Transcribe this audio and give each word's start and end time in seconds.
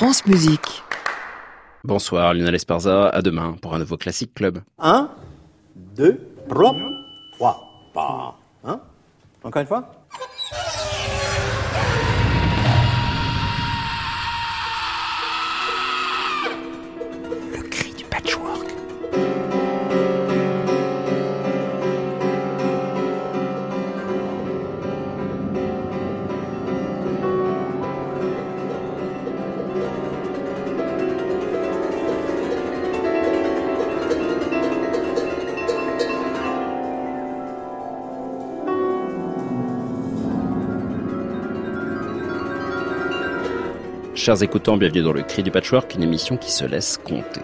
France 0.00 0.24
Musique. 0.24 0.82
Bonsoir 1.84 2.32
Lionel 2.32 2.54
Esparza, 2.54 3.10
à 3.10 3.20
demain 3.20 3.54
pour 3.60 3.74
un 3.74 3.78
nouveau 3.78 3.98
Classique 3.98 4.32
Club. 4.32 4.62
1, 4.78 5.10
2, 5.94 6.18
3, 6.48 6.74
3, 7.92 8.38
Hein? 8.64 8.80
Encore 9.44 9.60
une 9.60 9.68
fois? 9.68 9.92
Chers 44.20 44.42
écoutants, 44.42 44.76
bienvenue 44.76 45.00
dans 45.00 45.14
le 45.14 45.22
Cri 45.22 45.42
du 45.42 45.50
Patchwork, 45.50 45.94
une 45.94 46.02
émission 46.02 46.36
qui 46.36 46.50
se 46.50 46.66
laisse 46.66 46.98
compter. 46.98 47.40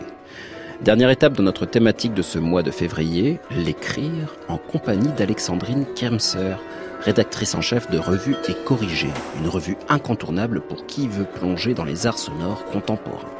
Dernière 0.83 1.09
étape 1.09 1.33
de 1.33 1.41
notre 1.41 1.65
thématique 1.65 2.12
de 2.12 2.21
ce 2.21 2.39
mois 2.39 2.62
de 2.62 2.71
février, 2.71 3.41
l'écrire 3.51 4.37
en 4.49 4.59
compagnie 4.59 5.11
d'Alexandrine 5.16 5.87
Kemser, 5.99 6.59
rédactrice 7.01 7.55
en 7.55 7.62
chef 7.62 7.91
de 7.91 7.97
Revue 7.97 8.37
et 8.51 8.55
Corrigée, 8.66 9.09
une 9.41 9.49
revue 9.49 9.79
incontournable 9.89 10.61
pour 10.61 10.85
qui 10.85 11.09
veut 11.09 11.25
plonger 11.25 11.73
dans 11.73 11.85
les 11.85 12.07
arts 12.07 12.19
sonores 12.19 12.66
contemporains. 12.66 13.33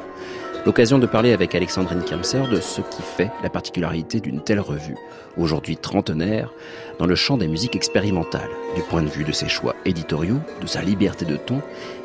L'occasion 0.65 0.99
de 0.99 1.05
parler 1.05 1.31
avec 1.31 1.55
Alexandrine 1.55 2.03
Kemser 2.03 2.41
de 2.51 2.59
ce 2.59 2.81
qui 2.81 3.01
fait 3.01 3.31
la 3.41 3.49
particularité 3.49 4.19
d'une 4.19 4.41
telle 4.41 4.59
revue, 4.59 4.97
aujourd'hui 5.37 5.77
trentenaire, 5.77 6.51
dans 6.99 7.05
le 7.05 7.15
champ 7.15 7.37
des 7.37 7.47
musiques 7.47 7.75
expérimentales, 7.75 8.49
du 8.75 8.81
point 8.81 9.01
de 9.01 9.07
vue 9.07 9.23
de 9.23 9.31
ses 9.31 9.47
choix 9.47 9.75
éditoriaux, 9.85 10.41
de 10.59 10.67
sa 10.67 10.81
liberté 10.81 11.23
de 11.23 11.37
ton 11.37 11.61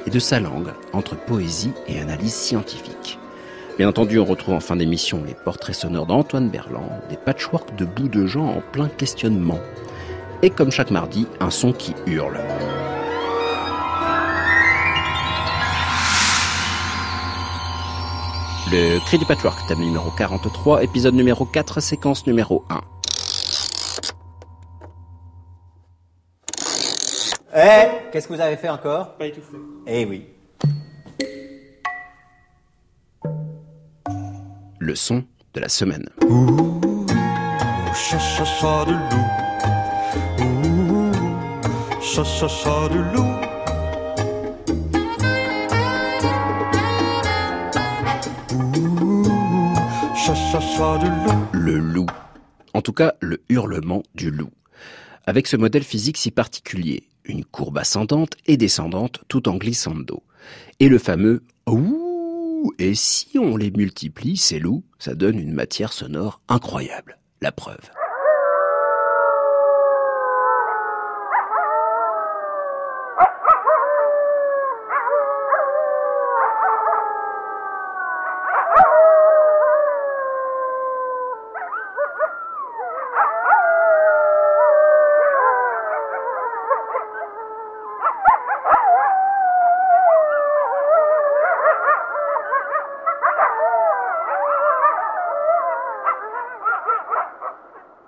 et 0.06 0.11
de 0.11 0.19
sa 0.19 0.41
langue, 0.41 0.72
entre 0.92 1.17
poésie 1.17 1.72
et 1.86 1.98
analyse 1.98 2.34
scientifique. 2.34 3.19
Bien 3.78 3.89
entendu, 3.89 4.19
on 4.19 4.25
retrouve 4.25 4.55
en 4.55 4.61
fin 4.61 4.77
d'émission 4.77 5.22
les 5.27 5.34
portraits 5.34 5.75
sonores 5.75 6.06
d'Antoine 6.06 6.50
Berland, 6.50 6.91
des 7.08 7.17
patchworks 7.17 7.75
de 7.77 7.84
bouts 7.84 8.08
de 8.08 8.27
gens 8.27 8.47
en 8.47 8.61
plein 8.61 8.89
questionnement. 8.89 9.61
Et 10.42 10.50
comme 10.50 10.70
chaque 10.70 10.91
mardi, 10.91 11.27
un 11.41 11.50
son 11.50 11.73
qui 11.73 11.95
hurle. 12.06 12.39
Le 18.70 18.98
cri 19.06 19.19
du 19.19 19.25
patchwork, 19.25 19.67
thème 19.69 19.80
numéro 19.80 20.11
43, 20.11 20.83
épisode 20.83 21.14
numéro 21.14 21.45
4, 21.45 21.80
séquence 21.80 22.27
numéro 22.27 22.64
1. 22.70 22.80
Eh 27.55 28.11
Qu'est-ce 28.11 28.28
que 28.28 28.33
vous 28.33 28.41
avez 28.41 28.56
fait 28.56 28.69
encore? 28.69 29.14
Pas 29.17 29.27
étouffé. 29.27 29.56
Eh 29.86 30.05
oui. 30.06 30.27
Le 34.78 34.95
son 34.95 35.25
de 35.55 35.61
la 35.61 35.69
semaine. 35.69 36.08
Cha 37.95 38.19
cha 38.19 38.45
cha 38.45 38.84
de 38.86 38.92
loup. 38.92 39.28
Ouh, 40.41 41.12
cha 42.00 42.25
cha 42.25 42.48
cha 42.48 42.89
de 42.89 42.98
loup. 43.14 43.36
Ouh, 48.55 49.75
cha 50.17 50.34
cha 50.34 50.61
cha 50.61 50.98
de 50.98 51.06
loup. 51.06 51.47
Le 51.53 51.77
loup. 51.78 52.06
En 52.73 52.80
tout 52.80 52.95
cas, 52.95 53.12
le 53.20 53.42
hurlement 53.50 54.02
du 54.14 54.30
loup. 54.30 54.51
Avec 55.27 55.46
ce 55.46 55.57
modèle 55.57 55.85
physique 55.85 56.17
si 56.17 56.30
particulier, 56.33 57.05
une 57.24 57.44
courbe 57.44 57.78
ascendante 57.78 58.33
et 58.46 58.56
descendante 58.56 59.22
tout 59.28 59.48
en 59.48 59.56
glissando. 59.56 60.22
Et 60.80 60.88
le 60.88 60.98
fameux 60.98 61.42
ouh. 61.66 62.72
Et 62.78 62.94
si 62.94 63.38
on 63.38 63.56
les 63.56 63.70
multiplie, 63.70 64.36
ces 64.36 64.58
loups, 64.58 64.84
ça 64.98 65.14
donne 65.14 65.38
une 65.38 65.52
matière 65.52 65.92
sonore 65.92 66.40
incroyable. 66.48 67.18
La 67.40 67.50
preuve. 67.50 67.90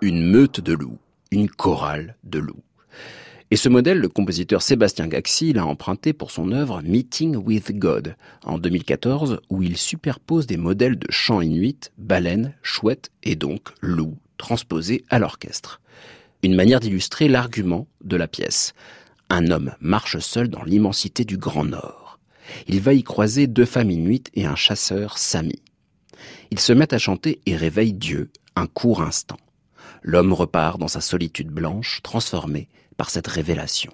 Une 0.04 0.22
meute 0.22 0.60
de 0.60 0.74
loups, 0.74 0.98
une 1.30 1.48
chorale 1.48 2.16
de 2.24 2.38
loups. 2.38 2.62
Et 3.50 3.56
ce 3.56 3.70
modèle, 3.70 4.00
le 4.00 4.10
compositeur 4.10 4.60
Sébastien 4.60 5.06
Gaxi 5.06 5.54
l'a 5.54 5.64
emprunté 5.64 6.12
pour 6.12 6.30
son 6.30 6.52
œuvre 6.52 6.82
Meeting 6.82 7.36
with 7.36 7.72
God 7.78 8.14
en 8.44 8.58
2014, 8.58 9.40
où 9.48 9.62
il 9.62 9.78
superpose 9.78 10.46
des 10.46 10.58
modèles 10.58 10.98
de 10.98 11.06
chants 11.10 11.40
inuits, 11.40 11.90
baleines, 11.96 12.54
chouettes 12.62 13.12
et 13.22 13.34
donc 13.34 13.68
loups 13.80 14.18
transposés 14.36 15.04
à 15.08 15.18
l'orchestre. 15.18 15.80
Une 16.42 16.54
manière 16.54 16.80
d'illustrer 16.80 17.26
l'argument 17.26 17.86
de 18.02 18.16
la 18.16 18.28
pièce. 18.28 18.74
Un 19.30 19.50
homme 19.50 19.72
marche 19.80 20.18
seul 20.18 20.48
dans 20.48 20.64
l'immensité 20.64 21.24
du 21.24 21.38
Grand 21.38 21.64
Nord. 21.64 22.18
Il 22.68 22.82
va 22.82 22.92
y 22.92 23.02
croiser 23.02 23.46
deux 23.46 23.64
femmes 23.64 23.90
inuites 23.90 24.30
et 24.34 24.44
un 24.44 24.56
chasseur 24.56 25.16
sami. 25.16 25.62
Ils 26.50 26.60
se 26.60 26.74
mettent 26.74 26.92
à 26.92 26.98
chanter 26.98 27.40
et 27.46 27.56
réveillent 27.56 27.94
Dieu 27.94 28.30
un 28.54 28.66
court 28.66 29.00
instant 29.00 29.38
l'homme 30.04 30.34
repart 30.34 30.78
dans 30.78 30.86
sa 30.86 31.00
solitude 31.00 31.48
blanche, 31.48 32.00
transformé 32.02 32.68
par 32.96 33.10
cette 33.10 33.26
révélation. 33.26 33.92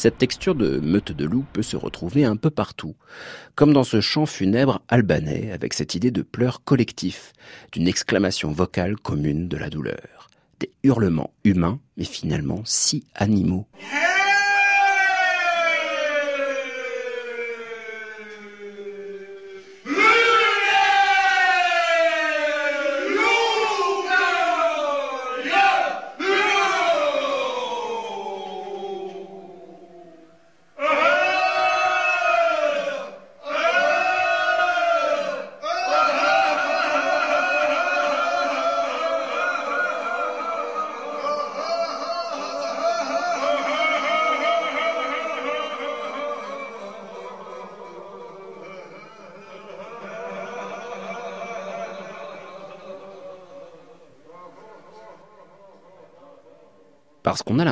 Cette 0.00 0.16
texture 0.16 0.54
de 0.54 0.80
meute 0.80 1.12
de 1.12 1.26
loup 1.26 1.44
peut 1.52 1.60
se 1.60 1.76
retrouver 1.76 2.24
un 2.24 2.36
peu 2.36 2.48
partout, 2.48 2.94
comme 3.54 3.74
dans 3.74 3.84
ce 3.84 4.00
chant 4.00 4.24
funèbre 4.24 4.80
albanais 4.88 5.52
avec 5.52 5.74
cette 5.74 5.94
idée 5.94 6.10
de 6.10 6.22
pleurs 6.22 6.64
collectif, 6.64 7.34
d'une 7.72 7.86
exclamation 7.86 8.50
vocale 8.50 8.96
commune 8.96 9.46
de 9.46 9.58
la 9.58 9.68
douleur, 9.68 10.30
des 10.58 10.70
hurlements 10.84 11.34
humains 11.44 11.80
mais 11.98 12.04
finalement 12.04 12.62
si 12.64 13.04
animaux. 13.14 13.66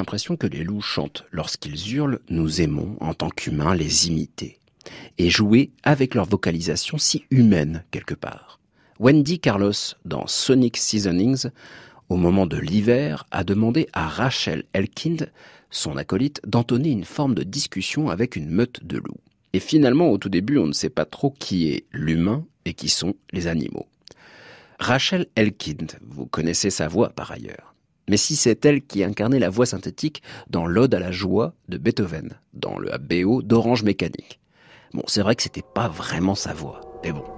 L'impression 0.08 0.38
que 0.38 0.46
les 0.46 0.64
loups 0.64 0.81
chantent. 0.81 1.26
Lorsqu'ils 1.32 1.94
hurlent, 1.94 2.20
nous 2.31 2.62
aimons, 2.62 2.96
en 3.00 3.12
tant 3.12 3.28
qu'humains, 3.28 3.75
les 3.75 4.08
imiter. 4.08 4.58
Et 5.19 5.28
jouer 5.28 5.70
avec 5.82 6.14
leur 6.14 6.25
vocalisation 6.25 6.96
si 6.96 7.26
humaine, 7.31 7.84
quelque 7.90 8.14
part. 8.14 8.58
Wendy 8.99 9.38
Carlos, 9.38 9.75
dans 10.06 10.26
Sonic 10.26 10.78
Seasonings, 10.78 11.50
au 12.08 12.16
moment 12.16 12.46
de 12.46 12.56
l'hiver, 12.56 13.26
a 13.31 13.44
demandé 13.44 13.87
à 13.93 14.08
Rachel 14.08 14.64
Elkind, 14.72 15.31
son 15.70 15.99
acolyte, 15.99 16.40
d'entonner 16.46 16.88
une 16.88 17.04
forme 17.04 17.34
de 17.34 17.43
discussion 17.43 18.08
avec 18.08 18.34
une 18.34 18.49
meute 18.49 18.87
de 18.87 18.96
loups. 18.96 19.20
Et 19.52 19.61
finalement, 19.61 20.08
au 20.08 20.16
tout 20.16 20.31
début, 20.31 20.56
on 20.56 20.69
ne 20.69 20.72
sait 20.72 20.88
pas 20.88 21.04
trop 21.04 21.34
qui 21.38 21.69
est 21.69 21.84
l'humain 21.93 22.46
et 22.64 22.72
qui 22.72 22.88
sont 22.88 23.14
les 23.34 23.46
animaux. 23.46 23.87
Rachel 24.78 25.26
Elkind, 25.34 25.99
vous 26.00 26.25
connaissez 26.25 26.70
sa 26.70 26.88
voix 26.88 27.11
par 27.11 27.31
ailleurs. 27.31 27.67
Mais 28.08 28.16
si 28.16 28.37
c'est 28.37 28.64
elle 28.64 28.82
qui 28.82 29.05
incarnait 29.05 29.38
la 29.38 29.50
voix 29.50 29.66
synthétique 29.66 30.22
dans 30.50 30.66
l'Ode 30.66 30.94
à 30.94 31.00
la 31.00 31.12
joie 31.12 31.55
de 31.69 31.78
Beethoven, 31.78 32.38
dans 32.55 32.78
le 32.78 32.90
BO 32.99 33.43
d'Orange 33.43 33.82
Mécanique. 33.82 34.40
Bon, 34.94 35.02
c'est 35.06 35.22
vrai 35.22 35.37
que 35.37 35.43
c'était 35.43 35.62
pas 35.75 35.88
vraiment 35.88 36.34
sa 36.34 36.55
voix, 36.55 36.81
mais 37.05 37.12
bon. 37.12 37.38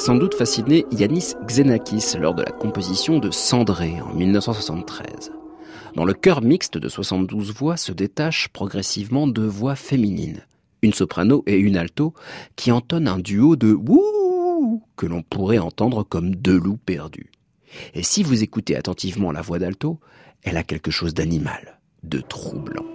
Sans 0.00 0.14
doute 0.14 0.34
fasciné 0.34 0.86
Yanis 0.92 1.34
Xenakis 1.46 2.16
lors 2.18 2.34
de 2.34 2.42
la 2.42 2.52
composition 2.52 3.18
de 3.18 3.30
Cendré 3.30 4.00
en 4.00 4.14
1973. 4.14 5.30
Dans 5.94 6.06
le 6.06 6.14
chœur 6.14 6.40
mixte 6.40 6.78
de 6.78 6.88
72 6.88 7.52
voix 7.52 7.76
se 7.76 7.92
détachent 7.92 8.48
progressivement 8.48 9.26
deux 9.26 9.46
voix 9.46 9.74
féminines, 9.74 10.46
une 10.80 10.94
soprano 10.94 11.42
et 11.46 11.58
une 11.58 11.76
alto, 11.76 12.14
qui 12.56 12.72
entonnent 12.72 13.08
un 13.08 13.18
duo 13.18 13.56
de 13.56 13.74
wouh 13.74 14.82
que 14.96 15.04
l'on 15.04 15.22
pourrait 15.22 15.58
entendre 15.58 16.02
comme 16.02 16.34
deux 16.34 16.58
loups 16.58 16.78
perdus. 16.78 17.30
Et 17.92 18.02
si 18.02 18.22
vous 18.22 18.42
écoutez 18.42 18.76
attentivement 18.76 19.32
la 19.32 19.42
voix 19.42 19.58
d'alto, 19.58 20.00
elle 20.42 20.56
a 20.56 20.62
quelque 20.62 20.90
chose 20.90 21.12
d'animal, 21.12 21.78
de 22.04 22.20
troublant. 22.20 22.86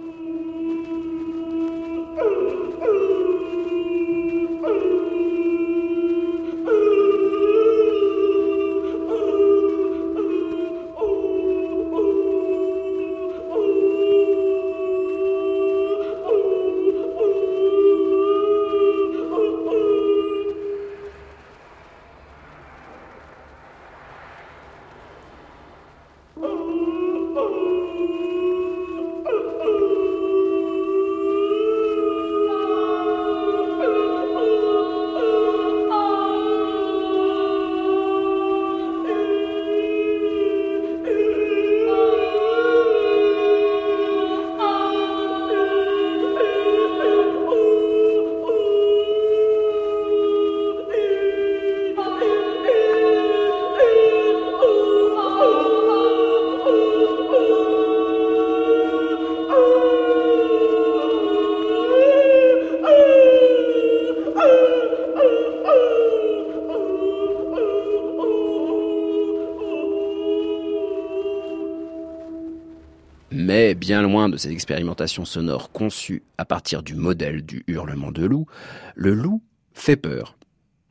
Bien 73.76 74.02
loin 74.02 74.28
de 74.28 74.36
ces 74.36 74.50
expérimentations 74.50 75.24
sonores 75.24 75.70
conçues 75.70 76.22
à 76.38 76.44
partir 76.44 76.82
du 76.82 76.94
modèle 76.94 77.44
du 77.44 77.62
hurlement 77.68 78.10
de 78.10 78.24
loup, 78.24 78.46
le 78.94 79.14
loup 79.14 79.42
fait 79.74 79.96
peur. 79.96 80.36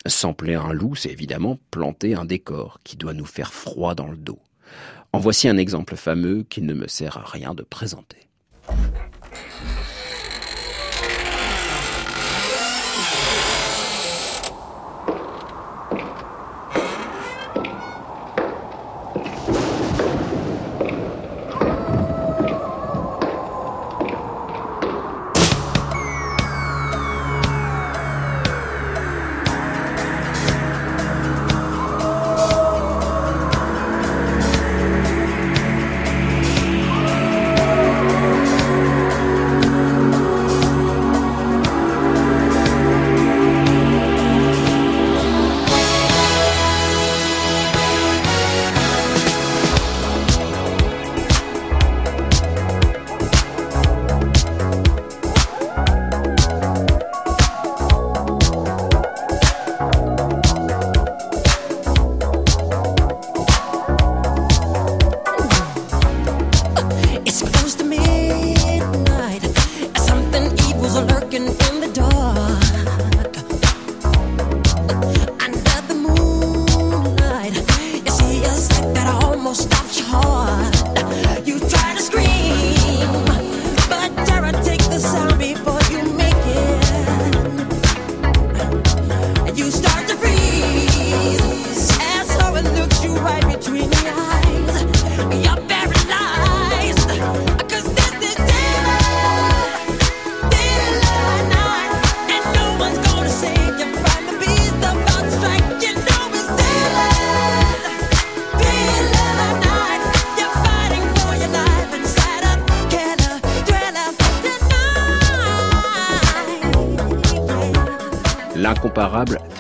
Sampler 0.06 0.54
un 0.54 0.72
loup, 0.72 0.96
c'est 0.96 1.12
évidemment 1.12 1.60
planter 1.72 2.16
un 2.16 2.26
décor 2.26 2.80
qui 2.84 2.96
doit 2.96 3.14
nous 3.14 3.26
faire 3.26 3.54
froid 3.54 3.96
dans 3.96 4.08
le 4.08 4.18
dos. 4.18 4.40
En 5.12 5.20
voici 5.20 5.48
un 5.50 5.58
exemple 5.58 5.96
fameux 5.96 6.44
qu'il 6.44 6.66
ne 6.66 6.74
me 6.74 6.88
sert 6.88 7.18
à 7.18 7.26
rien 7.26 7.54
de 7.54 7.64
présenter. 7.64 8.25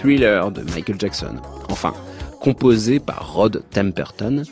Thriller 0.05 0.51
de 0.51 0.61
Michael 0.61 0.99
Jackson. 0.99 1.37
Enfin, 1.67 1.91
composé 2.39 2.99
par 2.99 3.33
Rod 3.33 3.63
Temperton, 3.71 4.43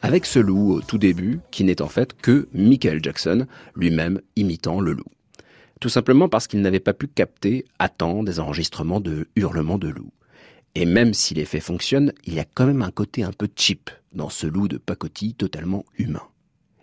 avec 0.00 0.24
ce 0.24 0.38
loup 0.38 0.72
au 0.72 0.80
tout 0.80 0.96
début, 0.96 1.40
qui 1.50 1.64
n'est 1.64 1.82
en 1.82 1.88
fait 1.88 2.14
que 2.14 2.48
Michael 2.54 3.00
Jackson, 3.02 3.46
lui-même 3.76 4.22
imitant 4.36 4.80
le 4.80 4.94
loup. 4.94 5.10
Tout 5.82 5.90
simplement 5.90 6.30
parce 6.30 6.46
qu'il 6.46 6.62
n'avait 6.62 6.80
pas 6.80 6.94
pu 6.94 7.08
capter 7.08 7.66
à 7.78 7.90
temps 7.90 8.22
des 8.22 8.40
enregistrements 8.40 9.00
de 9.00 9.28
hurlements 9.36 9.76
de 9.76 9.88
loup. 9.88 10.10
Et 10.74 10.86
même 10.86 11.12
si 11.12 11.34
l'effet 11.34 11.60
fonctionne, 11.60 12.14
il 12.24 12.32
y 12.32 12.40
a 12.40 12.46
quand 12.46 12.64
même 12.64 12.80
un 12.80 12.90
côté 12.90 13.22
un 13.22 13.32
peu 13.32 13.48
cheap 13.54 13.90
dans 14.14 14.30
ce 14.30 14.46
loup 14.46 14.66
de 14.66 14.78
pacotille 14.78 15.34
totalement 15.34 15.84
humain. 15.98 16.26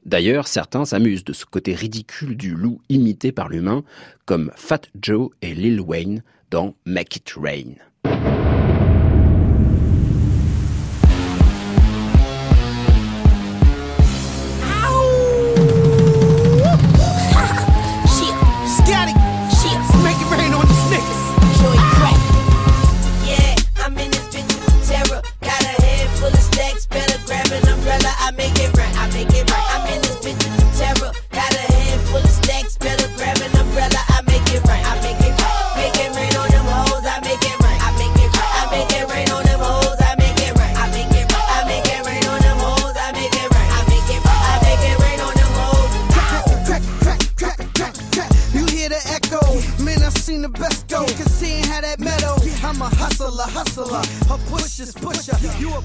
D'ailleurs, 0.06 0.48
certains 0.48 0.86
s'amusent 0.86 1.24
de 1.24 1.34
ce 1.34 1.46
côté 1.46 1.74
ridicule 1.74 2.38
du 2.38 2.54
loup 2.54 2.80
imité 2.90 3.32
par 3.32 3.50
l'humain, 3.50 3.84
comme 4.28 4.52
Fat 4.56 4.82
Joe 5.02 5.32
et 5.42 5.56
Lil 5.56 5.82
Wayne 5.82 6.22
dans 6.52 6.76
Make 6.86 7.16
It 7.16 7.34
Rain. 7.36 7.89
Thank 8.04 8.44
you 8.44 8.49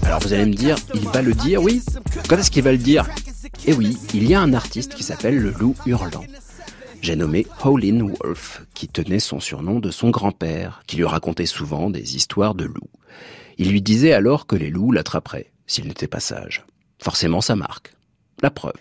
Alors 0.03 0.21
vous 0.21 0.33
allez 0.33 0.47
me 0.47 0.55
dire, 0.55 0.77
il 0.95 1.09
va 1.09 1.23
le 1.23 1.35
dire, 1.35 1.63
oui 1.63 1.83
Quand 2.29 2.37
est-ce 2.37 2.51
qu'il 2.51 2.65
va 2.65 2.73
le 2.73 2.79
dire? 2.79 3.09
Eh 3.67 3.73
oui, 3.73 3.97
il 4.13 4.27
y 4.29 4.35
a 4.35 4.41
un 4.41 4.53
artiste 4.55 4.95
qui 4.95 5.03
s'appelle 5.03 5.39
le 5.39 5.51
loup 5.51 5.77
hurlant. 5.87 6.25
J'ai 7.01 7.17
nommé 7.17 7.47
Howlin 7.63 8.01
Wolf, 8.01 8.63
qui 8.75 8.89
tenait 8.89 9.21
son 9.21 9.39
surnom 9.39 9.79
de 9.79 9.91
son 9.91 10.11
grand-père, 10.11 10.83
qui 10.87 10.97
lui 10.97 11.05
racontait 11.05 11.47
souvent 11.47 11.91
des 11.91 12.17
histoires 12.17 12.55
de 12.55 12.65
loups. 12.65 12.91
Il 13.59 13.71
lui 13.71 13.83
disait 13.83 14.15
alors 14.15 14.47
que 14.47 14.57
les 14.57 14.71
loups 14.71 14.91
l'attraperaient, 14.91 15.53
s'il 15.67 15.87
n'était 15.87 16.09
pas 16.09 16.21
sage. 16.21 16.65
Forcément, 17.03 17.41
ça 17.41 17.57
marque. 17.57 17.95
La 18.43 18.51
preuve. 18.51 18.73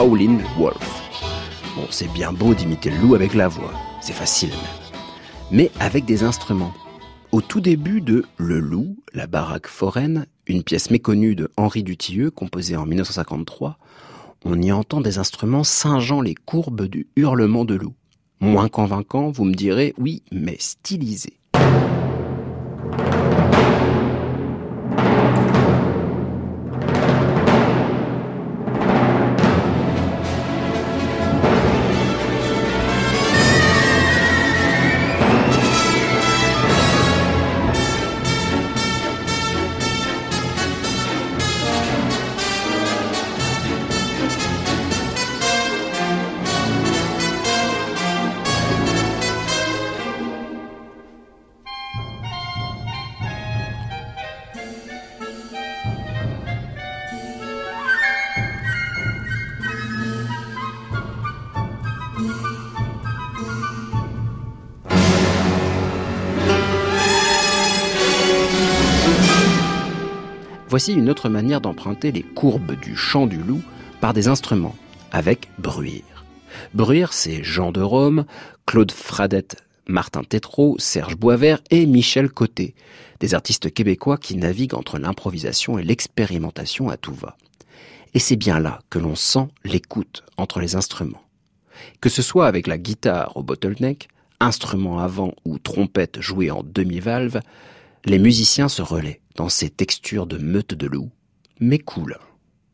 Howlin 0.00 0.38
Wolf. 0.56 1.02
Bon, 1.74 1.84
c'est 1.90 2.06
bien 2.12 2.32
beau 2.32 2.54
d'imiter 2.54 2.88
le 2.88 2.98
loup 2.98 3.16
avec 3.16 3.34
la 3.34 3.48
voix, 3.48 3.72
c'est 4.00 4.12
facile. 4.12 4.52
Mais 5.50 5.72
avec 5.80 6.04
des 6.04 6.22
instruments. 6.22 6.72
Au 7.32 7.40
tout 7.40 7.60
début 7.60 8.00
de 8.00 8.24
Le 8.36 8.60
Loup, 8.60 8.96
la 9.12 9.26
baraque 9.26 9.66
foraine, 9.66 10.26
une 10.46 10.62
pièce 10.62 10.92
méconnue 10.92 11.34
de 11.34 11.50
Henri 11.56 11.82
Dutilleux, 11.82 12.30
composée 12.30 12.76
en 12.76 12.86
1953, 12.86 13.76
on 14.44 14.62
y 14.62 14.70
entend 14.70 15.00
des 15.00 15.18
instruments 15.18 15.64
singeant 15.64 16.20
les 16.20 16.36
courbes 16.36 16.86
du 16.86 17.08
hurlement 17.16 17.64
de 17.64 17.74
loup. 17.74 17.94
Moins 18.38 18.68
convaincant, 18.68 19.32
vous 19.32 19.46
me 19.46 19.54
direz, 19.54 19.94
oui, 19.98 20.22
mais 20.30 20.56
stylisé. 20.60 21.40
Voici 70.78 70.92
une 70.92 71.10
autre 71.10 71.28
manière 71.28 71.60
d'emprunter 71.60 72.12
les 72.12 72.22
courbes 72.22 72.78
du 72.78 72.94
chant 72.94 73.26
du 73.26 73.38
loup 73.38 73.62
par 74.00 74.14
des 74.14 74.28
instruments, 74.28 74.76
avec 75.10 75.48
bruire. 75.58 76.24
Bruire, 76.72 77.12
c'est 77.12 77.42
Jean 77.42 77.72
de 77.72 77.80
Rome, 77.80 78.26
Claude 78.64 78.92
Fradette, 78.92 79.56
Martin 79.88 80.22
Tétrault, 80.22 80.76
Serge 80.78 81.16
Boisvert 81.16 81.58
et 81.72 81.84
Michel 81.84 82.30
Côté, 82.30 82.76
des 83.18 83.34
artistes 83.34 83.74
québécois 83.74 84.18
qui 84.18 84.36
naviguent 84.36 84.76
entre 84.76 85.00
l'improvisation 85.00 85.80
et 85.80 85.82
l'expérimentation 85.82 86.90
à 86.90 86.96
tout 86.96 87.12
va. 87.12 87.36
Et 88.14 88.20
c'est 88.20 88.36
bien 88.36 88.60
là 88.60 88.78
que 88.88 89.00
l'on 89.00 89.16
sent 89.16 89.48
l'écoute 89.64 90.22
entre 90.36 90.60
les 90.60 90.76
instruments. 90.76 91.24
Que 92.00 92.08
ce 92.08 92.22
soit 92.22 92.46
avec 92.46 92.68
la 92.68 92.78
guitare 92.78 93.36
au 93.36 93.42
bottleneck, 93.42 94.06
instrument 94.38 95.00
avant 95.00 95.34
ou 95.44 95.58
trompette 95.58 96.20
jouée 96.20 96.52
en 96.52 96.62
demi-valve, 96.62 97.40
les 98.04 98.20
musiciens 98.20 98.68
se 98.68 98.80
relaient 98.80 99.20
dans 99.38 99.48
ces 99.48 99.70
textures 99.70 100.26
de 100.26 100.36
meute 100.36 100.74
de 100.74 100.88
loups, 100.88 101.12
mais 101.60 101.78
cool. 101.78 102.18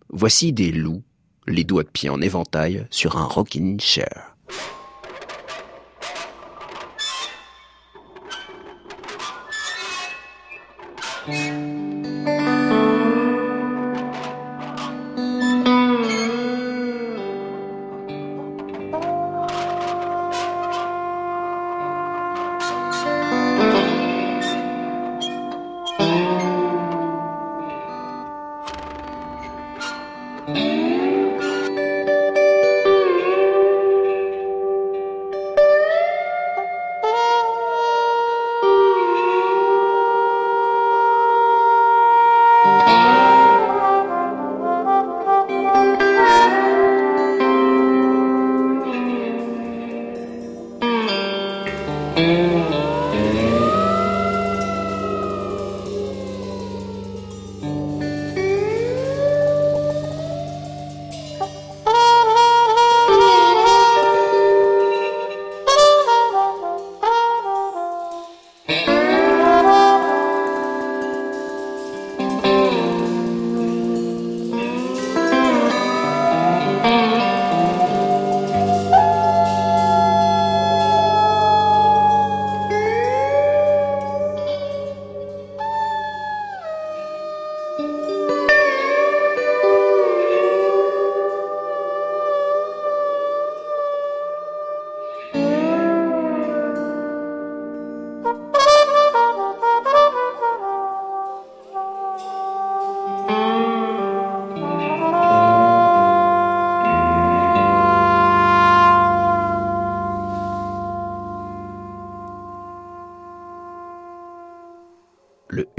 Voici 0.08 0.54
des 0.54 0.72
loups, 0.72 1.02
les 1.46 1.62
doigts 1.62 1.82
de 1.82 1.90
pied 1.90 2.08
en 2.08 2.22
éventail 2.22 2.86
sur 2.90 3.18
un 3.18 3.26
rocking 3.26 3.78
chair. 3.78 4.34
Le 30.46 30.73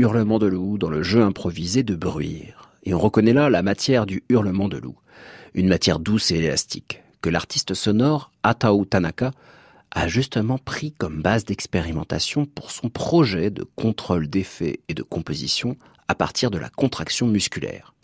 hurlement 0.06 0.38
de 0.38 0.46
loup 0.46 0.78
dans 0.78 0.92
le 0.92 1.02
jeu 1.02 1.24
improvisé 1.24 1.82
de 1.82 1.96
bruire. 1.96 2.70
Et 2.84 2.94
on 2.94 3.00
reconnaît 3.00 3.34
là 3.34 3.50
la 3.50 3.64
matière 3.64 4.06
du 4.06 4.24
hurlement 4.30 4.68
de 4.68 4.78
loup, 4.78 4.96
une 5.56 5.68
matière 5.68 5.98
douce 5.98 6.30
et 6.30 6.36
élastique, 6.36 7.02
que 7.22 7.30
l'artiste 7.32 7.74
sonore 7.74 8.32
Atao 8.44 8.86
Tanaka 8.86 9.32
a 9.90 10.08
justement 10.08 10.60
pris 10.60 10.92
comme 10.92 11.24
base 11.24 11.44
d'expérimentation 11.44 12.46
pour 12.46 12.70
son 12.70 12.90
projet 12.90 13.50
de 13.50 13.66
contrôle 13.76 14.28
d'effet 14.28 14.80
et 14.90 14.94
de 14.94 15.02
composition 15.02 15.76
à 16.08 16.14
partir 16.14 16.52
de 16.52 16.60
la 16.60 16.70
contraction 16.70 17.26
musculaire. 17.26 17.96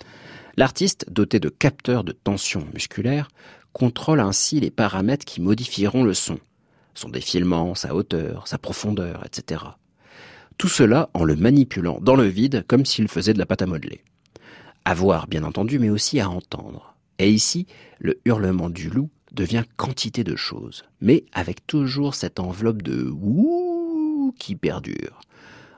L'artiste, 0.57 1.05
doté 1.11 1.39
de 1.39 1.49
capteurs 1.49 2.03
de 2.03 2.13
tension 2.13 2.67
musculaire, 2.73 3.29
contrôle 3.73 4.21
ainsi 4.21 4.59
les 4.59 4.71
paramètres 4.71 5.25
qui 5.25 5.39
modifieront 5.39 6.03
le 6.03 6.15
son, 6.15 6.39
son 6.95 7.09
défilement, 7.09 7.75
sa 7.75 7.93
hauteur, 7.93 8.47
sa 8.47 8.57
profondeur, 8.57 9.23
etc. 9.23 9.61
Tout 10.61 10.67
cela 10.67 11.09
en 11.15 11.23
le 11.23 11.35
manipulant 11.35 11.97
dans 12.01 12.15
le 12.15 12.27
vide 12.27 12.63
comme 12.67 12.85
s'il 12.85 13.07
faisait 13.07 13.33
de 13.33 13.39
la 13.39 13.47
pâte 13.47 13.63
à 13.63 13.65
modeler. 13.65 14.03
À 14.85 14.93
voir, 14.93 15.25
bien 15.25 15.43
entendu, 15.43 15.79
mais 15.79 15.89
aussi 15.89 16.19
à 16.19 16.29
entendre. 16.29 16.95
Et 17.17 17.31
ici, 17.31 17.65
le 17.97 18.21
hurlement 18.25 18.69
du 18.69 18.91
loup 18.91 19.09
devient 19.31 19.63
quantité 19.75 20.23
de 20.23 20.35
choses, 20.35 20.83
mais 21.01 21.25
avec 21.33 21.65
toujours 21.65 22.13
cette 22.13 22.39
enveloppe 22.39 22.83
de 22.83 23.09
ouh 23.09 24.35
qui 24.37 24.55
perdure. 24.55 25.21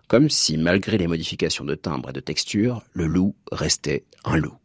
Comme 0.10 0.30
si, 0.30 0.58
malgré 0.58 0.98
les 0.98 1.08
modifications 1.08 1.64
de 1.64 1.76
timbre 1.76 2.10
et 2.10 2.14
de 2.14 2.20
texture, 2.20 2.84
le 2.92 3.08
loup 3.08 3.36
restait 3.54 4.04
un 4.26 4.36
loup. 4.36 4.58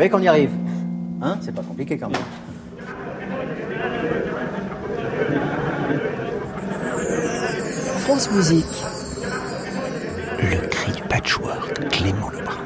Voyez 0.00 0.10
qu'on 0.10 0.22
y 0.22 0.28
arrive 0.28 0.50
Hein 1.20 1.36
C'est 1.42 1.54
pas 1.54 1.62
compliqué 1.62 1.98
quand 1.98 2.08
même. 2.08 2.20
France 7.98 8.30
Musique. 8.30 8.64
Le 10.38 10.66
cri 10.68 10.92
du 10.92 11.02
patchwork, 11.02 11.88
Clément 11.90 12.30
Lebrun. 12.30 12.64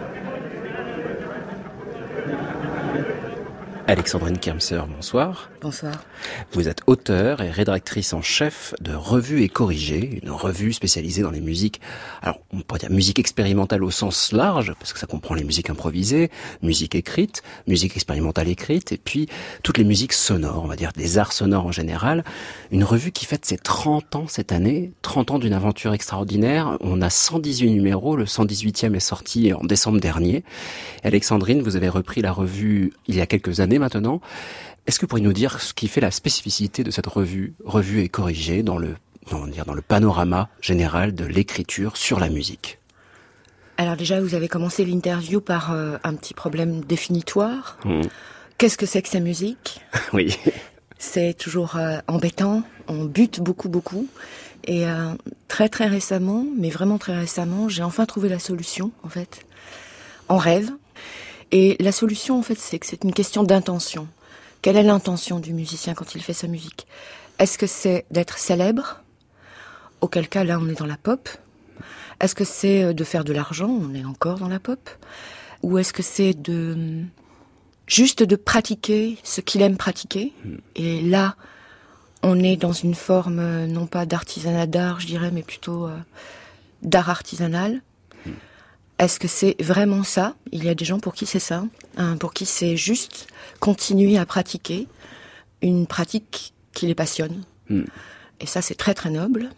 Alexandrine 3.88 4.38
Kermser, 4.38 4.80
bonsoir. 4.88 5.50
Bonsoir. 5.60 6.04
Vous 6.52 6.68
êtes 6.68 6.82
auteur 6.86 7.42
et 7.42 7.50
rédactrice 7.50 8.12
en 8.12 8.22
chef 8.22 8.74
de 8.80 8.94
Revue 8.94 9.42
et 9.42 9.48
Corrigée, 9.48 10.20
une 10.22 10.30
revue 10.30 10.72
spécialisée 10.72 11.22
dans 11.22 11.32
les 11.32 11.40
musiques, 11.40 11.80
alors 12.22 12.38
on 12.52 12.60
pourrait 12.74 12.88
dire 12.88 12.96
musique 12.96 13.20
expérimentale 13.20 13.84
au 13.84 13.92
sens 13.92 14.32
large, 14.32 14.74
parce 14.80 14.92
que 14.92 14.98
ça 14.98 15.06
comprend 15.06 15.36
les 15.36 15.44
musiques 15.44 15.70
improvisées, 15.70 16.30
musique 16.60 16.96
écrite, 16.96 17.44
musique 17.68 17.94
expérimentale 17.94 18.48
écrite, 18.48 18.90
et 18.90 18.96
puis 18.96 19.28
toutes 19.62 19.78
les 19.78 19.84
musiques 19.84 20.12
sonores, 20.12 20.64
on 20.64 20.66
va 20.66 20.74
dire 20.74 20.90
des 20.92 21.18
arts 21.18 21.32
sonores 21.32 21.66
en 21.66 21.70
général. 21.72 22.24
Une 22.72 22.82
revue 22.82 23.12
qui 23.12 23.26
fête 23.26 23.44
ses 23.44 23.58
30 23.58 24.16
ans 24.16 24.26
cette 24.26 24.50
année, 24.50 24.92
30 25.02 25.30
ans 25.30 25.38
d'une 25.38 25.52
aventure 25.52 25.94
extraordinaire. 25.94 26.76
On 26.80 27.00
a 27.00 27.10
118 27.10 27.70
numéros, 27.70 28.16
le 28.16 28.24
118e 28.24 28.96
est 28.96 29.00
sorti 29.00 29.52
en 29.52 29.62
décembre 29.62 30.00
dernier. 30.00 30.42
Alexandrine, 31.04 31.62
vous 31.62 31.76
avez 31.76 31.88
repris 31.88 32.22
la 32.22 32.32
revue 32.32 32.92
il 33.06 33.14
y 33.14 33.20
a 33.20 33.26
quelques 33.26 33.60
années 33.60 33.78
maintenant. 33.78 34.20
Est-ce 34.86 34.98
que 34.98 35.06
vous 35.06 35.10
pourriez 35.10 35.24
nous 35.24 35.32
dire 35.32 35.60
ce 35.60 35.72
qui 35.72 35.86
fait 35.86 36.00
la 36.00 36.10
spécificité 36.10 36.82
de 36.82 36.90
cette 36.90 37.06
revue, 37.06 37.54
revue 37.64 38.00
et 38.00 38.08
corrigée 38.08 38.62
dans 38.62 38.76
le, 38.76 38.96
dire, 39.46 39.64
dans 39.64 39.74
le 39.74 39.82
panorama 39.82 40.48
général 40.60 41.14
de 41.14 41.24
l'écriture 41.24 41.96
sur 41.96 42.20
la 42.20 42.28
musique 42.28 42.78
Alors 43.76 43.96
déjà, 43.96 44.20
vous 44.20 44.34
avez 44.34 44.48
commencé 44.48 44.84
l'interview 44.84 45.40
par 45.40 45.72
euh, 45.72 45.96
un 46.04 46.14
petit 46.14 46.34
problème 46.34 46.82
définitoire. 46.82 47.78
Hmm. 47.84 48.02
Qu'est-ce 48.58 48.78
que 48.78 48.86
c'est 48.86 49.02
que 49.02 49.08
ces 49.08 49.20
musiques 49.20 49.80
Oui. 50.12 50.36
C'est 50.98 51.34
toujours 51.34 51.76
euh, 51.76 51.98
embêtant, 52.06 52.62
on 52.88 53.04
bute 53.04 53.40
beaucoup, 53.40 53.68
beaucoup. 53.68 54.08
Et 54.66 54.86
euh, 54.86 55.12
très, 55.48 55.68
très 55.68 55.86
récemment, 55.86 56.46
mais 56.56 56.70
vraiment 56.70 56.98
très 56.98 57.16
récemment, 57.16 57.68
j'ai 57.68 57.82
enfin 57.82 58.06
trouvé 58.06 58.28
la 58.28 58.38
solution, 58.38 58.92
en 59.02 59.08
fait, 59.08 59.44
en 60.28 60.38
rêve. 60.38 60.70
Et 61.52 61.76
la 61.80 61.92
solution, 61.92 62.38
en 62.38 62.42
fait, 62.42 62.58
c'est 62.58 62.78
que 62.78 62.86
c'est 62.86 63.04
une 63.04 63.12
question 63.12 63.42
d'intention. 63.42 64.08
Quelle 64.62 64.76
est 64.76 64.82
l'intention 64.82 65.40
du 65.40 65.52
musicien 65.52 65.92
quand 65.92 66.14
il 66.14 66.22
fait 66.22 66.32
sa 66.32 66.46
musique? 66.46 66.86
Est-ce 67.38 67.58
que 67.58 67.66
c'est 67.66 68.06
d'être 68.10 68.38
célèbre? 68.38 69.03
Auquel 70.04 70.28
cas, 70.28 70.44
là, 70.44 70.58
on 70.60 70.68
est 70.68 70.78
dans 70.78 70.84
la 70.84 70.98
pop. 70.98 71.30
Est-ce 72.20 72.34
que 72.34 72.44
c'est 72.44 72.84
euh, 72.84 72.92
de 72.92 73.04
faire 73.04 73.24
de 73.24 73.32
l'argent? 73.32 73.70
On 73.70 73.94
est 73.94 74.04
encore 74.04 74.38
dans 74.38 74.48
la 74.48 74.60
pop. 74.60 74.90
Ou 75.62 75.78
est-ce 75.78 75.94
que 75.94 76.02
c'est 76.02 76.34
de 76.34 77.04
juste 77.86 78.22
de 78.22 78.36
pratiquer 78.36 79.16
ce 79.24 79.40
qu'il 79.40 79.62
aime 79.62 79.78
pratiquer? 79.78 80.34
Et 80.76 81.00
là, 81.00 81.36
on 82.22 82.38
est 82.38 82.56
dans 82.56 82.74
une 82.74 82.94
forme 82.94 83.38
euh, 83.38 83.66
non 83.66 83.86
pas 83.86 84.04
d'artisanat 84.04 84.66
d'art, 84.66 85.00
je 85.00 85.06
dirais, 85.06 85.30
mais 85.32 85.42
plutôt 85.42 85.86
euh, 85.86 85.96
d'art 86.82 87.08
artisanal. 87.08 87.80
Est-ce 88.98 89.18
que 89.18 89.26
c'est 89.26 89.56
vraiment 89.58 90.02
ça? 90.02 90.34
Il 90.52 90.64
y 90.64 90.68
a 90.68 90.74
des 90.74 90.84
gens 90.84 91.00
pour 91.00 91.14
qui 91.14 91.24
c'est 91.24 91.38
ça, 91.38 91.64
hein, 91.96 92.18
pour 92.18 92.34
qui 92.34 92.44
c'est 92.44 92.76
juste 92.76 93.26
continuer 93.58 94.18
à 94.18 94.26
pratiquer 94.26 94.86
une 95.62 95.86
pratique 95.86 96.52
qui 96.74 96.86
les 96.88 96.94
passionne. 96.94 97.42
Hmm. 97.70 97.84
Et 98.40 98.44
ça, 98.46 98.60
c'est 98.60 98.74
très 98.74 98.92
très 98.92 99.08
noble. 99.08 99.48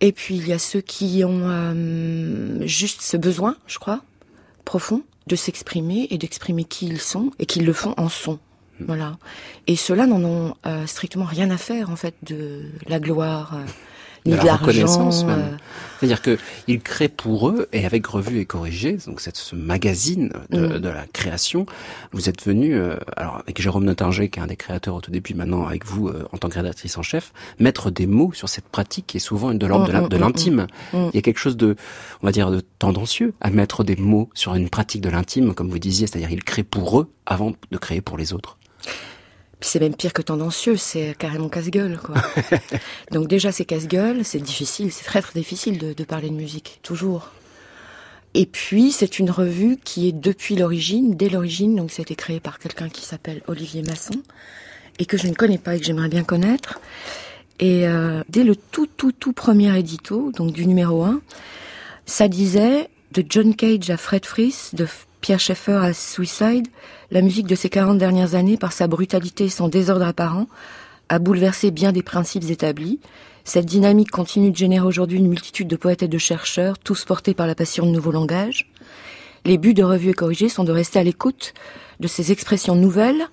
Et 0.00 0.12
puis 0.12 0.36
il 0.36 0.48
y 0.48 0.52
a 0.52 0.58
ceux 0.58 0.80
qui 0.80 1.22
ont 1.24 1.42
euh, 1.44 2.66
juste 2.66 3.02
ce 3.02 3.16
besoin, 3.16 3.56
je 3.66 3.78
crois, 3.78 4.02
profond, 4.64 5.02
de 5.28 5.36
s'exprimer 5.36 6.08
et 6.10 6.18
d'exprimer 6.18 6.64
qui 6.64 6.86
ils 6.86 7.00
sont 7.00 7.30
et 7.38 7.46
qu'ils 7.46 7.64
le 7.64 7.72
font 7.72 7.94
en 7.96 8.08
son. 8.08 8.38
Voilà. 8.80 9.18
Et 9.68 9.76
ceux-là 9.76 10.06
n'en 10.06 10.24
ont 10.24 10.54
euh, 10.66 10.86
strictement 10.86 11.24
rien 11.24 11.50
à 11.50 11.56
faire 11.56 11.90
en 11.90 11.96
fait 11.96 12.14
de 12.24 12.64
la 12.88 12.98
gloire. 12.98 13.54
euh, 13.54 13.64
ni 14.26 14.32
de 14.32 14.38
de 14.38 14.44
la 14.46 14.56
reconnaissance 14.56 15.22
l'argent. 15.24 15.26
même. 15.26 15.54
euh, 15.54 15.56
C'est-à-dire 15.98 16.22
que 16.22 16.38
ils 16.66 16.80
créent 16.80 17.08
pour 17.08 17.48
eux 17.48 17.68
et 17.72 17.86
avec 17.86 18.04
Revue 18.06 18.40
et 18.40 18.44
Corrigé, 18.44 18.98
donc 19.06 19.20
ce 19.20 19.54
magazine 19.56 20.32
de, 20.50 20.66
Mm. 20.66 20.78
de 20.80 20.88
la 20.88 21.06
création. 21.06 21.64
Vous 22.12 22.28
êtes 22.28 22.44
venu, 22.44 22.74
euh, 22.74 22.96
alors 23.16 23.36
avec 23.36 23.60
Jérôme 23.62 23.84
Notinger, 23.84 24.28
qui 24.28 24.40
est 24.40 24.42
un 24.42 24.48
des 24.48 24.56
créateurs 24.56 24.96
au 24.96 25.00
tout 25.00 25.12
début, 25.12 25.34
maintenant 25.34 25.64
avec 25.66 25.86
vous 25.86 26.08
euh, 26.08 26.24
en 26.32 26.38
tant 26.38 26.48
que 26.48 26.54
rédactrice 26.56 26.98
en 26.98 27.02
chef, 27.02 27.32
mettre 27.60 27.90
des 27.92 28.06
mots 28.08 28.32
sur 28.34 28.48
cette 28.48 28.68
pratique 28.68 29.06
qui 29.06 29.18
est 29.18 29.20
souvent 29.20 29.54
de 29.54 29.66
l'ordre 29.66 29.86
de 29.86 29.92
Mm, 29.92 30.08
de 30.08 30.16
mm, 30.16 30.20
l'intime. 30.20 30.66
Il 30.92 31.10
y 31.14 31.18
a 31.18 31.22
quelque 31.22 31.38
chose 31.38 31.56
de, 31.56 31.76
on 32.22 32.26
va 32.26 32.32
dire, 32.32 32.50
de 32.50 32.62
tendancieux 32.80 33.34
à 33.40 33.50
mettre 33.50 33.84
des 33.84 33.96
mots 33.96 34.28
sur 34.34 34.54
une 34.56 34.68
pratique 34.70 35.02
de 35.02 35.08
l'intime, 35.10 35.54
comme 35.54 35.68
vous 35.70 35.78
disiez, 35.78 36.06
c'est-à-dire 36.08 36.30
ils 36.32 36.42
créent 36.44 36.64
pour 36.64 37.00
eux 37.00 37.10
avant 37.26 37.52
de 37.70 37.78
créer 37.78 38.00
pour 38.00 38.18
les 38.18 38.32
autres. 38.32 38.56
Puis 39.62 39.68
c'est 39.70 39.78
même 39.78 39.94
pire 39.94 40.12
que 40.12 40.22
tendancieux, 40.22 40.76
c'est 40.76 41.14
carrément 41.16 41.48
casse-gueule, 41.48 41.96
quoi. 42.02 42.16
Donc 43.12 43.28
déjà, 43.28 43.52
c'est 43.52 43.64
casse-gueule, 43.64 44.24
c'est 44.24 44.40
difficile, 44.40 44.90
c'est 44.90 45.04
très 45.04 45.22
très 45.22 45.38
difficile 45.38 45.78
de, 45.78 45.92
de 45.92 46.02
parler 46.02 46.30
de 46.30 46.34
musique, 46.34 46.80
toujours. 46.82 47.30
Et 48.34 48.44
puis, 48.44 48.90
c'est 48.90 49.20
une 49.20 49.30
revue 49.30 49.78
qui 49.84 50.08
est 50.08 50.12
depuis 50.12 50.56
l'origine, 50.56 51.14
dès 51.14 51.28
l'origine, 51.28 51.76
donc 51.76 51.96
été 51.96 52.16
créé 52.16 52.40
par 52.40 52.58
quelqu'un 52.58 52.88
qui 52.88 53.02
s'appelle 53.06 53.40
Olivier 53.46 53.82
Masson, 53.82 54.20
et 54.98 55.06
que 55.06 55.16
je 55.16 55.28
ne 55.28 55.32
connais 55.32 55.58
pas 55.58 55.76
et 55.76 55.78
que 55.78 55.86
j'aimerais 55.86 56.08
bien 56.08 56.24
connaître. 56.24 56.80
Et 57.60 57.86
euh, 57.86 58.24
dès 58.28 58.42
le 58.42 58.56
tout 58.56 58.88
tout 58.88 59.12
tout 59.12 59.32
premier 59.32 59.78
édito, 59.78 60.32
donc 60.32 60.50
du 60.50 60.66
numéro 60.66 61.04
1, 61.04 61.20
ça 62.04 62.26
disait 62.26 62.88
de 63.12 63.24
John 63.28 63.54
Cage 63.54 63.90
à 63.90 63.96
Fred 63.96 64.26
Fries, 64.26 64.70
de 64.72 64.88
Pierre 65.20 65.38
Schaeffer 65.38 65.78
à 65.84 65.92
Suicide, 65.92 66.66
la 67.12 67.20
musique 67.20 67.46
de 67.46 67.54
ces 67.54 67.68
40 67.68 67.98
dernières 67.98 68.34
années, 68.34 68.56
par 68.56 68.72
sa 68.72 68.86
brutalité 68.86 69.44
et 69.44 69.48
son 69.50 69.68
désordre 69.68 70.06
apparent, 70.06 70.46
a 71.10 71.18
bouleversé 71.18 71.70
bien 71.70 71.92
des 71.92 72.02
principes 72.02 72.48
établis. 72.48 73.00
Cette 73.44 73.66
dynamique 73.66 74.10
continue 74.10 74.50
de 74.50 74.56
générer 74.56 74.86
aujourd'hui 74.86 75.18
une 75.18 75.28
multitude 75.28 75.68
de 75.68 75.76
poètes 75.76 76.02
et 76.02 76.08
de 76.08 76.16
chercheurs, 76.16 76.78
tous 76.78 77.04
portés 77.04 77.34
par 77.34 77.46
la 77.46 77.54
passion 77.54 77.84
de 77.84 77.90
nouveaux 77.90 78.12
langages. 78.12 78.72
Les 79.44 79.58
buts 79.58 79.74
de 79.74 79.82
Revue 79.82 80.08
et 80.08 80.14
Corrigé 80.14 80.48
sont 80.48 80.64
de 80.64 80.72
rester 80.72 81.00
à 81.00 81.04
l'écoute 81.04 81.52
de 82.00 82.08
ces 82.08 82.32
expressions 82.32 82.76
nouvelles. 82.76 83.28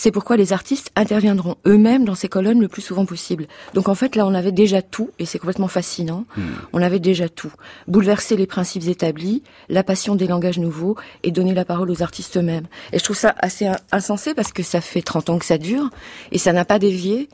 C'est 0.00 0.12
pourquoi 0.12 0.36
les 0.36 0.52
artistes 0.52 0.92
interviendront 0.94 1.56
eux-mêmes 1.66 2.04
dans 2.04 2.14
ces 2.14 2.28
colonnes 2.28 2.60
le 2.60 2.68
plus 2.68 2.82
souvent 2.82 3.04
possible. 3.04 3.48
Donc 3.74 3.88
en 3.88 3.96
fait, 3.96 4.14
là, 4.14 4.24
on 4.28 4.32
avait 4.32 4.52
déjà 4.52 4.80
tout, 4.80 5.10
et 5.18 5.26
c'est 5.26 5.40
complètement 5.40 5.66
fascinant. 5.66 6.24
On 6.72 6.80
avait 6.82 7.00
déjà 7.00 7.28
tout. 7.28 7.52
Bouleverser 7.88 8.36
les 8.36 8.46
principes 8.46 8.86
établis, 8.86 9.42
la 9.68 9.82
passion 9.82 10.14
des 10.14 10.28
langages 10.28 10.60
nouveaux, 10.60 10.94
et 11.24 11.32
donner 11.32 11.52
la 11.52 11.64
parole 11.64 11.90
aux 11.90 12.00
artistes 12.00 12.36
eux-mêmes. 12.36 12.68
Et 12.92 13.00
je 13.00 13.02
trouve 13.02 13.16
ça 13.16 13.34
assez 13.38 13.66
in- 13.66 13.74
insensé 13.90 14.34
parce 14.34 14.52
que 14.52 14.62
ça 14.62 14.80
fait 14.80 15.02
30 15.02 15.30
ans 15.30 15.38
que 15.40 15.44
ça 15.44 15.58
dure, 15.58 15.90
et 16.30 16.38
ça 16.38 16.52
n'a 16.52 16.64
pas 16.64 16.78
dévié. 16.78 17.28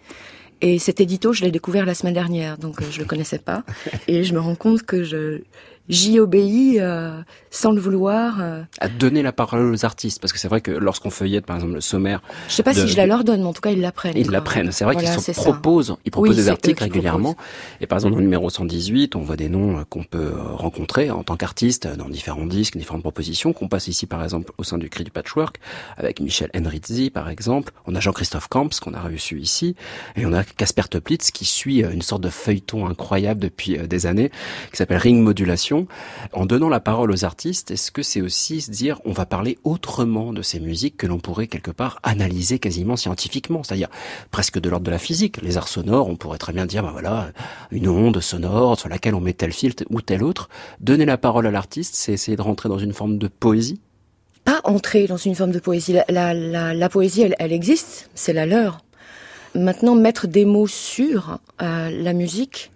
Et 0.62 0.78
cet 0.78 1.00
édito, 1.02 1.34
je 1.34 1.42
l'ai 1.44 1.50
découvert 1.50 1.84
la 1.84 1.94
semaine 1.94 2.14
dernière, 2.14 2.56
donc 2.56 2.80
euh, 2.80 2.86
je 2.90 2.98
le 2.98 3.04
connaissais 3.04 3.40
pas. 3.40 3.62
Et 4.08 4.24
je 4.24 4.32
me 4.32 4.40
rends 4.40 4.54
compte 4.54 4.84
que 4.84 5.04
je 5.04 5.42
j'y 5.88 6.18
obéis 6.18 6.78
euh, 6.80 7.20
sans 7.50 7.72
le 7.72 7.80
vouloir. 7.80 8.38
euh. 8.40 8.62
À 8.80 8.88
donner 8.88 9.22
la 9.22 9.32
parole 9.32 9.72
aux 9.72 9.84
artistes, 9.84 10.20
parce 10.20 10.32
que 10.32 10.38
c'est 10.38 10.48
vrai 10.48 10.60
que 10.60 10.70
lorsqu'on 10.70 11.10
feuillette, 11.10 11.46
par 11.46 11.56
exemple, 11.56 11.74
le 11.74 11.80
sommaire, 11.80 12.22
Je 12.48 12.54
sais 12.54 12.62
pas 12.62 12.72
de- 12.72 12.80
si 12.80 12.88
je 12.88 12.96
la 12.96 13.06
leur 13.06 13.24
donne, 13.24 13.40
mais 13.40 13.46
en 13.46 13.52
tout 13.52 13.60
cas, 13.60 13.70
ils 13.70 13.80
l'apprennent. 13.80 14.16
Ils 14.16 14.30
l'apprennent. 14.30 14.72
C'est 14.72 14.84
vrai 14.84 14.94
Voilà, 14.94 15.14
qu'ils 15.16 15.34
proposent, 15.34 15.96
ils 16.04 16.10
proposent 16.10 16.30
Oui, 16.30 16.36
des 16.36 16.48
articles 16.48 16.82
régulièrement. 16.82 17.36
Et 17.80 17.86
par 17.86 17.98
exemple, 17.98 18.12
dans 18.12 18.18
le 18.18 18.24
numéro 18.24 18.48
118, 18.50 19.16
on 19.16 19.20
voit 19.20 19.36
des 19.36 19.48
noms 19.48 19.78
euh, 19.78 19.84
qu'on 19.88 20.04
peut 20.04 20.32
euh, 20.34 20.42
rencontrer 20.54 21.10
en 21.10 21.22
tant 21.22 21.36
qu'artiste 21.36 21.86
dans 21.86 22.08
différents 22.08 22.46
disques, 22.46 22.76
différentes 22.76 23.02
propositions, 23.02 23.52
qu'on 23.52 23.68
passe 23.68 23.88
ici, 23.88 24.06
par 24.06 24.22
exemple, 24.24 24.52
au 24.58 24.64
sein 24.64 24.78
du 24.78 24.88
Cri 24.88 25.04
du 25.04 25.10
Patchwork, 25.10 25.58
avec 25.96 26.20
Michel 26.20 26.50
Henritzi, 26.56 27.10
par 27.10 27.28
exemple. 27.28 27.72
On 27.86 27.94
a 27.94 28.00
Jean-Christophe 28.00 28.48
Camps, 28.48 28.68
qu'on 28.80 28.94
a 28.94 29.00
reçu 29.00 29.38
ici. 29.40 29.76
Et 30.16 30.24
on 30.26 30.32
a 30.32 30.44
Casper 30.44 30.82
Toplitz, 30.88 31.30
qui 31.30 31.44
suit 31.44 31.80
une 31.82 32.02
sorte 32.02 32.22
de 32.22 32.30
feuilleton 32.30 32.86
incroyable 32.86 33.40
depuis 33.40 33.76
des 33.78 34.06
années, 34.06 34.30
qui 34.70 34.76
s'appelle 34.76 34.98
Ring 34.98 35.20
Modulation. 35.22 35.73
En 36.32 36.46
donnant 36.46 36.68
la 36.68 36.80
parole 36.80 37.10
aux 37.10 37.24
artistes, 37.24 37.70
est-ce 37.70 37.90
que 37.90 38.02
c'est 38.02 38.20
aussi 38.20 38.60
se 38.60 38.70
dire, 38.70 39.00
on 39.04 39.12
va 39.12 39.26
parler 39.26 39.58
autrement 39.64 40.32
de 40.32 40.42
ces 40.42 40.60
musiques 40.60 40.96
que 40.96 41.06
l'on 41.06 41.18
pourrait 41.18 41.46
quelque 41.46 41.70
part 41.70 41.98
analyser 42.02 42.58
quasiment 42.58 42.96
scientifiquement, 42.96 43.62
c'est-à-dire 43.62 43.88
presque 44.30 44.58
de 44.58 44.68
l'ordre 44.68 44.86
de 44.86 44.90
la 44.90 44.98
physique. 44.98 45.40
Les 45.42 45.56
arts 45.56 45.68
sonores, 45.68 46.08
on 46.08 46.16
pourrait 46.16 46.38
très 46.38 46.52
bien 46.52 46.66
dire, 46.66 46.82
ben 46.82 46.92
voilà, 46.92 47.30
une 47.70 47.88
onde 47.88 48.20
sonore 48.20 48.78
sur 48.78 48.88
laquelle 48.88 49.14
on 49.14 49.20
met 49.20 49.32
tel 49.32 49.52
filtre 49.52 49.84
ou 49.90 50.00
tel 50.00 50.22
autre. 50.22 50.48
Donner 50.80 51.04
la 51.04 51.18
parole 51.18 51.46
à 51.46 51.50
l'artiste, 51.50 51.94
c'est 51.94 52.12
essayer 52.12 52.36
de 52.36 52.42
rentrer 52.42 52.68
dans 52.68 52.78
une 52.78 52.92
forme 52.92 53.18
de 53.18 53.28
poésie? 53.28 53.80
pas 54.44 54.60
entrer 54.64 55.06
dans 55.06 55.16
une 55.16 55.34
forme 55.34 55.52
de 55.52 55.58
poésie. 55.58 55.96
La, 56.08 56.88
poésie, 56.88 57.22
elle, 57.22 57.34
elle 57.38 57.52
existe, 57.52 58.10
c'est 58.14 58.32
la 58.32 58.46
leur. 58.46 58.84
Maintenant, 59.54 59.94
mettre 59.94 60.26
des 60.26 60.44
mots 60.44 60.66
sur 60.66 61.38
euh, 61.62 61.90
la 61.90 62.12
musique, 62.12 62.70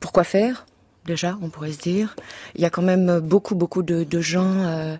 pourquoi 0.00 0.24
faire? 0.24 0.66
Déjà, 1.08 1.38
on 1.40 1.48
pourrait 1.48 1.72
se 1.72 1.78
dire. 1.78 2.14
Il 2.54 2.60
y 2.60 2.66
a 2.66 2.70
quand 2.70 2.82
même 2.82 3.20
beaucoup, 3.20 3.54
beaucoup 3.54 3.82
de, 3.82 4.04
de 4.04 4.20
gens, 4.20 4.52
euh, 4.66 4.94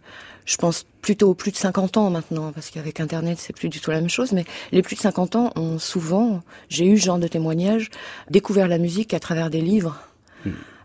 je 0.46 0.56
pense 0.56 0.86
plutôt 1.02 1.28
aux 1.28 1.34
plus 1.34 1.50
de 1.50 1.56
50 1.58 1.98
ans 1.98 2.08
maintenant, 2.08 2.50
parce 2.50 2.70
qu'avec 2.70 2.98
Internet, 2.98 3.36
c'est 3.38 3.54
plus 3.54 3.68
du 3.68 3.78
tout 3.78 3.90
la 3.90 4.00
même 4.00 4.08
chose, 4.08 4.32
mais 4.32 4.46
les 4.72 4.80
plus 4.80 4.96
de 4.96 5.02
50 5.02 5.36
ans 5.36 5.52
ont 5.54 5.78
souvent, 5.78 6.40
j'ai 6.70 6.86
eu 6.86 6.98
ce 6.98 7.04
genre 7.04 7.18
de 7.18 7.28
témoignage, 7.28 7.90
découvert 8.30 8.68
la 8.68 8.78
musique 8.78 9.12
à 9.12 9.20
travers 9.20 9.50
des 9.50 9.60
livres. 9.60 10.00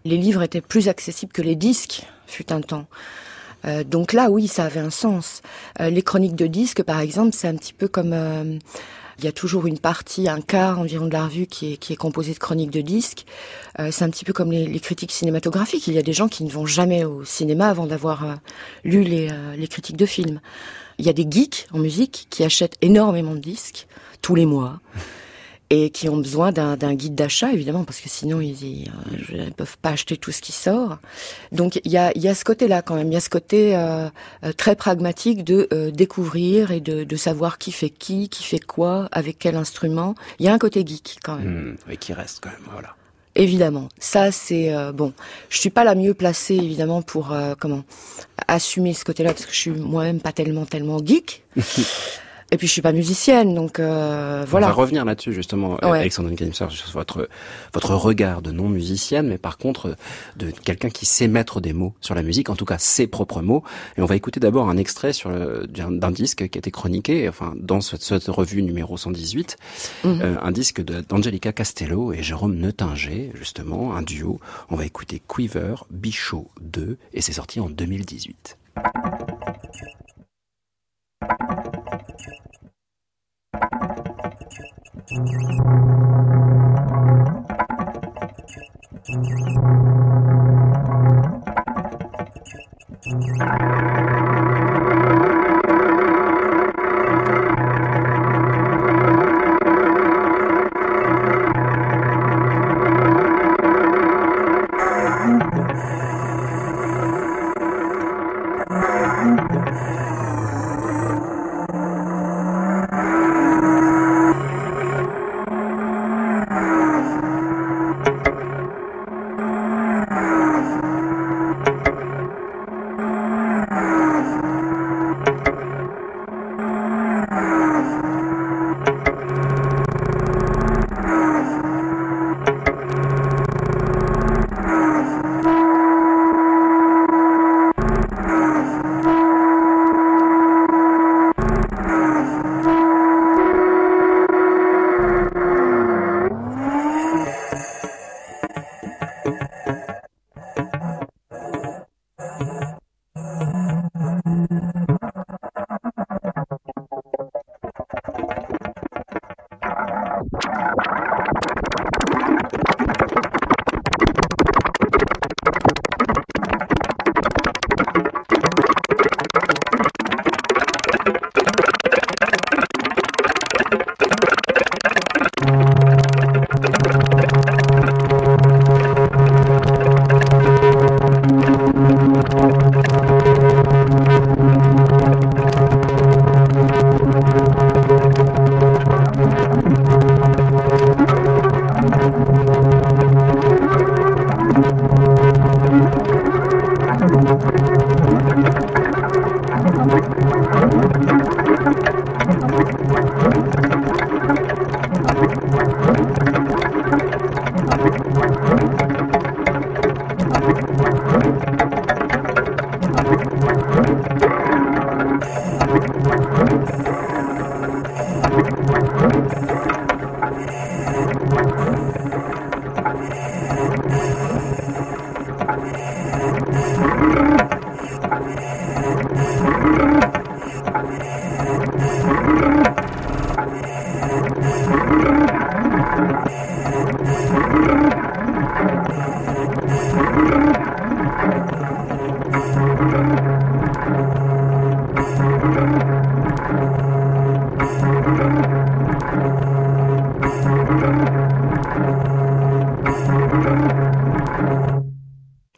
Les 0.03 0.17
livres 0.17 0.43
étaient 0.43 0.59
plus 0.59 0.89
accessibles 0.89 1.31
que 1.31 1.41
les 1.41 1.55
disques, 1.55 2.03
fut 2.27 2.51
un 2.51 2.59
temps. 2.59 2.87
Euh, 3.63 3.85
donc 3.85 4.11
là, 4.11 4.29
oui, 4.29 4.49
ça 4.49 4.65
avait 4.65 4.81
un 4.81 4.89
sens. 4.89 5.41
Euh, 5.79 5.89
les 5.89 6.01
chroniques 6.01 6.35
de 6.35 6.47
disques, 6.47 6.83
par 6.83 6.99
exemple, 6.99 7.33
c'est 7.33 7.47
un 7.47 7.55
petit 7.55 7.71
peu 7.71 7.87
comme... 7.87 8.59
il 9.17 9.25
y 9.25 9.27
a 9.27 9.31
toujours 9.31 9.67
une 9.67 9.79
partie, 9.79 10.27
un 10.27 10.41
quart 10.41 10.79
environ 10.79 11.07
de 11.07 11.13
la 11.13 11.25
revue 11.25 11.47
qui 11.47 11.73
est, 11.73 11.77
qui 11.77 11.93
est 11.93 11.95
composée 11.95 12.33
de 12.33 12.39
chroniques 12.39 12.71
de 12.71 12.81
disques. 12.81 13.25
Euh, 13.79 13.89
c'est 13.91 14.03
un 14.03 14.09
petit 14.09 14.25
peu 14.25 14.33
comme 14.33 14.51
les, 14.51 14.65
les 14.65 14.79
critiques 14.79 15.11
cinématographiques. 15.11 15.87
Il 15.87 15.93
y 15.93 15.97
a 15.97 16.03
des 16.03 16.13
gens 16.13 16.27
qui 16.27 16.43
ne 16.43 16.49
vont 16.49 16.65
jamais 16.65 17.05
au 17.05 17.23
cinéma 17.23 17.67
avant 17.67 17.85
d'avoir 17.85 18.25
euh, 18.25 18.33
lu 18.83 19.03
les, 19.03 19.29
euh, 19.31 19.55
les 19.55 19.67
critiques 19.67 19.97
de 19.97 20.05
films. 20.05 20.41
Il 20.97 21.05
y 21.05 21.09
a 21.09 21.13
des 21.13 21.27
geeks 21.29 21.67
en 21.71 21.79
musique 21.79 22.27
qui 22.29 22.43
achètent 22.43 22.77
énormément 22.81 23.33
de 23.33 23.39
disques 23.39 23.87
tous 24.21 24.35
les 24.35 24.45
mois 24.45 24.79
et 25.73 25.89
qui 25.89 26.07
ont 26.07 26.17
besoin 26.17 26.51
d'un 26.51 26.93
guide 26.93 27.15
d'achat 27.15 27.51
évidemment 27.51 27.83
parce 27.83 27.99
que 27.99 28.07
sinon 28.07 28.39
ils 28.41 28.63
ils, 28.63 28.91
euh, 29.33 29.49
peuvent 29.57 29.77
pas 29.81 29.89
acheter 29.89 30.17
tout 30.17 30.31
ce 30.31 30.39
qui 30.39 30.51
sort. 30.51 30.99
Donc 31.51 31.81
il 31.83 31.91
y 31.91 31.97
a 31.97 32.15
y 32.15 32.27
a 32.27 32.35
ce 32.35 32.43
côté-là 32.43 32.83
quand 32.83 32.95
même, 32.95 33.07
il 33.07 33.13
y 33.13 33.17
a 33.17 33.21
ce 33.21 33.29
côté 33.29 33.75
euh, 33.75 34.07
euh, 34.43 34.53
très 34.53 34.75
pragmatique 34.75 35.43
de 35.43 35.67
euh, 35.73 35.89
découvrir 35.89 36.69
et 36.69 36.79
de, 36.79 37.03
de 37.03 37.15
savoir 37.15 37.57
qui 37.57 37.71
fait 37.71 37.89
qui, 37.89 38.29
qui 38.29 38.43
fait 38.43 38.63
quoi, 38.63 39.09
avec 39.11 39.39
quel 39.39 39.55
instrument. 39.55 40.13
Il 40.37 40.45
y 40.45 40.49
a 40.49 40.53
un 40.53 40.59
côté 40.59 40.85
geek 40.85 41.17
quand 41.23 41.37
même. 41.37 41.75
Oui, 41.87 41.97
qui 41.97 42.13
reste 42.13 42.39
quand 42.41 42.51
même, 42.51 42.67
voilà. 42.71 42.95
Évidemment, 43.35 43.89
ça 43.97 44.31
c'est 44.31 44.75
euh, 44.75 44.91
bon. 44.91 45.11
Je 45.49 45.57
suis 45.57 45.71
pas 45.71 45.83
la 45.83 45.95
mieux 45.95 46.13
placée 46.13 46.55
évidemment 46.55 47.01
pour 47.01 47.31
euh, 47.31 47.55
comment 47.59 47.83
assumer 48.47 48.93
ce 48.93 49.03
côté-là 49.03 49.31
parce 49.33 49.47
que 49.47 49.51
je 49.51 49.57
suis 49.57 49.71
moi-même 49.71 50.19
pas 50.19 50.31
tellement 50.31 50.65
tellement 50.65 51.03
geek. 51.03 51.43
Et 52.53 52.57
puis 52.57 52.67
je 52.67 52.71
suis 52.73 52.83
pas 52.83 52.91
musicienne, 52.91 53.55
donc 53.55 53.79
euh, 53.79 54.45
voilà. 54.47 54.67
On 54.67 54.69
va 54.69 54.75
revenir 54.75 55.05
là-dessus 55.05 55.33
justement, 55.33 55.71
Ouais. 55.83 55.99
Alexandrine 55.99 56.53
sur 56.53 56.69
votre 56.93 57.27
votre 57.73 57.95
regard 57.95 58.43
de 58.43 58.51
non 58.51 58.69
musicienne, 58.69 59.27
mais 59.27 59.39
par 59.39 59.57
contre 59.57 59.95
de 60.37 60.51
quelqu'un 60.51 60.89
qui 60.89 61.07
sait 61.07 61.27
mettre 61.27 61.61
des 61.61 61.73
mots 61.73 61.95
sur 61.99 62.13
la 62.13 62.21
musique, 62.21 62.49
en 62.51 62.55
tout 62.55 62.65
cas 62.65 62.77
ses 62.77 63.07
propres 63.07 63.41
mots. 63.41 63.63
Et 63.97 64.01
on 64.01 64.05
va 64.05 64.15
écouter 64.15 64.39
d'abord 64.39 64.69
un 64.69 64.77
extrait 64.77 65.13
sur 65.13 65.31
d'un 65.67 66.11
disque 66.11 66.47
qui 66.47 66.57
a 66.57 66.59
été 66.59 66.69
chroniqué, 66.69 67.27
enfin 67.27 67.53
dans 67.57 67.81
cette, 67.81 68.03
cette 68.03 68.27
revue 68.27 68.61
numéro 68.61 68.97
118, 68.97 69.57
Mhm. 70.03 70.21
euh, 70.21 70.35
un 70.41 70.51
disque 70.51 70.81
d'Angelica 70.81 71.53
Castello 71.53 72.13
et 72.13 72.21
Jérôme 72.21 72.53
Neutinger, 72.55 73.31
justement, 73.33 73.95
un 73.95 74.03
duo. 74.03 74.39
On 74.69 74.75
va 74.75 74.85
écouter 74.85 75.21
Quiver, 75.27 75.73
Bichot 75.89 76.49
2, 76.61 76.97
et 77.13 77.21
c'est 77.21 77.33
sorti 77.33 77.59
en 77.59 77.69
2018. 77.71 78.57
Thank 85.13 85.31
you. 94.07 94.12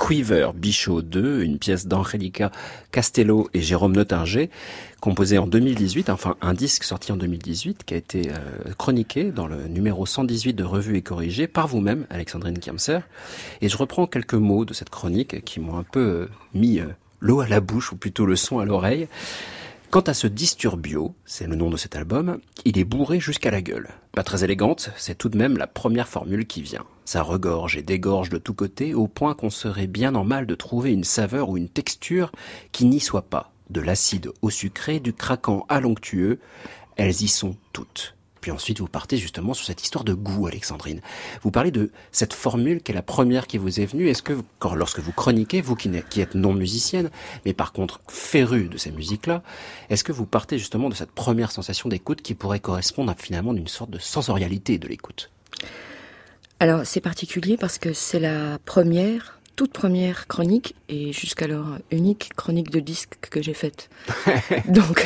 Quiver, 0.05 0.51
Bichot 0.53 1.01
2, 1.01 1.41
une 1.41 1.57
pièce 1.57 1.87
d'Angelica 1.87 2.51
Castello 2.91 3.49
et 3.55 3.61
Jérôme 3.61 3.95
Notinger, 3.95 4.51
composée 5.01 5.39
en 5.39 5.47
2018, 5.47 6.11
enfin 6.11 6.35
un 6.41 6.53
disque 6.53 6.83
sorti 6.83 7.11
en 7.11 7.17
2018, 7.17 7.83
qui 7.85 7.95
a 7.95 7.97
été 7.97 8.29
euh, 8.29 8.71
chroniqué 8.77 9.31
dans 9.31 9.47
le 9.47 9.67
numéro 9.67 10.05
118 10.05 10.53
de 10.53 10.63
Revue 10.63 10.95
et 10.95 11.01
Corrigé 11.01 11.47
par 11.47 11.67
vous-même, 11.67 12.05
Alexandrine 12.11 12.59
Kiamser. 12.59 12.99
Et 13.61 13.69
je 13.69 13.77
reprends 13.77 14.05
quelques 14.05 14.35
mots 14.35 14.63
de 14.63 14.75
cette 14.75 14.91
chronique 14.91 15.43
qui 15.43 15.59
m'ont 15.59 15.75
un 15.75 15.83
peu 15.83 15.99
euh, 15.99 16.29
mis 16.53 16.79
euh, 16.79 16.85
l'eau 17.19 17.39
à 17.39 17.47
la 17.47 17.59
bouche, 17.59 17.91
ou 17.91 17.95
plutôt 17.95 18.27
le 18.27 18.35
son 18.35 18.59
à 18.59 18.65
l'oreille. 18.65 19.07
Quant 19.89 20.01
à 20.01 20.13
ce 20.13 20.27
Disturbio, 20.27 21.15
c'est 21.25 21.47
le 21.47 21.55
nom 21.55 21.71
de 21.71 21.77
cet 21.77 21.95
album, 21.95 22.37
il 22.63 22.77
est 22.77 22.83
bourré 22.83 23.19
jusqu'à 23.19 23.49
la 23.49 23.63
gueule. 23.63 23.87
Pas 24.11 24.23
très 24.23 24.43
élégante, 24.43 24.91
c'est 24.97 25.17
tout 25.17 25.29
de 25.29 25.37
même 25.37 25.57
la 25.57 25.65
première 25.65 26.07
formule 26.07 26.45
qui 26.45 26.61
vient. 26.61 26.85
Ça 27.05 27.21
regorge 27.21 27.77
et 27.77 27.83
dégorge 27.83 28.29
de 28.29 28.39
tous 28.39 28.55
côtés 28.55 28.95
au 28.95 29.07
point 29.07 29.35
qu'on 29.35 29.51
serait 29.51 29.85
bien 29.85 30.15
en 30.15 30.23
mal 30.23 30.47
de 30.47 30.55
trouver 30.55 30.91
une 30.91 31.03
saveur 31.03 31.49
ou 31.49 31.57
une 31.57 31.69
texture 31.69 32.31
qui 32.71 32.85
n'y 32.85 32.99
soit 32.99 33.29
pas. 33.29 33.51
De 33.69 33.79
l'acide 33.79 34.31
au 34.41 34.49
sucré, 34.49 34.99
du 34.99 35.13
craquant 35.13 35.67
à 35.69 35.79
l'onctueux, 35.79 36.39
elles 36.95 37.21
y 37.21 37.27
sont 37.27 37.55
toutes. 37.73 38.15
puis 38.41 38.51
ensuite 38.51 38.79
vous 38.79 38.87
partez 38.87 39.17
justement 39.17 39.53
sur 39.53 39.65
cette 39.65 39.83
histoire 39.83 40.03
de 40.03 40.13
goût, 40.13 40.47
Alexandrine. 40.47 41.01
Vous 41.43 41.51
parlez 41.51 41.71
de 41.71 41.91
cette 42.11 42.33
formule 42.33 42.81
qui 42.81 42.91
est 42.91 42.95
la 42.95 43.03
première 43.03 43.45
qui 43.45 43.59
vous 43.59 43.79
est 43.79 43.85
venue. 43.85 44.07
Est-ce 44.07 44.23
que, 44.23 44.33
quand, 44.57 44.73
lorsque 44.73 44.99
vous 44.99 45.11
chroniquez, 45.11 45.61
vous 45.61 45.75
qui 45.75 46.21
êtes 46.21 46.35
non 46.35 46.53
musicienne, 46.53 47.11
mais 47.45 47.53
par 47.53 47.71
contre 47.71 48.01
férue 48.07 48.67
de 48.67 48.77
ces 48.77 48.91
musiques-là, 48.91 49.43
est-ce 49.89 50.03
que 50.03 50.11
vous 50.11 50.25
partez 50.25 50.57
justement 50.57 50.89
de 50.89 50.95
cette 50.95 51.11
première 51.11 51.51
sensation 51.51 51.87
d'écoute 51.87 52.23
qui 52.23 52.33
pourrait 52.33 52.59
correspondre 52.59 53.11
à 53.11 53.15
finalement 53.15 53.53
d'une 53.53 53.67
sorte 53.67 53.91
de 53.91 53.99
sensorialité 53.99 54.79
de 54.79 54.87
l'écoute? 54.87 55.31
Alors 56.59 56.85
c'est 56.85 57.01
particulier 57.01 57.57
parce 57.57 57.77
que 57.77 57.93
c'est 57.93 58.19
la 58.19 58.57
première, 58.65 59.39
toute 59.55 59.71
première 59.71 60.27
chronique 60.27 60.75
et 60.89 61.13
jusqu'alors 61.13 61.77
unique 61.91 62.31
chronique 62.35 62.69
de 62.71 62.79
disque 62.79 63.15
que 63.29 63.41
j'ai 63.41 63.53
faite. 63.53 63.89
donc 64.67 65.05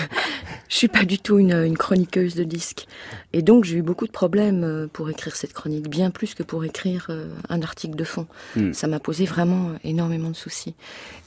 je 0.69 0.75
suis 0.75 0.87
pas 0.87 1.03
du 1.05 1.19
tout 1.19 1.37
une, 1.39 1.53
une 1.53 1.77
chroniqueuse 1.77 2.35
de 2.35 2.43
disques. 2.43 2.87
Et 3.33 3.41
donc 3.41 3.63
j'ai 3.63 3.77
eu 3.77 3.81
beaucoup 3.81 4.07
de 4.07 4.11
problèmes 4.11 4.63
euh, 4.63 4.87
pour 4.91 5.09
écrire 5.09 5.35
cette 5.35 5.53
chronique, 5.53 5.87
bien 5.89 6.09
plus 6.11 6.33
que 6.33 6.43
pour 6.43 6.65
écrire 6.65 7.07
euh, 7.09 7.29
un 7.49 7.61
article 7.61 7.95
de 7.95 8.03
fond. 8.03 8.27
Hmm. 8.55 8.73
Ça 8.73 8.87
m'a 8.87 8.99
posé 8.99 9.25
vraiment 9.25 9.71
énormément 9.83 10.29
de 10.29 10.35
soucis. 10.35 10.73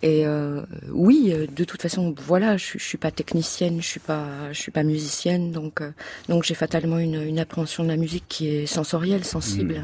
Et 0.02 0.26
euh, 0.26 0.62
oui, 0.90 1.32
de 1.54 1.64
toute 1.64 1.80
façon, 1.82 2.14
voilà, 2.26 2.56
je, 2.56 2.64
suis- 2.64 2.78
je 2.78 2.84
suis 2.84 2.98
pas 2.98 3.10
technicienne, 3.10 3.80
je 3.80 3.86
suis 3.86 4.00
pas, 4.00 4.52
je 4.52 4.58
suis 4.58 4.72
pas 4.72 4.82
musicienne, 4.82 5.52
donc 5.52 5.80
euh, 5.80 5.90
donc 6.28 6.42
j'ai 6.44 6.54
fatalement 6.54 6.98
une, 6.98 7.22
une 7.22 7.38
appréhension 7.38 7.84
de 7.84 7.88
la 7.88 7.96
musique 7.96 8.24
qui 8.28 8.48
est 8.48 8.66
sensorielle, 8.66 9.24
sensible. 9.24 9.82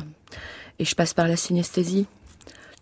Et 0.81 0.85
je 0.85 0.95
passe 0.95 1.15
par 1.15 1.27
la 1.27 1.37
synesthésie 1.37 2.07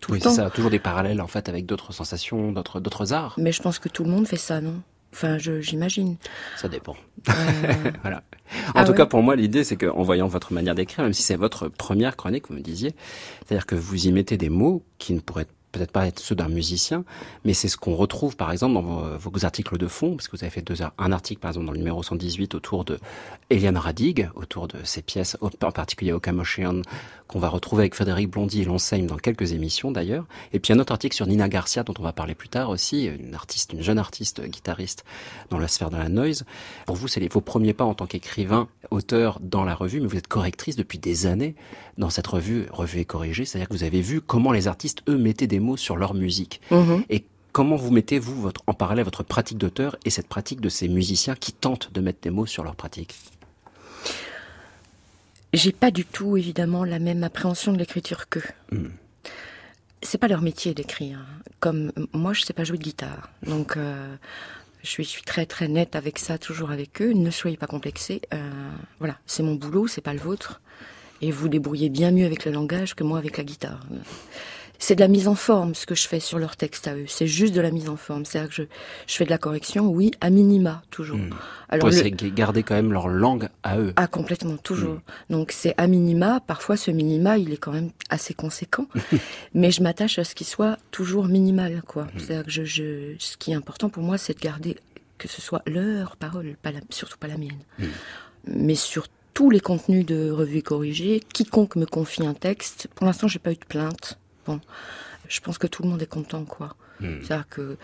tout 0.07 0.13
Oui, 0.13 0.17
le 0.19 0.23
c'est 0.23 0.29
temps. 0.29 0.35
ça, 0.45 0.49
toujours 0.49 0.71
des 0.71 0.79
parallèles 0.79 1.21
en 1.21 1.27
fait 1.27 1.47
avec 1.49 1.65
d'autres 1.65 1.93
sensations, 1.93 2.51
d'autres 2.51 2.79
d'autres 2.79 3.13
arts. 3.13 3.35
Mais 3.37 3.51
je 3.51 3.61
pense 3.61 3.77
que 3.79 3.89
tout 3.89 4.03
le 4.03 4.09
monde 4.09 4.27
fait 4.27 4.37
ça, 4.37 4.59
non? 4.61 4.81
Enfin, 5.13 5.37
je- 5.37 5.61
j'imagine. 5.61 6.17
Ça 6.57 6.67
dépend. 6.67 6.95
Euh, 7.29 7.31
Voilà. 8.01 8.23
En 8.69 8.71
Ah 8.75 8.83
tout 8.83 8.91
ouais 8.91 8.97
cas, 8.97 9.05
pour 9.05 9.23
moi, 9.23 9.35
l'idée, 9.35 9.63
c'est 9.63 9.77
qu'en 9.77 10.03
voyant 10.03 10.27
votre 10.27 10.51
manière 10.53 10.75
d'écrire, 10.75 11.03
même 11.03 11.13
si 11.13 11.23
c'est 11.23 11.35
votre 11.37 11.69
première 11.69 12.15
chronique, 12.17 12.49
vous 12.49 12.55
me 12.55 12.61
disiez, 12.61 12.93
c'est-à-dire 13.45 13.65
que 13.65 13.75
vous 13.75 14.07
y 14.07 14.11
mettez 14.11 14.37
des 14.37 14.49
mots 14.49 14.83
qui 14.97 15.13
ne 15.13 15.19
pourraient 15.19 15.47
peut-être 15.71 15.91
pas 15.91 16.07
être 16.07 16.19
ceux 16.19 16.35
d'un 16.35 16.49
musicien, 16.49 17.03
mais 17.45 17.53
c'est 17.53 17.67
ce 17.67 17.77
qu'on 17.77 17.95
retrouve, 17.95 18.35
par 18.35 18.51
exemple, 18.51 18.73
dans 18.73 18.81
vos, 18.81 19.17
vos 19.17 19.45
articles 19.45 19.77
de 19.77 19.87
fond, 19.87 20.15
parce 20.15 20.27
que 20.27 20.37
vous 20.37 20.43
avez 20.43 20.51
fait 20.51 20.65
un 20.97 21.11
article, 21.11 21.39
par 21.39 21.49
exemple, 21.49 21.65
dans 21.65 21.71
le 21.71 21.79
numéro 21.79 22.01
118 22.03 22.55
autour 22.55 22.85
de 22.85 22.99
Eliane 23.49 23.77
Radig, 23.77 24.29
autour 24.35 24.67
de 24.67 24.77
ses 24.83 25.01
pièces, 25.01 25.37
en 25.41 25.71
particulier 25.71 26.11
Okamochian, 26.11 26.81
qu'on 27.27 27.39
va 27.39 27.49
retrouver 27.49 27.83
avec 27.83 27.95
Frédéric 27.95 28.29
Blondy 28.29 28.61
et 28.61 28.65
l'enseigne 28.65 29.05
dans 29.05 29.17
quelques 29.17 29.51
émissions 29.51 29.91
d'ailleurs. 29.91 30.25
Et 30.53 30.59
puis 30.59 30.73
un 30.73 30.79
autre 30.79 30.93
article 30.93 31.15
sur 31.15 31.27
Nina 31.27 31.49
Garcia, 31.49 31.83
dont 31.83 31.93
on 31.99 32.03
va 32.03 32.13
parler 32.13 32.35
plus 32.35 32.49
tard 32.49 32.69
aussi, 32.69 33.05
une 33.05 33.35
artiste, 33.35 33.73
une 33.73 33.81
jeune 33.81 33.99
artiste 33.99 34.41
guitariste 34.41 35.03
dans 35.49 35.59
la 35.59 35.67
sphère 35.67 35.89
de 35.89 35.97
la 35.97 36.09
noise. 36.09 36.45
Pour 36.85 36.95
vous, 36.95 37.07
c'est 37.07 37.25
vos 37.31 37.41
premiers 37.41 37.73
pas 37.73 37.83
en 37.83 37.93
tant 37.93 38.05
qu'écrivain, 38.05 38.69
auteur 38.91 39.39
dans 39.41 39.65
la 39.65 39.75
revue, 39.75 39.99
mais 39.99 40.07
vous 40.07 40.17
êtes 40.17 40.27
correctrice 40.27 40.75
depuis 40.75 40.99
des 40.99 41.25
années 41.25 41.55
dans 41.97 42.09
cette 42.09 42.27
revue, 42.27 42.67
revue 42.71 42.99
et 42.99 43.05
corrigée. 43.05 43.43
C'est-à-dire 43.43 43.67
que 43.67 43.73
vous 43.73 43.83
avez 43.83 44.01
vu 44.01 44.21
comment 44.21 44.51
les 44.51 44.67
artistes, 44.67 45.01
eux, 45.09 45.17
mettaient 45.17 45.47
des 45.47 45.59
mots 45.59 45.66
sur 45.75 45.97
leur 45.97 46.13
musique. 46.13 46.61
mhm. 46.71 47.03
Et 47.09 47.25
comment 47.51 47.75
vous 47.75 47.91
mettez, 47.91 48.19
vous, 48.19 48.39
votre, 48.39 48.61
en 48.67 48.73
parallèle 48.73 49.03
votre 49.03 49.23
pratique 49.23 49.57
d'auteur 49.57 49.97
et 50.05 50.09
cette 50.09 50.27
pratique 50.27 50.61
de 50.61 50.69
ces 50.69 50.87
musiciens 50.87 51.35
qui 51.35 51.51
tentent 51.51 51.91
de 51.91 52.01
mettre 52.01 52.19
des 52.21 52.29
mots 52.29 52.45
sur 52.45 52.63
leur 52.63 52.75
pratique? 52.75 53.15
J'ai 55.53 55.71
pas 55.71 55.91
du 55.91 56.05
tout, 56.05 56.37
évidemment, 56.37 56.83
la 56.83 56.99
même 56.99 57.23
appréhension 57.23 57.71
de 57.73 57.77
l'écriture 57.77 58.29
qu'eux. 58.29 58.43
Hmm. 58.71 58.89
C'est 60.03 60.17
pas 60.19 60.27
leur 60.27 60.41
métier 60.41 60.73
d'écrire. 60.73 61.19
Comme 61.59 61.91
moi, 62.13 62.33
je 62.33 62.43
sais 62.43 62.53
pas 62.53 62.63
jouer 62.63 62.77
de 62.77 62.83
guitare, 62.83 63.31
donc 63.41 63.77
euh, 63.77 64.15
je 64.83 64.89
suis, 64.89 65.03
je 65.03 65.09
suis 65.09 65.23
très 65.23 65.47
très 65.47 65.67
nette 65.67 65.95
avec 65.95 66.19
ça, 66.19 66.37
toujours 66.37 66.69
avec 66.69 67.01
eux. 67.01 67.13
Ne 67.13 67.31
soyez 67.31 67.57
pas 67.57 67.65
complexés. 67.65 68.21
Euh, 68.33 68.69
voilà, 68.99 69.17
c'est 69.25 69.41
mon 69.41 69.55
boulot, 69.55 69.87
c'est 69.87 70.01
pas 70.01 70.13
le 70.13 70.19
vôtre. 70.19 70.61
Et 71.21 71.31
vous 71.31 71.49
débrouillez 71.49 71.89
bien 71.89 72.11
mieux 72.11 72.25
avec 72.25 72.45
le 72.45 72.51
langage 72.51 72.93
que 72.93 73.03
moi 73.03 73.17
avec 73.17 73.37
la 73.37 73.43
guitare. 73.43 73.79
C'est 74.79 74.95
de 74.95 75.01
la 75.01 75.07
mise 75.07 75.27
en 75.27 75.35
forme 75.35 75.73
ce 75.75 75.85
que 75.85 75.95
je 75.95 76.07
fais 76.07 76.19
sur 76.19 76.39
leur 76.39 76.55
texte 76.55 76.87
à 76.87 76.95
eux. 76.95 77.05
C'est 77.07 77.27
juste 77.27 77.53
de 77.53 77.61
la 77.61 77.71
mise 77.71 77.89
en 77.89 77.97
forme. 77.97 78.25
C'est-à-dire 78.25 78.49
que 78.49 78.55
je, 78.55 78.63
je 79.07 79.15
fais 79.15 79.25
de 79.25 79.29
la 79.29 79.37
correction, 79.37 79.87
oui, 79.87 80.11
à 80.21 80.29
minima 80.29 80.81
toujours. 80.91 81.17
Hmm. 81.17 81.29
Alors 81.69 81.89
le- 81.89 82.09
garder 82.29 82.63
quand 82.63 82.75
même 82.75 82.93
leur 82.93 83.07
langue 83.07 83.49
à 83.63 83.79
eux. 83.79 83.93
ah, 83.95 84.07
complètement, 84.07 84.57
toujours. 84.57 84.99
Donc 85.29 85.51
c'est 85.51 85.73
à 85.77 85.87
minima. 85.87 86.39
Parfois, 86.45 86.77
ce 86.77 86.91
minima, 86.91 87.37
il 87.37 87.51
est 87.53 87.57
quand 87.57 87.71
même 87.73 87.89
assez 88.09 88.33
conséquent. 88.33 88.87
mais 89.53 89.71
je 89.71 89.81
m'attache 89.81 90.19
à 90.19 90.23
ce 90.23 90.35
qui 90.35 90.43
soit 90.43 90.77
toujours 90.91 91.25
minimal, 91.25 91.81
quoi. 91.85 92.07
C'est-à-dire 92.17 92.45
que 92.45 92.51
je, 92.51 92.63
je, 92.63 93.15
ce 93.19 93.37
qui 93.37 93.51
est 93.51 93.55
important 93.55 93.89
pour 93.89 94.03
moi, 94.03 94.17
c'est 94.17 94.35
de 94.35 94.41
garder 94.41 94.77
que 95.17 95.27
ce 95.27 95.41
soit 95.41 95.63
leur 95.65 96.15
parole, 96.15 96.55
pas 96.61 96.71
la, 96.71 96.79
surtout 96.91 97.17
pas 97.17 97.27
la 97.27 97.37
mienne. 97.37 97.59
Mais 98.45 98.75
sur 98.75 99.07
tous 99.33 99.49
les 99.49 99.59
contenus 99.59 100.05
de 100.05 100.29
revue 100.31 100.61
corrigée, 100.63 101.21
quiconque 101.33 101.75
me 101.75 101.85
confie 101.85 102.25
un 102.25 102.33
texte, 102.33 102.87
pour 102.95 103.05
l'instant, 103.05 103.27
j'ai 103.27 103.39
pas 103.39 103.51
eu 103.51 103.55
de 103.55 103.65
plainte. 103.67 104.17
Bon, 104.47 104.59
je 105.27 105.39
pense 105.41 105.57
que 105.57 105.67
tout 105.67 105.83
le 105.83 105.89
monde 105.89 106.01
est 106.01 106.07
content, 106.07 106.45
quoi. 106.45 106.75
C'est-à-dire 107.21 107.47
que 107.49 107.61
euh, 107.61 107.75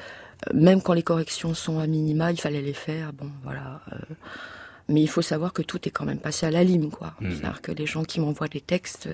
même 0.53 0.81
quand 0.81 0.93
les 0.93 1.03
corrections 1.03 1.53
sont 1.53 1.77
à 1.79 1.85
minima, 1.87 2.31
il 2.31 2.39
fallait 2.39 2.61
les 2.63 2.73
faire. 2.73 3.13
Bon, 3.13 3.29
voilà. 3.43 3.81
euh, 3.91 3.97
mais 4.89 5.01
il 5.01 5.07
faut 5.07 5.21
savoir 5.21 5.53
que 5.53 5.61
tout 5.61 5.87
est 5.87 5.91
quand 5.91 6.05
même 6.05 6.19
passé 6.19 6.45
à 6.45 6.51
la 6.51 6.63
lime, 6.63 6.89
quoi. 6.89 7.13
C'est-à-dire 7.35 7.61
que 7.61 7.71
les 7.71 7.85
gens 7.85 8.03
qui 8.03 8.19
m'envoient 8.19 8.47
des 8.49 8.61
textes, 8.61 9.07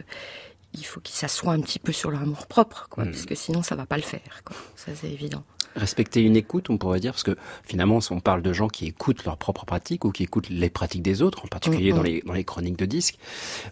il 0.73 0.85
faut 0.85 0.99
qu'ils 0.99 1.15
s'assoient 1.15 1.53
un 1.53 1.61
petit 1.61 1.79
peu 1.79 1.91
sur 1.91 2.11
leur 2.11 2.21
amour 2.21 2.47
propre, 2.47 2.87
quoi, 2.89 3.03
parce 3.11 3.25
que 3.25 3.35
sinon 3.35 3.61
ça 3.63 3.75
va 3.75 3.85
pas 3.85 3.97
le 3.97 4.03
faire, 4.03 4.41
quoi. 4.45 4.55
Ça 4.75 4.91
c'est 4.95 5.11
évident. 5.11 5.43
Respecter 5.79 6.21
une 6.21 6.35
écoute, 6.35 6.69
on 6.69 6.77
pourrait 6.77 6.99
dire, 6.99 7.13
parce 7.13 7.23
que 7.23 7.35
finalement, 7.63 8.01
si 8.01 8.11
on 8.11 8.19
parle 8.19 8.41
de 8.41 8.53
gens 8.53 8.67
qui 8.67 8.85
écoutent 8.85 9.25
leurs 9.25 9.37
propres 9.37 9.65
pratiques 9.65 10.05
ou 10.05 10.11
qui 10.11 10.23
écoutent 10.23 10.49
les 10.49 10.69
pratiques 10.69 11.01
des 11.01 11.21
autres, 11.21 11.45
en 11.45 11.47
particulier 11.47 11.89
Mm, 11.91 11.95
dans, 11.95 12.01
mm. 12.01 12.05
les, 12.05 12.21
dans 12.25 12.33
les 12.33 12.43
chroniques 12.43 12.77
de 12.77 12.85
disques, 12.85 13.17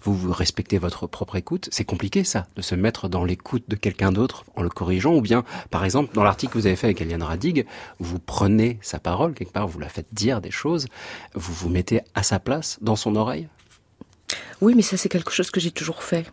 vous, 0.01 0.15
vous 0.15 0.31
respectez 0.31 0.77
votre 0.77 1.07
propre 1.07 1.35
écoute. 1.35 1.69
C'est 1.71 1.85
compliqué, 1.85 2.23
ça, 2.23 2.47
de 2.55 2.61
se 2.61 2.75
mettre 2.75 3.09
dans 3.09 3.23
l'écoute 3.23 3.63
de 3.67 3.75
quelqu'un 3.75 4.11
d'autre 4.11 4.45
en 4.55 4.61
le 4.61 4.69
corrigeant, 4.69 5.13
ou 5.15 5.21
bien, 5.21 5.43
par 5.69 5.83
exemple, 5.83 6.13
dans 6.13 6.23
l'article 6.23 6.53
que 6.53 6.59
vous 6.59 6.67
avez 6.67 6.75
fait 6.75 6.87
avec 6.87 7.01
Eliane 7.01 7.23
Radig, 7.23 7.65
vous 7.99 8.19
prenez 8.19 8.79
sa 8.81 8.99
parole, 8.99 9.33
quelque 9.33 9.51
part, 9.51 9.67
vous 9.67 9.79
la 9.79 9.89
faites 9.89 10.07
dire 10.13 10.41
des 10.41 10.51
choses, 10.51 10.87
vous 11.33 11.53
vous 11.53 11.69
mettez 11.69 12.01
à 12.15 12.23
sa 12.23 12.39
place, 12.39 12.77
dans 12.81 12.95
son 12.95 13.15
oreille? 13.15 13.47
Oui, 14.61 14.73
mais 14.75 14.81
ça 14.81 14.97
c'est 14.97 15.09
quelque 15.09 15.31
chose 15.31 15.51
que 15.51 15.59
j'ai 15.59 15.71
toujours 15.71 16.03
fait. 16.03 16.25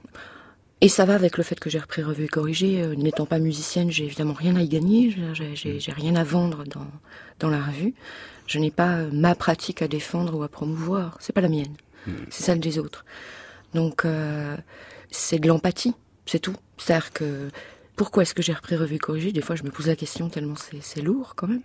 Et 0.81 0.89
ça 0.89 1.05
va 1.07 1.14
avec 1.14 1.39
le 1.39 1.45
fait 1.45 1.59
que 1.59 1.70
j'ai 1.70 1.79
repris 1.79 2.03
Revue 2.03 2.25
et 2.25 2.29
Corrigée. 2.29 2.83
Euh, 2.83 2.95
N'étant 2.95 3.25
pas 3.27 3.39
musicienne, 3.39 3.91
j'ai 3.91 4.05
évidemment 4.05 4.35
rien 4.35 4.57
à 4.57 4.61
y 4.62 4.68
gagner. 4.68 5.14
J'ai- 5.35 5.79
rien 5.93 6.14
à 6.16 6.25
vendre 6.25 6.64
dans, 6.64 6.87
dans 7.39 7.49
la 7.49 7.62
revue. 7.62 7.95
Je 8.47 8.59
n'ai 8.59 8.70
pas 8.70 8.97
euh, 8.99 9.11
ma 9.12 9.35
pratique 9.35 9.81
à 9.81 9.89
défendre 9.89 10.37
ou 10.39 10.43
à 10.43 10.49
promouvoir. 10.49 11.16
C'est 11.20 11.33
pas 11.33 11.41
la 11.41 11.49
mienne. 11.49 11.75
C'est 12.29 12.43
celle 12.43 12.61
des 12.61 12.79
autres. 12.79 13.07
Donc, 13.72 14.05
euh, 14.05 14.57
c'est 15.11 15.39
de 15.39 15.49
l'empathie. 15.49 15.95
C'est 16.27 16.39
tout. 16.39 16.55
C'est-à-dire 16.77 17.12
que 17.14 17.49
pourquoi 17.97 18.25
est-ce 18.25 18.35
que 18.35 18.43
j'ai 18.43 18.53
repris 18.53 18.77
Revue 18.77 18.97
et 18.97 18.99
Corrigée? 18.99 19.33
Des 19.33 19.41
fois, 19.41 19.57
je 19.57 19.62
me 19.62 19.70
pose 19.70 19.87
la 19.87 19.97
question 19.97 20.29
tellement 20.29 20.55
c'est 20.83 21.01
lourd 21.01 21.33
quand 21.35 21.47
même. 21.47 21.62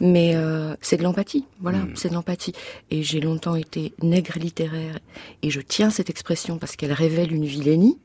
Mais 0.00 0.36
euh, 0.36 0.76
c'est 0.80 0.96
de 0.96 1.02
l'empathie. 1.02 1.44
Voilà, 1.60 1.78
c'est 1.96 2.10
de 2.10 2.14
l'empathie. 2.14 2.52
Et 2.92 3.02
j'ai 3.02 3.20
longtemps 3.20 3.56
été 3.56 3.92
nègre 4.00 4.38
littéraire. 4.38 5.00
Et 5.42 5.50
je 5.50 5.60
tiens 5.60 5.90
cette 5.90 6.10
expression 6.10 6.58
parce 6.58 6.76
qu'elle 6.76 6.92
révèle 6.92 7.32
une 7.32 7.46
vilainie. 7.46 7.98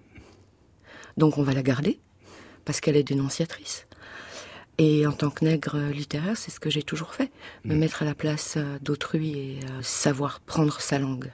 Donc 1.17 1.37
on 1.37 1.43
va 1.43 1.53
la 1.53 1.63
garder, 1.63 1.99
parce 2.65 2.81
qu'elle 2.81 2.95
est 2.95 3.03
dénonciatrice. 3.03 3.87
Et 4.77 5.07
en 5.07 5.13
tant 5.13 5.29
que 5.29 5.45
nègre 5.45 5.77
littéraire, 5.91 6.35
c'est 6.35 6.51
ce 6.51 6.59
que 6.59 6.69
j'ai 6.69 6.83
toujours 6.83 7.13
fait, 7.13 7.31
me 7.63 7.75
mettre 7.75 8.01
à 8.01 8.05
la 8.05 8.13
place 8.13 8.55
euh, 8.57 8.77
d'autrui 8.81 9.31
et 9.31 9.59
euh, 9.63 9.81
savoir 9.81 10.41
prendre 10.41 10.81
sa 10.81 10.99
langue. 10.99 11.31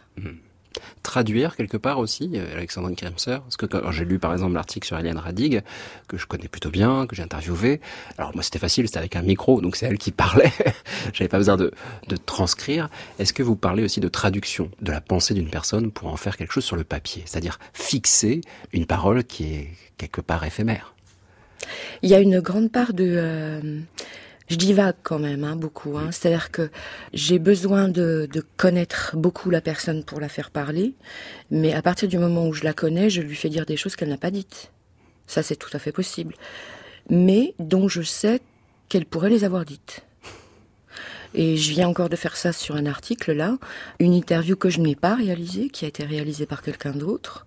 Traduire 1.03 1.55
quelque 1.55 1.77
part 1.77 1.99
aussi, 1.99 2.31
euh, 2.35 2.53
Alexandrine 2.55 2.95
Kremser 2.95 3.39
Parce 3.39 3.57
que 3.57 3.65
quand 3.65 3.91
j'ai 3.91 4.05
lu 4.05 4.19
par 4.19 4.33
exemple 4.33 4.53
l'article 4.53 4.87
sur 4.87 4.97
Eliane 4.97 5.17
Radig, 5.17 5.63
que 6.07 6.17
je 6.17 6.25
connais 6.25 6.47
plutôt 6.47 6.69
bien, 6.69 7.07
que 7.07 7.15
j'ai 7.15 7.23
interviewé, 7.23 7.81
alors 8.17 8.31
moi 8.33 8.43
c'était 8.43 8.59
facile, 8.59 8.87
c'était 8.87 8.99
avec 8.99 9.15
un 9.15 9.21
micro, 9.21 9.61
donc 9.61 9.75
c'est 9.75 9.85
elle 9.85 9.97
qui 9.97 10.11
parlait, 10.11 10.51
j'avais 11.13 11.27
pas 11.27 11.37
besoin 11.37 11.57
de, 11.57 11.71
de 12.07 12.15
transcrire. 12.17 12.89
Est-ce 13.19 13.33
que 13.33 13.43
vous 13.43 13.55
parlez 13.55 13.83
aussi 13.83 13.99
de 13.99 14.07
traduction 14.07 14.69
de 14.81 14.91
la 14.91 15.01
pensée 15.01 15.33
d'une 15.33 15.49
personne 15.49 15.91
pour 15.91 16.09
en 16.09 16.17
faire 16.17 16.37
quelque 16.37 16.53
chose 16.53 16.65
sur 16.65 16.75
le 16.75 16.83
papier 16.83 17.23
C'est-à-dire 17.25 17.59
fixer 17.73 18.41
une 18.73 18.85
parole 18.85 19.23
qui 19.23 19.53
est 19.53 19.69
quelque 19.97 20.21
part 20.21 20.43
éphémère? 20.43 20.93
Il 22.01 22.09
y 22.09 22.15
a 22.15 22.19
une 22.19 22.39
grande 22.39 22.71
part 22.71 22.93
de... 22.93 23.05
euh, 23.07 23.81
je 24.51 24.57
divague 24.57 24.97
quand 25.01 25.17
même, 25.17 25.45
hein, 25.45 25.55
beaucoup. 25.55 25.97
Hein. 25.97 26.11
C'est-à-dire 26.11 26.51
que 26.51 26.69
j'ai 27.13 27.39
besoin 27.39 27.87
de, 27.87 28.27
de 28.31 28.43
connaître 28.57 29.15
beaucoup 29.15 29.49
la 29.49 29.61
personne 29.61 30.03
pour 30.03 30.19
la 30.19 30.27
faire 30.27 30.51
parler, 30.51 30.93
mais 31.51 31.73
à 31.73 31.81
partir 31.81 32.09
du 32.09 32.17
moment 32.17 32.45
où 32.45 32.53
je 32.53 32.65
la 32.65 32.73
connais, 32.73 33.09
je 33.09 33.21
lui 33.21 33.35
fais 33.35 33.47
dire 33.47 33.65
des 33.65 33.77
choses 33.77 33.95
qu'elle 33.95 34.09
n'a 34.09 34.17
pas 34.17 34.29
dites. 34.29 34.71
Ça, 35.25 35.41
c'est 35.41 35.55
tout 35.55 35.69
à 35.71 35.79
fait 35.79 35.93
possible. 35.93 36.35
Mais 37.09 37.55
dont 37.59 37.87
je 37.87 38.01
sais 38.01 38.41
qu'elle 38.89 39.05
pourrait 39.05 39.29
les 39.29 39.45
avoir 39.45 39.63
dites. 39.63 40.03
Et 41.33 41.55
je 41.55 41.71
viens 41.71 41.87
encore 41.87 42.09
de 42.09 42.17
faire 42.17 42.35
ça 42.35 42.51
sur 42.51 42.75
un 42.75 42.85
article 42.85 43.31
là, 43.31 43.57
une 43.99 44.13
interview 44.13 44.57
que 44.57 44.69
je 44.69 44.81
n'ai 44.81 44.97
pas 44.97 45.15
réalisée, 45.15 45.69
qui 45.69 45.85
a 45.85 45.87
été 45.87 46.03
réalisée 46.03 46.45
par 46.45 46.61
quelqu'un 46.61 46.91
d'autre. 46.91 47.45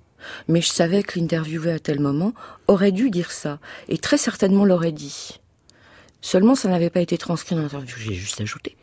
Mais 0.49 0.63
je 0.63 0.69
savais 0.69 1.03
que 1.03 1.19
l'interviewé 1.19 1.71
à 1.71 1.79
tel 1.79 2.01
moment 2.01 2.33
aurait 2.67 2.93
dû 2.93 3.11
dire 3.11 3.31
ça, 3.31 3.59
et 3.91 3.99
très 3.99 4.17
certainement 4.17 4.65
l'aurait 4.65 4.91
dit. 4.91 5.39
Seulement, 6.25 6.55
ça 6.55 6.71
n'avait 6.71 6.89
pas 6.89 7.03
été 7.03 7.19
transcrit 7.19 7.55
dans 7.55 7.61
l'interview, 7.61 7.95
j'ai 7.99 8.15
juste 8.15 8.41
ajouté. 8.41 8.77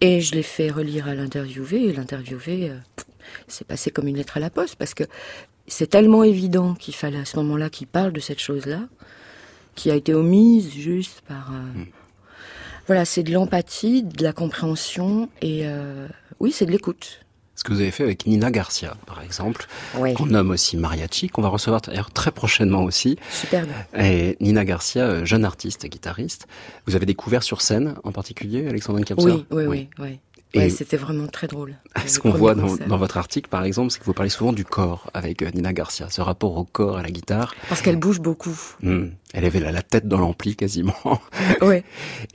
Et 0.00 0.20
je 0.20 0.34
l'ai 0.34 0.42
fait 0.42 0.70
relire 0.72 1.06
à 1.06 1.14
l'interviewé, 1.14 1.84
et 1.84 1.92
l'interviewé, 1.92 2.70
euh, 2.70 2.76
c'est 3.46 3.64
passé 3.64 3.92
comme 3.92 4.08
une 4.08 4.16
lettre 4.16 4.38
à 4.38 4.40
la 4.40 4.50
poste 4.50 4.74
parce 4.74 4.92
que 4.92 5.04
c'est 5.68 5.86
tellement 5.86 6.24
évident 6.24 6.74
qu'il 6.74 6.96
fallait 6.96 7.20
à 7.20 7.24
ce 7.24 7.36
moment-là 7.36 7.70
qu'il 7.70 7.86
parle 7.86 8.12
de 8.12 8.18
cette 8.18 8.40
chose-là, 8.40 8.80
qui 9.76 9.88
a 9.92 9.94
été 9.94 10.14
omise 10.14 10.72
juste 10.72 11.20
par. 11.28 11.52
euh, 11.52 11.84
Voilà, 12.88 13.04
c'est 13.04 13.22
de 13.22 13.32
l'empathie, 13.32 14.02
de 14.02 14.24
la 14.24 14.32
compréhension 14.32 15.28
et 15.42 15.60
euh, 15.66 16.08
oui, 16.40 16.50
c'est 16.50 16.66
de 16.66 16.72
l'écoute. 16.72 17.20
Ce 17.56 17.62
que 17.62 17.72
vous 17.72 17.80
avez 17.80 17.90
fait 17.92 18.02
avec 18.02 18.26
Nina 18.26 18.50
Garcia, 18.50 18.96
par 19.06 19.22
exemple, 19.22 19.66
Oui. 19.98 20.12
qu'on 20.14 20.26
nomme 20.26 20.50
aussi 20.50 20.76
Mariachi, 20.76 21.28
qu'on 21.28 21.40
va 21.42 21.48
recevoir 21.48 21.80
très 21.80 22.32
prochainement 22.32 22.82
aussi. 22.82 23.16
Superbe. 23.30 23.68
Et 23.96 24.36
Nina 24.40 24.64
Garcia, 24.64 25.04
euh, 25.04 25.24
jeune 25.24 25.44
artiste, 25.44 25.86
guitariste, 25.86 26.46
vous 26.86 26.96
avez 26.96 27.06
découvert 27.06 27.42
sur 27.44 27.62
scène 27.62 27.94
en 28.02 28.10
particulier 28.12 28.66
Alexandrine 28.68 29.04
Kemser 29.04 29.26
Oui, 29.26 29.46
oui, 29.52 29.64
oui, 29.66 29.88
oui. 30.00 30.08
Et- 30.08 30.33
Ouais, 30.54 30.70
c'était 30.70 30.96
vraiment 30.96 31.26
très 31.26 31.46
drôle. 31.46 31.74
Ce 32.06 32.18
qu'on 32.18 32.30
voit 32.30 32.54
dans 32.54 32.96
votre 32.96 33.16
article, 33.16 33.48
par 33.48 33.64
exemple, 33.64 33.90
c'est 33.90 33.98
que 33.98 34.04
vous 34.04 34.12
parlez 34.14 34.30
souvent 34.30 34.52
du 34.52 34.64
corps 34.64 35.10
avec 35.14 35.42
euh, 35.42 35.50
Nina 35.54 35.72
Garcia, 35.72 36.08
ce 36.10 36.20
rapport 36.20 36.56
au 36.56 36.64
corps, 36.64 36.96
à 36.98 37.02
la 37.02 37.10
guitare. 37.10 37.54
Parce 37.68 37.82
qu'elle 37.82 37.96
bouge 37.96 38.20
beaucoup. 38.20 38.56
Hmm. 38.82 39.06
Elle 39.32 39.44
avait 39.44 39.60
la, 39.60 39.72
la 39.72 39.82
tête 39.82 40.06
dans 40.06 40.18
l'ampli 40.18 40.54
quasiment, 40.56 40.94
Ouais. 41.60 41.82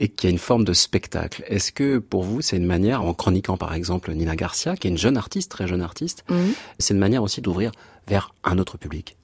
et 0.00 0.08
qui 0.08 0.26
a 0.26 0.30
une 0.30 0.38
forme 0.38 0.64
de 0.64 0.72
spectacle. 0.72 1.42
Est-ce 1.48 1.72
que 1.72 1.98
pour 1.98 2.22
vous, 2.24 2.42
c'est 2.42 2.56
une 2.56 2.66
manière, 2.66 3.02
en 3.04 3.14
chroniquant 3.14 3.56
par 3.56 3.72
exemple 3.74 4.12
Nina 4.12 4.36
Garcia, 4.36 4.76
qui 4.76 4.86
est 4.88 4.90
une 4.90 4.98
jeune 4.98 5.16
artiste, 5.16 5.50
très 5.50 5.66
jeune 5.66 5.82
artiste, 5.82 6.24
Mhm. 6.28 6.52
c'est 6.78 6.94
une 6.94 7.00
manière 7.00 7.22
aussi 7.22 7.40
d'ouvrir 7.40 7.70
vers 8.06 8.34
un 8.44 8.58
autre 8.58 8.76
public? 8.78 9.16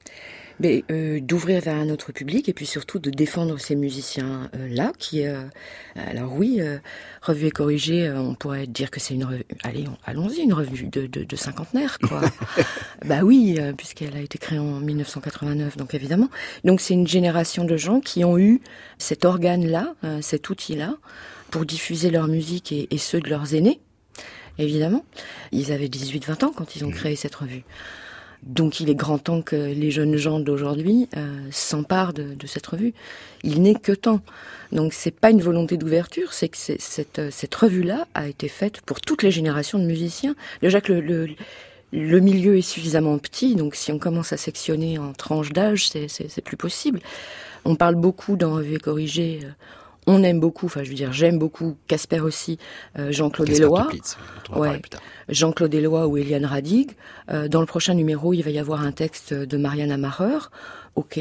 Mais 0.58 0.84
euh, 0.90 1.20
d'ouvrir 1.20 1.60
vers 1.60 1.76
un 1.76 1.90
autre 1.90 2.12
public 2.12 2.48
et 2.48 2.54
puis 2.54 2.64
surtout 2.64 2.98
de 2.98 3.10
défendre 3.10 3.58
ces 3.58 3.76
musiciens 3.76 4.48
euh, 4.56 4.68
là 4.70 4.92
qui 4.98 5.26
euh, 5.26 5.42
alors 5.96 6.32
oui 6.34 6.58
euh, 6.60 6.78
revue 7.20 7.46
et 7.48 7.50
corrigée 7.50 8.06
euh, 8.08 8.18
on 8.18 8.34
pourrait 8.34 8.66
dire 8.66 8.90
que 8.90 8.98
c'est 8.98 9.12
une 9.14 9.24
revue 9.24 9.44
allez 9.64 9.84
on- 9.86 9.98
allons-y 10.06 10.40
une 10.40 10.54
revue 10.54 10.84
de, 10.86 11.06
de, 11.06 11.24
de 11.24 11.36
cinquantenaire 11.36 11.98
quoi. 11.98 12.22
Bah 13.04 13.20
oui 13.22 13.56
euh, 13.58 13.74
puisqu'elle 13.74 14.16
a 14.16 14.20
été 14.20 14.38
créée 14.38 14.58
en 14.58 14.80
1989 14.80 15.76
donc 15.76 15.92
évidemment. 15.92 16.30
Donc 16.64 16.80
c'est 16.80 16.94
une 16.94 17.06
génération 17.06 17.64
de 17.64 17.76
gens 17.76 18.00
qui 18.00 18.24
ont 18.24 18.38
eu 18.38 18.60
cet 18.96 19.26
organe 19.26 19.66
là 19.66 19.94
cet 20.22 20.48
outil 20.48 20.74
là 20.74 20.96
pour 21.50 21.66
diffuser 21.66 22.10
leur 22.10 22.28
musique 22.28 22.72
et, 22.72 22.88
et 22.90 22.98
ceux 22.98 23.20
de 23.20 23.28
leurs 23.28 23.54
aînés 23.54 23.80
évidemment. 24.58 25.04
Ils 25.52 25.70
avaient 25.70 25.88
18-20 25.88 26.46
ans 26.46 26.52
quand 26.56 26.76
ils 26.76 26.84
ont 26.86 26.90
créé 26.90 27.14
cette 27.14 27.34
revue 27.34 27.62
donc 28.42 28.80
il 28.80 28.88
est 28.90 28.94
grand 28.94 29.18
temps 29.18 29.42
que 29.42 29.56
les 29.56 29.90
jeunes 29.90 30.16
gens 30.16 30.40
d'aujourd'hui 30.40 31.08
euh, 31.16 31.46
s'emparent 31.50 32.12
de, 32.12 32.34
cette 32.46 32.66
revue. 32.66 32.94
Il 33.42 33.62
n'est 33.62 33.74
que 33.74 33.92
temps. 33.92 34.20
Donc 34.72 34.92
c'est 34.92 35.10
pas 35.10 35.30
une 35.30 35.40
volonté 35.40 35.76
d'ouverture, 35.76 36.32
c'est 36.32 36.48
que 36.48 36.56
cette, 36.56 37.18
euh, 37.18 37.28
cette 37.30 37.54
revue-là 37.54 38.06
a 38.14 38.28
été 38.28 38.48
faite 38.48 38.80
pour 38.82 39.00
toutes 39.00 39.22
les 39.22 39.30
générations 39.30 39.78
de 39.78 39.84
musiciens. 39.84 40.34
Déjà 40.62 40.80
que 40.80 40.92
le, 40.92 41.28
le, 41.92 42.20
milieu 42.20 42.56
est 42.56 42.62
suffisamment 42.62 43.18
petit, 43.18 43.54
donc 43.54 43.74
si 43.74 43.92
on 43.92 43.98
commence 43.98 44.32
à 44.32 44.36
sectionner 44.36 44.98
en 44.98 45.12
tranches 45.12 45.52
d'âge, 45.52 45.88
c'est 45.88 46.44
plus 46.44 46.56
possible. 46.56 47.00
On 47.64 47.74
parle 47.74 47.96
beaucoup 47.96 48.36
dans 48.36 48.54
Revue 48.54 48.74
et 48.74 48.78
Corrigée, 48.78 49.40
euh, 49.44 49.48
on 50.06 50.22
aime 50.22 50.40
beaucoup, 50.40 50.66
enfin 50.66 50.82
je 50.84 50.88
veux 50.90 50.94
dire 50.94 51.12
j'aime 51.12 51.38
beaucoup, 51.38 51.76
Casper 51.88 52.20
aussi, 52.20 52.58
euh, 52.98 53.10
Jean-Claude 53.12 53.48
Ouais. 54.60 54.80
tard. 54.90 55.00
Jean-Claude 55.28 55.74
Éloi 55.74 56.06
ou 56.06 56.16
Eliane 56.16 56.44
Radig. 56.44 56.92
Euh, 57.30 57.48
dans 57.48 57.60
le 57.60 57.66
prochain 57.66 57.94
numéro, 57.94 58.32
il 58.32 58.42
va 58.42 58.50
y 58.50 58.58
avoir 58.58 58.82
un 58.82 58.92
texte 58.92 59.32
de 59.34 59.56
Marianne 59.56 59.90
Amareur. 59.90 60.50
Ok. 60.94 61.18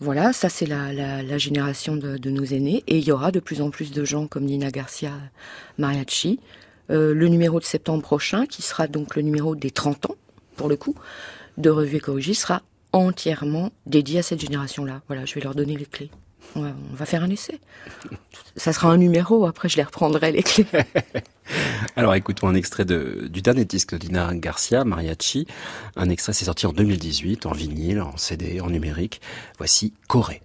Voilà, 0.00 0.32
ça 0.32 0.48
c'est 0.48 0.64
la, 0.66 0.92
la, 0.92 1.22
la 1.24 1.38
génération 1.38 1.96
de, 1.96 2.16
de 2.18 2.30
nos 2.30 2.44
aînés. 2.44 2.84
Et 2.86 2.98
il 2.98 3.04
y 3.04 3.10
aura 3.12 3.32
de 3.32 3.40
plus 3.40 3.60
en 3.60 3.70
plus 3.70 3.90
de 3.90 4.04
gens 4.04 4.26
comme 4.28 4.44
Nina 4.44 4.70
Garcia 4.70 5.10
Mariachi. 5.76 6.40
Euh, 6.90 7.12
le 7.12 7.28
numéro 7.28 7.58
de 7.60 7.64
septembre 7.64 8.02
prochain, 8.02 8.46
qui 8.46 8.62
sera 8.62 8.86
donc 8.86 9.16
le 9.16 9.22
numéro 9.22 9.54
des 9.56 9.70
30 9.70 10.06
ans, 10.06 10.14
pour 10.56 10.68
le 10.68 10.76
coup, 10.76 10.94
de 11.58 11.68
Revue 11.68 12.00
Corrigée, 12.00 12.32
sera 12.34 12.62
entièrement 12.92 13.70
dédié 13.86 14.20
à 14.20 14.22
cette 14.22 14.40
génération-là. 14.40 15.02
Voilà, 15.08 15.24
je 15.26 15.34
vais 15.34 15.40
leur 15.42 15.54
donner 15.54 15.76
les 15.76 15.84
clés. 15.84 16.10
On 16.56 16.72
va, 16.94 17.06
faire 17.06 17.22
un 17.22 17.30
essai. 17.30 17.60
Ça 18.56 18.72
sera 18.72 18.88
un 18.90 18.96
numéro, 18.96 19.46
après 19.46 19.68
je 19.68 19.76
les 19.76 19.82
reprendrai 19.82 20.32
les 20.32 20.42
clés. 20.42 20.66
Alors 21.96 22.14
écoutons 22.14 22.48
un 22.48 22.54
extrait 22.54 22.84
de, 22.84 23.28
du 23.30 23.40
dernier 23.40 23.64
disque 23.64 23.94
Dina 23.96 24.34
Garcia, 24.34 24.84
Mariachi. 24.84 25.46
Un 25.96 26.08
extrait, 26.10 26.32
c'est 26.32 26.44
sorti 26.46 26.66
en 26.66 26.72
2018, 26.72 27.46
en 27.46 27.52
vinyle, 27.52 28.00
en 28.00 28.16
CD, 28.16 28.60
en 28.60 28.70
numérique. 28.70 29.20
Voici 29.58 29.94
Corée. 30.08 30.42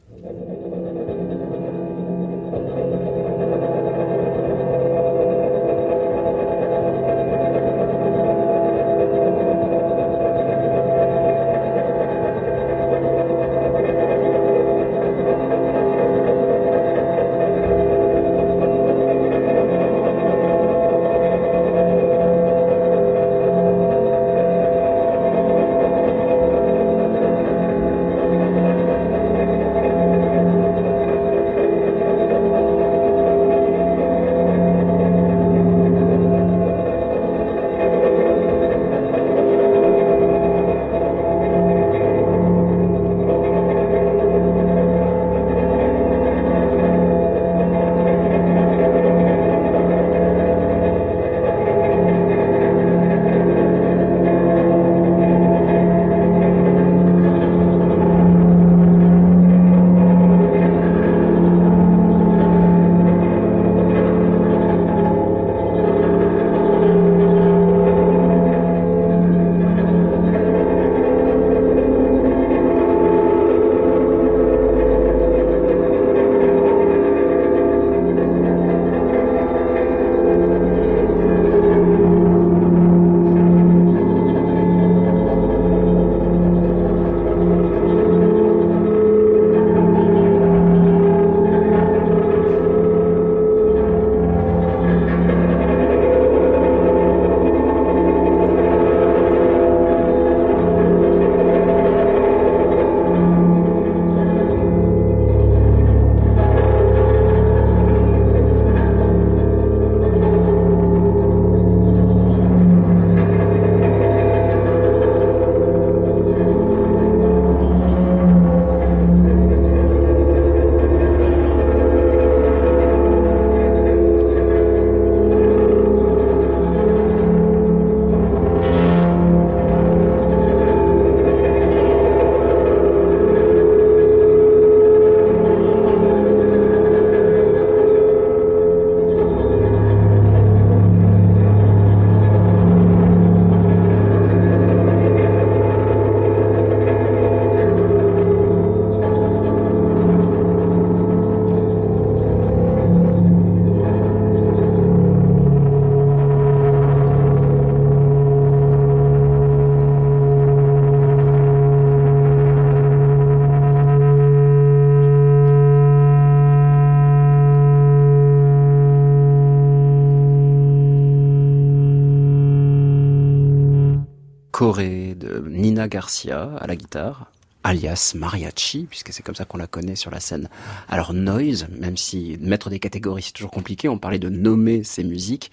À 176.31 176.67
la 176.67 176.75
guitare, 176.77 177.29
alias 177.63 178.13
Mariachi, 178.15 178.87
puisque 178.89 179.11
c'est 179.11 179.23
comme 179.23 179.35
ça 179.35 179.43
qu'on 179.43 179.57
la 179.57 179.67
connaît 179.67 179.95
sur 179.97 180.09
la 180.09 180.21
scène. 180.21 180.47
Alors 180.87 181.13
Noise, 181.13 181.67
même 181.69 181.97
si 181.97 182.37
mettre 182.39 182.69
des 182.69 182.79
catégories 182.79 183.23
c'est 183.23 183.33
toujours 183.33 183.51
compliqué, 183.51 183.89
on 183.89 183.97
parlait 183.97 184.19
de 184.19 184.29
nommer 184.29 184.83
ces 184.85 185.03
musiques. 185.03 185.51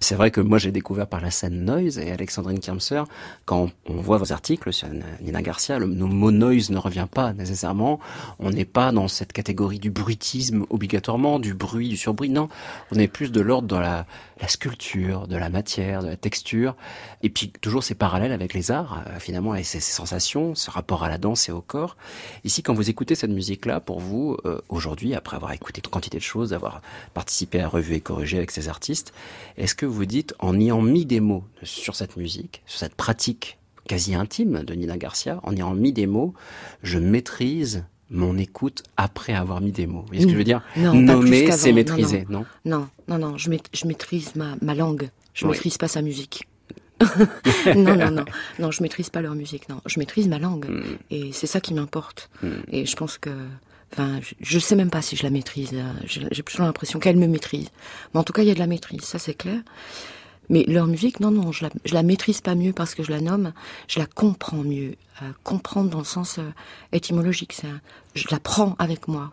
C'est 0.00 0.14
vrai 0.14 0.30
que 0.30 0.40
moi 0.40 0.58
j'ai 0.58 0.72
découvert 0.72 1.06
par 1.06 1.20
la 1.20 1.30
scène 1.30 1.64
Noise 1.64 1.98
et 1.98 2.12
Alexandrine 2.12 2.60
Kirmser, 2.60 3.02
quand 3.44 3.70
on 3.85 3.85
voit 4.00 4.18
vos 4.18 4.32
articles 4.32 4.72
sur 4.72 4.88
Nina 5.20 5.42
Garcia, 5.42 5.78
le 5.78 5.86
mot 5.86 6.30
Noise 6.30 6.70
ne 6.70 6.78
revient 6.78 7.06
pas 7.10 7.32
nécessairement. 7.32 8.00
On 8.38 8.50
n'est 8.50 8.64
pas 8.64 8.92
dans 8.92 9.08
cette 9.08 9.32
catégorie 9.32 9.78
du 9.78 9.90
bruitisme 9.90 10.64
obligatoirement, 10.70 11.38
du 11.38 11.54
bruit, 11.54 11.88
du 11.88 11.96
surbruit. 11.96 12.30
Non, 12.30 12.48
on 12.92 12.98
est 12.98 13.08
plus 13.08 13.32
de 13.32 13.40
l'ordre 13.40 13.68
dans 13.68 13.80
la, 13.80 14.06
sculpture, 14.48 15.26
de 15.26 15.36
la 15.36 15.48
matière, 15.48 16.02
de 16.02 16.08
la 16.08 16.16
texture, 16.16 16.76
et 17.22 17.30
puis 17.30 17.50
toujours 17.60 17.82
ces 17.82 17.94
parallèles 17.94 18.32
avec 18.32 18.52
les 18.54 18.70
arts, 18.70 19.02
euh, 19.06 19.18
finalement, 19.18 19.54
et 19.54 19.62
ces, 19.62 19.80
sensations, 19.80 20.54
ce 20.54 20.70
rapport 20.70 21.04
à 21.04 21.08
la 21.08 21.18
danse 21.18 21.48
et 21.48 21.52
au 21.52 21.62
corps. 21.62 21.96
Ici, 22.44 22.62
quand 22.62 22.74
vous 22.74 22.90
écoutez 22.90 23.14
cette 23.14 23.30
musique-là, 23.30 23.80
pour 23.80 24.00
vous, 24.00 24.36
euh, 24.44 24.60
aujourd'hui, 24.68 25.14
après 25.14 25.36
avoir 25.36 25.52
écouté 25.52 25.80
une 25.84 25.90
quantité 25.90 26.18
de 26.18 26.22
choses, 26.22 26.52
avoir 26.52 26.82
participé 27.14 27.60
à 27.60 27.68
Revue 27.68 27.94
et 27.94 28.00
Corrigé 28.00 28.36
avec 28.36 28.50
ces 28.50 28.68
artistes, 28.68 29.12
est-ce 29.56 29.74
que 29.74 29.86
vous 29.86 30.06
dites, 30.06 30.34
en 30.38 30.58
ayant 30.60 30.82
mis 30.82 31.06
des 31.06 31.20
mots 31.20 31.44
sur 31.62 31.94
cette 31.96 32.16
musique, 32.16 32.62
sur 32.66 32.78
cette 32.78 32.94
pratique 32.94 33.58
quasi 33.86 34.14
intime 34.14 34.62
de 34.64 34.74
Nina 34.74 34.96
Garcia, 34.96 35.40
en 35.42 35.52
ayant 35.54 35.74
mis 35.74 35.92
des 35.92 36.06
mots, 36.06 36.34
je 36.82 36.98
maîtrise 36.98 37.84
mon 38.10 38.38
écoute 38.38 38.82
après 38.96 39.32
avoir 39.34 39.60
mis 39.60 39.72
des 39.72 39.86
mots. 39.86 40.02
Vous 40.02 40.06
voyez 40.08 40.22
ce 40.22 40.26
que 40.26 40.32
je 40.32 40.38
veux 40.38 40.44
dire 40.44 40.62
Non, 40.76 40.94
Nommer, 40.94 41.50
c'est 41.50 41.72
maîtriser, 41.72 42.24
non, 42.30 42.44
Non, 42.64 42.88
non, 43.08 43.18
non, 43.18 43.36
je, 43.38 43.50
maît- 43.50 43.60
je 43.72 43.86
maîtrise 43.86 44.36
ma, 44.36 44.54
ma 44.62 44.74
langue. 44.74 45.10
Je 45.34 45.44
Oui. 45.44 45.52
maîtrise 45.52 45.76
pas 45.76 45.88
sa 45.88 46.02
musique. 46.02 46.46
non, 47.76 47.94
non, 47.96 48.10
non, 48.10 48.24
non, 48.58 48.70
je 48.70 48.82
maîtrise 48.82 49.10
pas 49.10 49.20
leur 49.20 49.34
musique. 49.34 49.68
Non, 49.68 49.80
je 49.86 49.98
maîtrise 49.98 50.28
ma 50.28 50.38
langue, 50.38 50.66
Hmm. 50.66 50.96
et 51.10 51.30
c'est 51.32 51.46
ça 51.46 51.60
qui 51.60 51.74
m'importe. 51.74 52.30
Et 52.70 52.86
je 52.86 52.96
pense 52.96 53.18
que, 53.18 53.30
enfin, 53.92 54.18
je, 54.22 54.34
je 54.40 54.58
sais 54.58 54.76
même 54.76 54.88
pas 54.90 55.02
si 55.02 55.14
je 55.16 55.22
la 55.22 55.30
maîtrise. 55.30 55.72
J'ai 56.04 56.22
j'ai 56.30 56.42
plutôt 56.42 56.62
l'impression 56.62 56.98
qu'elle 56.98 57.16
me 57.18 57.26
maîtrise. 57.26 57.68
Mais 58.14 58.20
en 58.20 58.24
tout 58.24 58.32
cas, 58.32 58.42
il 58.42 58.48
y 58.48 58.50
a 58.50 58.54
de 58.54 58.58
la 58.60 58.66
maîtrise, 58.66 59.02
ça 59.02 59.18
c'est 59.18 59.34
clair. 59.34 59.60
Mais 60.48 60.64
leur 60.66 60.86
musique, 60.86 61.20
non, 61.20 61.30
non, 61.30 61.52
je 61.52 61.64
la, 61.64 61.70
je 61.84 61.94
la 61.94 62.02
maîtrise 62.02 62.40
pas 62.40 62.54
mieux 62.54 62.72
parce 62.72 62.94
que 62.94 63.02
je 63.02 63.10
la 63.10 63.20
nomme, 63.20 63.52
je 63.88 63.98
la 63.98 64.06
comprends 64.06 64.62
mieux. 64.62 64.94
Euh, 65.22 65.30
comprendre 65.44 65.90
dans 65.90 65.98
le 65.98 66.04
sens 66.04 66.38
euh, 66.38 66.50
étymologique, 66.92 67.52
c'est 67.54 67.68
je 68.14 68.26
la 68.30 68.38
prends 68.38 68.76
avec 68.78 69.08
moi. 69.08 69.32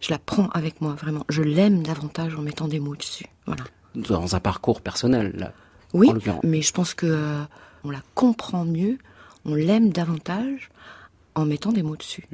Je 0.00 0.10
la 0.10 0.18
prends 0.18 0.48
avec 0.50 0.80
moi, 0.80 0.94
vraiment. 0.94 1.24
Je 1.28 1.42
l'aime 1.42 1.82
davantage 1.82 2.34
en 2.34 2.42
mettant 2.42 2.68
des 2.68 2.80
mots 2.80 2.96
dessus. 2.96 3.26
Voilà. 3.46 3.64
dans 3.94 4.36
un 4.36 4.40
parcours 4.40 4.80
personnel, 4.80 5.32
là. 5.36 5.52
Oui, 5.94 6.10
mais 6.42 6.60
je 6.62 6.72
pense 6.72 6.94
que 6.94 7.06
euh, 7.06 7.42
on 7.84 7.90
la 7.90 8.02
comprend 8.14 8.64
mieux, 8.64 8.98
on 9.44 9.54
l'aime 9.54 9.90
davantage 9.90 10.70
en 11.34 11.46
mettant 11.46 11.72
des 11.72 11.82
mots 11.82 11.96
dessus. 11.96 12.26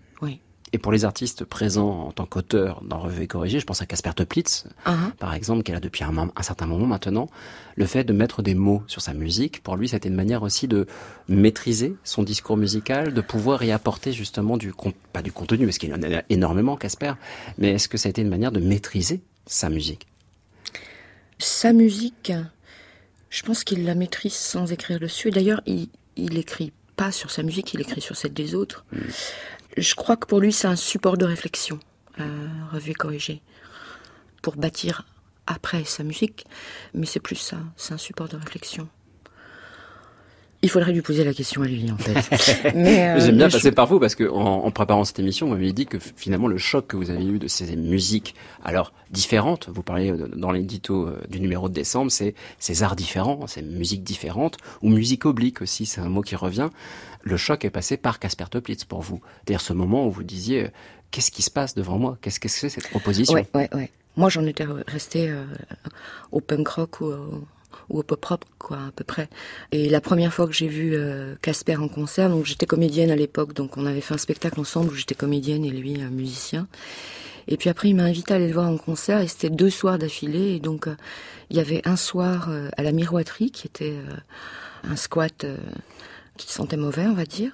Et 0.75 0.79
pour 0.79 0.91
les 0.91 1.05
artistes 1.05 1.45
présents 1.45 2.07
en 2.07 2.13
tant 2.13 2.25
qu'auteurs 2.25 2.83
dans 2.83 2.99
Revue 2.99 3.25
et 3.25 3.27
Corrigé, 3.27 3.61
je 3.61 3.67
pense 3.67 3.83
à 3.83 3.87
Casper 3.87 4.13
Toplitz, 4.17 4.65
Hein 4.87 5.13
par 5.19 5.35
exemple, 5.35 5.69
est 5.69 5.75
là 5.75 5.81
depuis 5.81 6.03
un, 6.03 6.31
un 6.35 6.43
certain 6.43 6.67
moment 6.67 6.87
maintenant, 6.87 7.29
le 7.77 7.85
fait 7.85 8.05
de 8.05 8.13
mettre 8.15 8.43
des 8.43 8.55
mots 8.55 8.83
sur 8.87 9.03
sa 9.03 9.13
musique, 9.13 9.63
pour 9.63 9.77
lui, 9.77 9.89
c'était 9.89 10.09
une 10.09 10.15
manière 10.15 10.43
aussi 10.43 10.69
de 10.69 10.87
maîtriser 11.29 11.95
son 12.05 12.23
discours 12.23 12.57
musical, 12.57 13.13
de 13.13 13.21
pouvoir 13.21 13.63
y 13.65 13.71
apporter 13.71 14.13
justement 14.13 14.57
du, 14.57 14.73
pas 15.13 15.21
du 15.21 15.31
contenu, 15.31 15.67
parce 15.67 15.77
qu'il 15.77 15.93
en 15.93 16.03
a 16.03 16.23
énormément, 16.31 16.77
Casper, 16.77 17.13
mais 17.59 17.73
est-ce 17.73 17.89
que 17.89 17.99
ça 17.99 18.09
a 18.09 18.11
été 18.11 18.23
une 18.23 18.31
manière 18.31 18.53
de 18.53 18.61
maîtriser 18.61 19.21
sa 19.47 19.69
musique? 19.69 20.07
Sa 21.39 21.73
musique, 21.75 22.33
je 23.29 23.43
pense 23.43 23.65
qu'il 23.65 23.85
la 23.85 23.95
maîtrise 23.95 24.35
sans 24.35 24.73
écrire 24.73 25.01
dessus. 25.01 25.29
Et 25.29 25.33
D'ailleurs, 25.33 25.61
il, 25.67 25.89
il 26.17 26.39
écrit 26.39 26.73
pas 26.97 27.11
sur 27.13 27.31
sa 27.31 27.43
musique, 27.43 27.75
il 27.75 27.81
écrit 27.81 28.01
sur 28.01 28.17
celle 28.17 28.33
des 28.33 28.55
autres. 28.55 28.85
Je 29.77 29.95
crois 29.95 30.17
que 30.17 30.27
pour 30.27 30.41
lui, 30.41 30.53
c'est 30.53 30.69
un 30.69 30.77
support 30.77 31.17
de 31.17 31.25
réflexion, 31.25 31.79
euh, 32.21 32.47
revu 32.73 32.91
et 32.91 32.95
corrigé, 32.95 33.43
pour 34.43 34.57
bâtir 34.57 35.07
après 35.47 35.85
sa 35.85 36.03
musique. 36.05 36.45
Mais 36.95 37.07
c'est 37.07 37.21
plus 37.21 37.37
ça, 37.37 37.57
c'est 37.77 37.95
un 37.95 37.99
support 37.99 38.29
de 38.29 38.37
réflexion. 38.37 38.89
Il 40.65 40.71
faudrait 40.71 40.93
lui 40.93 41.03
poser 41.03 41.25
la 41.25 41.35
question 41.35 41.63
à 41.63 41.67
lui, 41.67 41.91
en 41.91 41.97
fait. 41.99 42.73
mais, 42.77 43.09
euh, 43.09 43.19
J'aime 43.19 43.35
bien 43.37 43.47
mais 43.47 43.51
je- 43.51 43.57
passer 43.57 43.73
par 43.73 43.89
vous 43.89 43.99
parce 43.99 44.15
que 44.15 44.29
en, 44.31 44.65
en 44.65 44.71
préparant 44.71 45.05
cette 45.05 45.19
émission, 45.19 45.49
vous 45.49 45.55
m'avez 45.55 45.73
dit 45.73 45.87
que 45.87 45.99
finalement 45.99 46.47
le 46.47 46.57
choc 46.57 46.87
que 46.87 46.97
vous 46.97 47.11
avez 47.11 47.25
eu 47.27 47.41
de 47.41 47.49
ces 47.49 47.75
musiques, 47.75 48.37
alors 48.63 48.93
différentes, 49.11 49.69
vous 49.69 49.83
parliez 49.83 50.13
euh, 50.13 50.29
dans 50.37 50.53
l'édito 50.53 51.09
euh, 51.09 51.21
du 51.29 51.41
numéro 51.41 51.69
de 51.69 51.75
décembre, 51.75 52.13
c'est 52.13 52.37
ces 52.61 52.85
arts 52.85 52.95
différents, 52.95 53.49
ces 53.49 53.61
musiques 53.63 54.05
différentes, 54.05 54.57
ou 54.83 54.89
musique 54.91 55.25
oblique 55.27 55.63
aussi, 55.63 55.85
c'est 55.85 56.01
un 56.01 56.09
mot 56.09 56.21
qui 56.23 56.37
revient. 56.37 56.69
Le 57.23 57.37
choc 57.37 57.65
est 57.65 57.71
passé 57.71 57.97
par 57.97 58.19
Casper 58.19 58.47
Toplitz 58.51 58.85
pour 58.85 59.01
vous. 59.01 59.21
C'est-à-dire 59.37 59.61
ce 59.61 59.73
moment 59.73 60.07
où 60.07 60.11
vous 60.11 60.25
disiez, 60.25 60.65
euh, 60.65 60.69
qu'est-ce 61.11 61.31
qui 61.31 61.43
se 61.43 61.51
passe 61.51 61.75
devant 61.75 61.99
moi? 61.99 62.19
Qu'est-ce 62.21 62.41
que 62.41 62.49
c'est 62.49 62.69
cette 62.69 62.89
proposition? 62.89 63.35
Ouais, 63.35 63.69
ouais. 63.75 63.91
Moi, 64.17 64.29
j'en 64.29 64.45
étais 64.45 64.67
restée 64.87 65.31
euh, 65.31 65.45
au 66.33 66.41
punk 66.41 66.69
rock 66.69 67.01
ou 67.01 67.13
au, 67.89 68.03
pop 68.03 68.25
rock, 68.25 68.41
quoi, 68.59 68.77
à 68.89 68.91
peu 68.95 69.05
près. 69.05 69.29
Et 69.71 69.89
la 69.89 70.01
première 70.01 70.35
fois 70.35 70.47
que 70.47 70.53
j'ai 70.53 70.69
vu 70.69 70.95
euh, 70.95 71.35
Casper 71.41 71.77
en 71.77 71.89
concert, 71.89 72.29
donc 72.29 72.45
j'étais 72.45 72.67
comédienne 72.67 73.11
à 73.11 73.17
l'époque, 73.17 73.55
donc 73.55 73.77
on 73.77 73.87
avait 73.87 74.03
fait 74.03 74.15
un 74.15 74.19
spectacle 74.19 74.61
ensemble 74.61 74.91
où 74.91 74.95
j'étais 74.95 75.15
comédienne 75.15 75.65
et 75.65 75.71
lui 75.71 76.03
euh, 76.03 76.11
musicien. 76.11 76.69
Et 77.49 77.57
puis 77.57 77.69
après, 77.69 77.89
il 77.89 77.97
m'a 77.97 78.05
invité 78.05 78.33
à 78.33 78.37
aller 78.37 78.49
le 78.49 78.55
voir 78.55 78.69
en 78.69 78.77
concert 78.77 79.21
et 79.21 79.29
c'était 79.29 79.51
deux 79.51 79.71
soirs 79.71 79.99
d'affilée. 79.99 80.55
Et 80.55 80.61
donc, 80.61 80.87
euh, 80.87 80.97
il 81.51 81.57
y 81.57 81.61
avait 81.61 81.83
un 81.85 81.97
soir 81.97 82.49
euh, 82.49 82.69
à 82.77 82.83
la 82.83 82.93
miroiterie 82.93 83.51
qui 83.51 83.67
était 83.67 83.97
euh, 83.97 84.17
un 84.85 84.97
squat 84.97 85.45
euh, 85.45 85.57
qui 86.47 86.53
sentait 86.53 86.77
mauvais, 86.77 87.07
on 87.07 87.15
va 87.15 87.25
dire. 87.25 87.53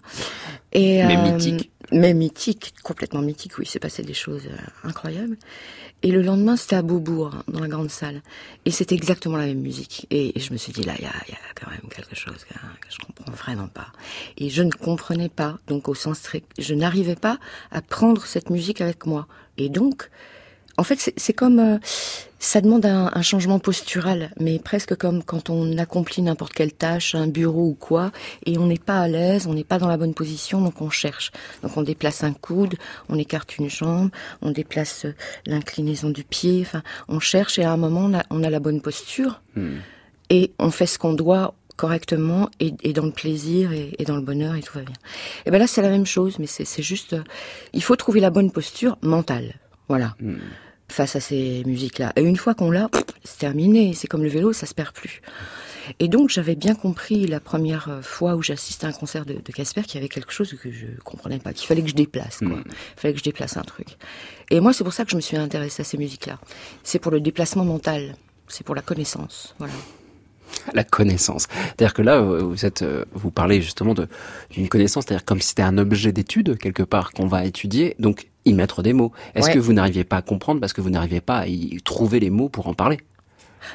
Et, 0.72 1.02
Mais 1.04 1.16
euh, 1.16 1.32
mythique. 1.32 1.70
Mais 1.90 2.14
mythique, 2.14 2.74
complètement 2.82 3.22
mythique, 3.22 3.58
oui, 3.58 3.64
il 3.66 3.68
s'est 3.68 3.78
passé 3.78 4.02
des 4.02 4.14
choses 4.14 4.46
euh, 4.46 4.88
incroyables. 4.88 5.36
Et 6.02 6.10
le 6.10 6.22
lendemain, 6.22 6.56
c'était 6.56 6.76
à 6.76 6.82
Beaubourg, 6.82 7.34
hein, 7.34 7.42
dans 7.48 7.60
la 7.60 7.68
grande 7.68 7.90
salle. 7.90 8.22
Et 8.64 8.70
c'était 8.70 8.94
exactement 8.94 9.36
la 9.36 9.46
même 9.46 9.60
musique. 9.60 10.06
Et, 10.10 10.36
et 10.36 10.40
je 10.40 10.52
me 10.52 10.58
suis 10.58 10.72
dit, 10.72 10.82
là, 10.82 10.94
il 10.98 11.04
y 11.04 11.08
a, 11.08 11.14
il 11.26 11.32
y 11.32 11.34
a 11.34 11.54
quand 11.54 11.70
même 11.70 11.88
quelque 11.90 12.14
chose 12.14 12.44
hein, 12.54 12.68
que 12.80 12.88
je 12.90 12.98
comprends 12.98 13.32
vraiment 13.32 13.68
pas. 13.68 13.88
Et 14.36 14.50
je 14.50 14.62
ne 14.62 14.70
comprenais 14.70 15.28
pas, 15.28 15.58
donc 15.66 15.88
au 15.88 15.94
sens 15.94 16.18
strict, 16.18 16.50
je 16.58 16.74
n'arrivais 16.74 17.16
pas 17.16 17.38
à 17.70 17.82
prendre 17.82 18.24
cette 18.26 18.50
musique 18.50 18.80
avec 18.80 19.06
moi. 19.06 19.26
Et 19.56 19.68
donc, 19.68 20.10
en 20.78 20.84
fait, 20.84 21.12
c'est- 21.16 21.32
comme... 21.32 21.58
euh, 21.58 21.78
ça 22.40 22.60
demande 22.60 22.86
un, 22.86 23.10
un 23.12 23.22
changement 23.22 23.58
postural, 23.58 24.30
mais 24.38 24.60
presque 24.60 24.94
comme 24.94 25.24
quand 25.24 25.50
on 25.50 25.76
accomplit 25.76 26.22
n'importe 26.22 26.52
quelle 26.52 26.72
tâche, 26.72 27.16
un 27.16 27.26
bureau 27.26 27.64
ou 27.70 27.74
quoi, 27.74 28.12
et 28.46 28.58
on 28.58 28.66
n'est 28.68 28.78
pas 28.78 29.00
à 29.00 29.08
l'aise, 29.08 29.48
on 29.48 29.54
n'est 29.54 29.64
pas 29.64 29.78
dans 29.80 29.88
la 29.88 29.96
bonne 29.96 30.14
position, 30.14 30.60
donc 30.60 30.80
on 30.80 30.88
cherche. 30.88 31.32
Donc 31.64 31.76
on 31.76 31.82
déplace 31.82 32.22
un 32.22 32.32
coude, 32.32 32.76
on 33.08 33.18
écarte 33.18 33.58
une 33.58 33.68
jambe, 33.68 34.10
on 34.40 34.52
déplace 34.52 35.04
euh, 35.06 35.14
l'inclinaison 35.46 36.10
du 36.10 36.22
pied, 36.22 36.60
enfin, 36.64 36.84
on 37.08 37.18
cherche 37.18 37.58
et 37.58 37.64
à 37.64 37.72
un 37.72 37.76
moment 37.76 38.02
on 38.04 38.14
a, 38.16 38.22
on 38.30 38.44
a 38.44 38.50
la 38.50 38.60
bonne 38.60 38.80
posture 38.80 39.42
et 40.30 40.52
on 40.60 40.70
fait 40.70 40.86
ce 40.86 40.96
qu'on 41.00 41.14
doit 41.14 41.54
correctement 41.74 42.48
et, 42.60 42.72
et 42.84 42.92
dans 42.92 43.04
le 43.06 43.10
plaisir 43.12 43.72
et, 43.72 43.96
et 43.98 44.04
dans 44.04 44.14
le 44.16 44.22
bonheur 44.22 44.54
et 44.54 44.62
tout 44.62 44.74
va 44.78 44.82
bien. 44.84 44.94
Et 45.44 45.50
ben 45.50 45.58
là 45.58 45.66
c'est 45.66 45.82
la 45.82 45.90
même 45.90 46.06
chose, 46.06 46.38
mais 46.38 46.46
c'est 46.46 46.82
juste, 46.84 47.14
euh, 47.14 47.22
il 47.72 47.82
faut 47.82 47.96
trouver 47.96 48.20
la 48.20 48.30
bonne 48.30 48.52
posture 48.52 48.96
mentale, 49.02 49.54
voilà, 49.88 50.14
face 50.90 51.16
à 51.16 51.20
ces 51.20 51.62
musiques-là. 51.66 52.12
Et 52.16 52.22
une 52.22 52.36
fois 52.36 52.54
qu'on 52.54 52.70
l'a, 52.70 52.88
c'est 53.24 53.38
terminé. 53.38 53.94
C'est 53.94 54.08
comme 54.08 54.22
le 54.22 54.28
vélo, 54.28 54.52
ça 54.52 54.66
se 54.66 54.74
perd 54.74 54.92
plus. 54.92 55.20
Et 56.00 56.08
donc 56.08 56.28
j'avais 56.28 56.54
bien 56.54 56.74
compris 56.74 57.26
la 57.26 57.40
première 57.40 57.88
euh, 57.88 58.02
fois 58.02 58.34
où 58.34 58.42
j'assistais 58.42 58.86
à 58.86 58.90
un 58.90 58.92
concert 58.92 59.24
de 59.24 59.34
Casper 59.52 59.82
qu'il 59.82 59.94
y 59.94 59.98
avait 59.98 60.08
quelque 60.08 60.32
chose 60.32 60.54
que 60.62 60.70
je 60.70 60.86
comprenais 61.04 61.38
pas, 61.38 61.52
qu'il 61.52 61.66
fallait 61.66 61.82
que 61.82 61.88
je 61.88 61.94
déplace, 61.94 62.38
quoi. 62.38 62.58
Il 62.66 63.00
fallait 63.00 63.14
que 63.14 63.20
je 63.20 63.24
déplace 63.24 63.56
un 63.56 63.62
truc. 63.62 63.96
Et 64.50 64.60
moi 64.60 64.72
c'est 64.72 64.84
pour 64.84 64.92
ça 64.92 65.04
que 65.04 65.10
je 65.10 65.16
me 65.16 65.20
suis 65.20 65.36
intéressée 65.36 65.82
à 65.82 65.84
ces 65.84 65.98
musiques-là. 65.98 66.38
C'est 66.82 66.98
pour 66.98 67.10
le 67.10 67.20
déplacement 67.20 67.64
mental. 67.64 68.16
C'est 68.48 68.64
pour 68.64 68.74
la 68.74 68.82
connaissance, 68.82 69.54
voilà. 69.58 69.74
La 70.74 70.84
connaissance. 70.84 71.46
C'est-à-dire 71.50 71.94
que 71.94 72.02
là, 72.02 72.20
vous 72.20 72.64
êtes, 72.66 72.82
euh, 72.82 73.04
vous 73.12 73.30
parlez 73.30 73.60
justement 73.62 73.94
de 73.94 74.08
d'une 74.50 74.68
connaissance, 74.68 75.04
c'est-à-dire 75.06 75.24
comme 75.24 75.40
si 75.40 75.48
c'était 75.50 75.62
un 75.62 75.78
objet 75.78 76.12
d'étude 76.12 76.58
quelque 76.58 76.82
part 76.82 77.12
qu'on 77.12 77.26
va 77.26 77.44
étudier, 77.44 77.94
donc 77.98 78.28
y 78.44 78.54
mettre 78.54 78.82
des 78.82 78.92
mots. 78.92 79.12
Est-ce 79.34 79.48
Ouais. 79.48 79.54
que 79.54 79.58
vous 79.58 79.72
n'arriviez 79.72 80.04
pas 80.04 80.16
à 80.16 80.22
comprendre 80.22 80.60
parce 80.60 80.72
que 80.72 80.80
vous 80.80 80.90
n'arriviez 80.90 81.20
pas 81.20 81.38
à 81.38 81.46
y 81.46 81.78
trouver 81.84 82.20
les 82.20 82.30
mots 82.30 82.48
pour 82.48 82.66
en 82.68 82.74
parler? 82.74 82.98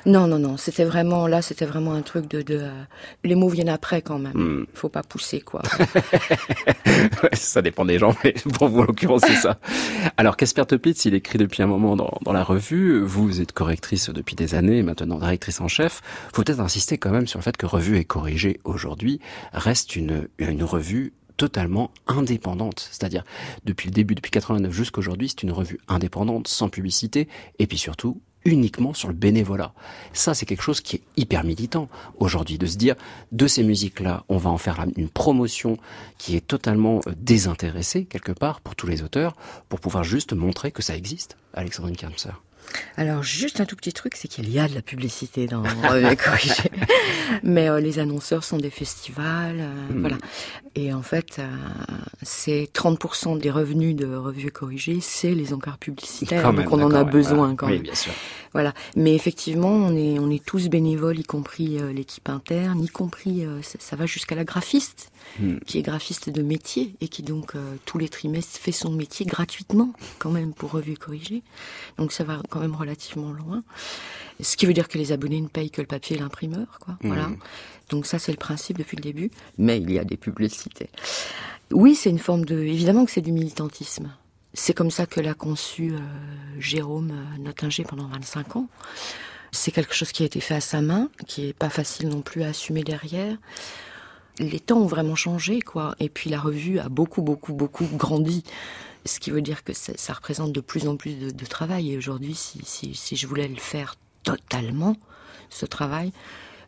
Non, 0.06 0.28
non, 0.28 0.40
non, 0.40 0.58
c'était 0.58 0.86
vraiment 0.86 1.28
là, 1.28 1.42
c'était 1.42 1.66
vraiment 1.66 1.94
un 1.94 2.02
truc 2.02 2.30
de, 2.30 2.42
de 2.42 2.60
euh, 2.62 2.84
les 3.24 3.36
mots 3.36 3.50
viennent 3.50 3.70
après 3.70 4.02
quand 4.02 4.20
même. 4.20 4.34
Hmm. 4.34 4.66
Faut 4.74 4.90
pas 4.90 5.04
pousser 5.04 5.42
quoi. 5.42 5.62
Ouais, 7.24 7.30
ça 7.34 7.62
dépend 7.62 7.86
des 7.86 7.98
gens, 7.98 8.16
mais 8.24 8.34
pour 8.54 8.68
vous, 8.68 8.80
en 8.80 8.84
l'occurrence, 8.84 9.22
c'est 9.26 9.36
ça. 9.36 9.58
Alors, 10.18 10.38
Casper 10.38 10.66
Toplitz, 10.66 11.06
il 11.06 11.14
écrit 11.16 11.38
depuis 11.38 11.64
un 11.64 11.68
moment 11.68 11.96
dans, 11.96 12.18
dans 12.24 12.34
la 12.34 12.44
revue. 12.44 13.02
Vous 13.02 13.42
êtes 13.42 13.52
correctrice 13.52 14.10
depuis 14.10 14.36
des 14.36 14.56
années, 14.56 14.84
maintenant 14.84 15.18
directrice 15.20 15.62
en 15.62 15.68
chef. 15.68 16.02
Faut 16.34 16.44
peut-être 16.44 16.60
insister 16.60 16.98
quand 16.98 17.12
même 17.12 17.28
sur 17.28 17.40
le 17.40 17.44
fait 17.44 17.58
que 17.58 17.66
Revue 17.66 17.98
et 17.98 18.06
Corrigée 18.06 18.60
aujourd'hui 18.64 19.20
reste 19.54 19.96
une, 19.96 20.28
une 20.38 20.64
revue 20.64 21.14
totalement 21.38 21.92
indépendante. 22.08 22.88
C'est-à-dire, 22.92 23.24
depuis 23.66 23.88
le 23.88 23.94
début, 23.94 24.16
depuis 24.16 24.32
89 24.32 24.72
jusqu'aujourd'hui, 24.72 25.30
c'est 25.30 25.44
une 25.44 25.52
revue 25.52 25.80
indépendante, 25.88 26.48
sans 26.48 26.70
publicité, 26.70 27.28
et 27.60 27.68
puis 27.68 27.78
surtout, 27.78 28.22
uniquement 28.46 28.94
sur 28.94 29.08
le 29.08 29.14
bénévolat. 29.14 29.74
Ça, 30.14 30.34
c'est 30.34 30.46
quelque 30.46 30.62
chose 30.62 30.82
qui 30.82 30.98
est 30.98 31.02
hyper 31.18 31.44
militant 31.44 31.90
aujourd'hui, 32.18 32.58
de 32.58 32.66
se 32.66 32.78
dire, 32.78 32.96
de 33.32 33.48
ces 33.48 33.64
musiques-là, 33.64 34.24
on 34.30 34.38
va 34.38 34.50
en 34.50 34.58
faire 34.58 34.84
une 34.98 35.10
promotion 35.10 35.78
qui 36.18 36.36
est 36.36 36.46
totalement 36.46 37.02
euh, 37.08 37.14
désintéressée, 37.18 38.06
quelque 38.06 38.32
part, 38.32 38.62
pour 38.62 38.76
tous 38.76 38.88
les 38.88 39.02
auteurs, 39.02 39.36
pour 39.70 39.80
pouvoir 39.80 40.04
juste 40.04 40.34
montrer 40.34 40.72
que 40.72 40.82
ça 40.82 40.96
existe. 40.96 41.38
Alexandrine 41.54 41.96
Kermser. 41.96 42.32
Alors 42.98 43.24
juste 43.24 43.60
un 43.62 43.66
tout 43.66 43.76
petit 43.76 43.94
truc, 43.94 44.14
c'est 44.16 44.28
qu'il 44.28 44.50
y 44.50 44.60
a 44.60 44.68
de 44.68 44.76
la 44.76 44.82
publicité 44.82 45.46
dans 45.48 45.64
Revue 45.90 46.08
et 46.12 46.16
Corrigé. 46.16 46.72
Mais 47.44 47.70
euh, 47.70 47.80
les 47.80 48.00
annonceurs 48.00 48.44
sont 48.44 48.58
des 48.58 48.70
festivals, 48.70 49.58
euh, 49.60 49.70
Hmm. 49.94 50.00
voilà. 50.02 50.18
Et 50.76 50.94
en 50.94 51.02
fait, 51.04 51.38
euh, 51.40 51.48
c'est 52.24 52.70
30% 52.74 53.38
des 53.38 53.52
revenus 53.52 53.96
de 53.96 54.08
Revue 54.16 54.48
et 54.48 54.52
Corrigé, 54.52 55.00
c'est 55.02 55.34
les 55.36 55.54
encarts 55.54 55.78
publicitaires. 55.78 56.42
Quand 56.42 56.54
donc 56.54 56.66
même, 56.72 56.74
on 56.74 56.84
en 56.84 56.92
a 56.92 57.04
ouais, 57.04 57.12
besoin 57.12 57.56
quand 57.56 57.68
Oui, 57.68 57.74
même. 57.74 57.82
bien 57.84 57.96
sûr. 57.96 58.14
Voilà. 58.54 58.74
Mais 58.96 59.14
effectivement, 59.16 59.70
on 59.72 59.96
est, 59.96 60.18
on 60.20 60.30
est 60.32 60.44
tous 60.44 60.70
bénévoles, 60.70 61.20
y 61.20 61.24
compris 61.24 61.80
euh, 61.80 61.92
l'équipe 61.94 62.28
interne, 62.30 62.82
y 62.84 62.88
compris, 62.88 63.46
euh, 63.46 63.62
ça, 63.62 63.78
ça 63.80 63.96
va 63.96 64.06
jusqu'à 64.06 64.36
la 64.36 64.44
graphiste, 64.46 65.12
Hmm. 65.40 65.58
qui 65.66 65.80
est 65.80 65.82
graphiste 65.82 66.30
de 66.30 66.44
métier 66.44 66.96
et 67.02 67.08
qui 67.08 67.24
donc 67.24 67.56
euh, 67.56 67.76
tous 67.86 67.98
les 67.98 68.08
trimestres 68.08 68.60
fait 68.60 68.72
son 68.72 68.92
métier 68.92 69.26
gratuitement, 69.26 69.92
quand 70.20 70.30
même, 70.30 70.54
pour 70.54 70.72
Revue 70.72 70.92
et 70.92 70.96
Corrigé. 70.96 71.42
Donc 71.98 72.12
ça 72.12 72.24
va 72.24 72.40
quand 72.50 72.60
même 72.60 72.76
relativement 72.76 73.32
loin. 73.32 73.64
Ce 74.40 74.56
qui 74.56 74.68
veut 74.68 74.74
dire 74.74 74.88
que 74.88 75.00
les 75.00 75.12
abonnés 75.12 75.42
ne 75.42 75.48
payent 75.48 75.72
que 75.72 75.82
le 75.82 75.88
papier 75.88 76.18
et 76.18 76.20
l'imprimeur, 76.20 76.78
quoi. 76.80 76.98
Voilà. 77.02 77.32
Donc 77.90 78.06
ça, 78.06 78.20
c'est 78.20 78.32
le 78.32 78.38
principe 78.38 78.78
depuis 78.78 78.96
le 78.96 79.02
début. 79.02 79.32
Mais 79.58 79.80
il 79.80 79.92
y 79.92 79.98
a 79.98 80.04
des 80.04 80.18
publicités. 80.18 80.90
Oui, 81.72 81.96
c'est 81.96 82.12
une 82.12 82.20
forme 82.20 82.46
de. 82.46 82.60
Évidemment 82.60 83.06
que 83.06 83.12
c'est 83.12 83.22
du 83.22 83.32
militantisme. 83.32 84.12
C'est 84.54 84.74
comme 84.74 84.92
ça 84.92 85.08
que 85.08 85.20
l'a 85.20 85.34
conçu 85.34 85.94
euh, 85.94 86.00
Jérôme, 86.60 87.12
euh, 87.12 87.38
notre 87.40 87.66
ingé, 87.66 87.84
pendant 87.84 88.08
25 88.08 88.56
ans. 88.56 88.68
C'est 89.52 89.72
quelque 89.72 89.96
chose 89.96 90.12
qui 90.12 90.22
a 90.22 90.28
été 90.28 90.40
fait 90.40 90.56
à 90.56 90.62
sa 90.62 90.82
main, 90.82 91.10
qui 91.26 91.48
est 91.48 91.54
pas 91.54 91.70
facile 91.70 92.10
non 92.10 92.22
plus 92.22 92.44
à 92.44 92.50
assumer 92.50 92.84
derrière. 92.84 93.36
Les 94.40 94.60
temps 94.60 94.80
ont 94.80 94.88
vraiment 94.88 95.16
changé, 95.16 95.62
quoi. 95.62 95.96
Et 96.00 96.10
puis 96.10 96.30
la 96.30 96.40
revue 96.40 96.80
a 96.80 96.90
beaucoup, 96.90 97.22
beaucoup, 97.22 97.54
beaucoup 97.54 97.86
grandi. 97.94 98.44
Ce 99.06 99.20
qui 99.20 99.32
veut 99.32 99.42
dire 99.42 99.64
que 99.64 99.74
ça, 99.74 100.14
représente 100.14 100.54
de 100.54 100.62
plus 100.62 100.88
en 100.88 100.96
plus 100.96 101.34
de, 101.34 101.46
travail. 101.46 101.92
Et 101.92 101.98
aujourd'hui, 101.98 102.36
si, 102.36 102.62
si 102.66 103.16
je 103.16 103.28
voulais 103.28 103.48
le 103.48 103.58
faire 103.58 103.96
totalement, 104.24 104.96
ce 105.50 105.66
travail, 105.66 106.12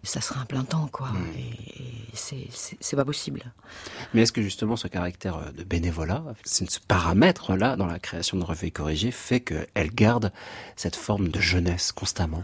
ça 0.06 0.22
serait 0.22 0.40
un 0.40 0.46
plein 0.46 0.64
temps, 0.64 0.88
quoi. 0.92 1.10
Et, 1.38 1.42
et 1.42 1.94
c'est- 2.14 2.96
pas 2.96 3.04
possible. 3.04 3.44
Mais 4.14 4.22
est-ce 4.22 4.32
que 4.32 4.42
justement 4.42 4.78
ce 4.78 4.88
caractère 4.88 5.36
euh, 5.38 5.52
de 5.52 5.64
bénévolat, 5.66 6.24
ce 6.46 6.64
paramètre-là 6.88 7.76
dans 7.76 7.88
la 7.88 8.00
création 8.00 8.38
de 8.38 8.44
Revue 8.46 8.68
et 8.68 8.72
Corrigé 8.72 9.12
fait 9.12 9.42
qu'elle 9.42 9.90
garde 9.94 10.32
cette 10.78 10.96
forme 10.96 11.28
de 11.28 11.42
jeunesse 11.42 11.92
constamment 11.92 12.44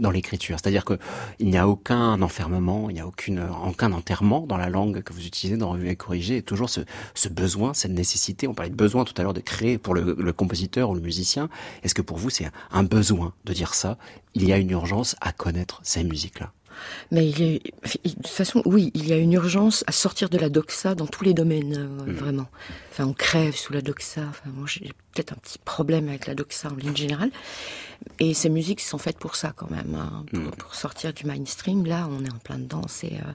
dans 0.00 0.10
l'écriture? 0.10 0.56
C'est-à-dire 0.58 0.86
que 0.86 0.98
il 1.38 1.48
n'y 1.50 1.58
a 1.58 1.68
aucun 1.68 2.22
enfermement, 2.22 2.88
il 2.88 2.94
n'y 2.94 3.00
a 3.00 3.06
aucune, 3.06 3.46
aucun 3.66 3.92
enterrement 3.92 4.46
dans 4.46 4.56
la 4.56 4.70
langue 4.70 5.02
que 5.02 5.12
vous 5.12 5.26
utilisez 5.26 5.58
dans 5.58 5.70
Revue 5.70 5.88
et 5.90 5.96
Corrigé, 5.96 6.38
et 6.38 6.42
toujours 6.42 6.70
ce, 6.70 6.80
ce 7.14 7.28
besoin, 7.28 7.74
cette 7.74 7.92
nécessité, 7.92 8.48
on 8.48 8.54
parlait 8.54 8.70
de 8.70 8.76
besoin 8.76 9.04
tout 9.04 9.14
à 9.18 9.22
l'heure 9.22 9.34
de 9.34 9.40
créer 9.40 9.76
pour 9.76 9.94
le, 9.94 10.16
le 10.18 10.32
compositeur 10.32 10.88
ou 10.88 10.94
le 10.94 11.00
musicien, 11.02 11.50
est-ce 11.82 11.94
que 11.94 12.02
pour 12.02 12.16
vous 12.16 12.30
c'est 12.30 12.50
un 12.70 12.82
besoin 12.84 13.34
de 13.44 13.52
dire 13.52 13.74
ça? 13.74 13.98
Il 14.34 14.44
y 14.48 14.52
a 14.52 14.56
une 14.58 14.70
urgence 14.70 15.14
à 15.20 15.32
connaître 15.32 15.80
ces 15.84 16.02
musiques-là 16.04 16.52
Mais 17.10 17.28
il 17.28 17.60
de 18.04 18.10
toute 18.10 18.26
façon, 18.26 18.62
oui, 18.64 18.90
il 18.94 19.06
y 19.06 19.12
a 19.12 19.16
une 19.16 19.32
urgence 19.32 19.84
à 19.86 19.92
sortir 19.92 20.28
de 20.28 20.38
la 20.38 20.48
doxa 20.48 20.94
dans 20.94 21.06
tous 21.06 21.24
les 21.24 21.34
domaines, 21.34 21.76
euh, 21.76 22.12
vraiment. 22.12 22.48
Enfin, 22.90 23.06
on 23.06 23.12
crève 23.12 23.56
sous 23.56 23.72
la 23.72 23.80
doxa. 23.80 24.22
Enfin, 24.28 24.50
moi, 24.52 24.66
j'ai 24.66 24.92
peut-être 25.12 25.32
un 25.32 25.36
petit 25.36 25.58
problème 25.58 26.08
avec 26.08 26.26
la 26.26 26.34
doxa 26.34 26.70
en 26.70 26.76
ligne 26.76 26.96
générale. 26.96 27.30
Et 28.18 28.34
ces 28.34 28.48
musiques 28.48 28.80
sont 28.80 28.98
faites 28.98 29.18
pour 29.18 29.36
ça, 29.36 29.52
quand 29.56 29.70
même, 29.70 29.94
hein, 29.94 30.24
pour, 30.32 30.50
pour 30.52 30.74
sortir 30.74 31.12
du 31.12 31.24
mainstream. 31.26 31.86
Là, 31.86 32.08
on 32.10 32.24
est 32.24 32.32
en 32.32 32.38
plein 32.38 32.58
dedans. 32.58 32.82
C'est 32.88 33.14
euh, 33.14 33.32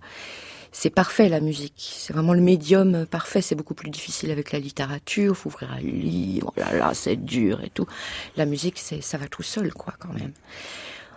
c'est 0.72 0.90
parfait 0.90 1.30
la 1.30 1.40
musique. 1.40 1.92
C'est 1.94 2.14
vraiment 2.14 2.34
le 2.34 2.42
médium 2.42 3.06
parfait. 3.06 3.42
C'est 3.42 3.56
beaucoup 3.56 3.74
plus 3.74 3.90
difficile 3.90 4.32
avec 4.32 4.52
la 4.52 4.60
littérature. 4.60 5.36
Faut 5.36 5.50
ouvrir 5.50 5.72
un 5.72 5.80
livre. 5.80 6.54
Oh 6.56 6.60
là 6.60 6.74
là, 6.74 6.94
c'est 6.94 7.16
dur 7.16 7.62
et 7.64 7.70
tout. 7.70 7.88
La 8.38 8.46
musique, 8.46 8.78
c'est 8.78 9.02
ça 9.02 9.18
va 9.18 9.28
tout 9.28 9.44
seul, 9.44 9.74
quoi, 9.74 9.94
quand 10.00 10.14
même. 10.14 10.34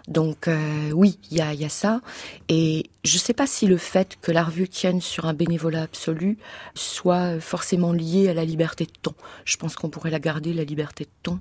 Donc 0.09 0.49
euh, 0.49 0.91
oui, 0.93 1.19
il 1.31 1.39
y 1.39 1.41
a, 1.41 1.55
il 1.55 1.61
y 1.61 1.65
a 1.65 1.69
ça. 1.69 2.01
Et 2.49 2.91
je 3.05 3.15
ne 3.15 3.21
sais 3.21 3.35
pas 3.35 3.47
si 3.47 3.67
le 3.67 3.77
fait 3.77 4.19
que 4.21 4.33
la 4.33 4.45
revue 4.45 4.69
tienne 4.69 5.01
sur 5.01 5.27
un 5.27 5.35
bénévolat 5.35 5.83
absolu 5.83 6.39
soit 6.75 7.41
forcément 7.41 7.93
lié 7.93 8.29
à 8.29 8.35
la 8.35 8.45
liberté 8.45 8.85
de 8.85 8.93
ton. 9.03 9.15
Je 9.45 9.57
pense 9.57 9.77
qu'on 9.77 9.91
pourrait 9.91 10.11
la 10.11 10.21
garder, 10.21 10.53
la 10.53 10.65
liberté 10.65 11.05
de 11.05 11.11
ton, 11.23 11.41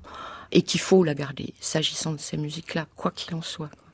et 0.51 0.61
qu'il 0.61 0.79
faut 0.79 1.03
la 1.03 1.13
garder, 1.13 1.53
s'agissant 1.59 2.13
de 2.13 2.19
ces 2.19 2.37
musiques-là, 2.37 2.87
quoi 2.95 3.11
qu'il 3.11 3.33
en 3.35 3.41
soit. 3.41 3.69
quoi. 3.69 3.91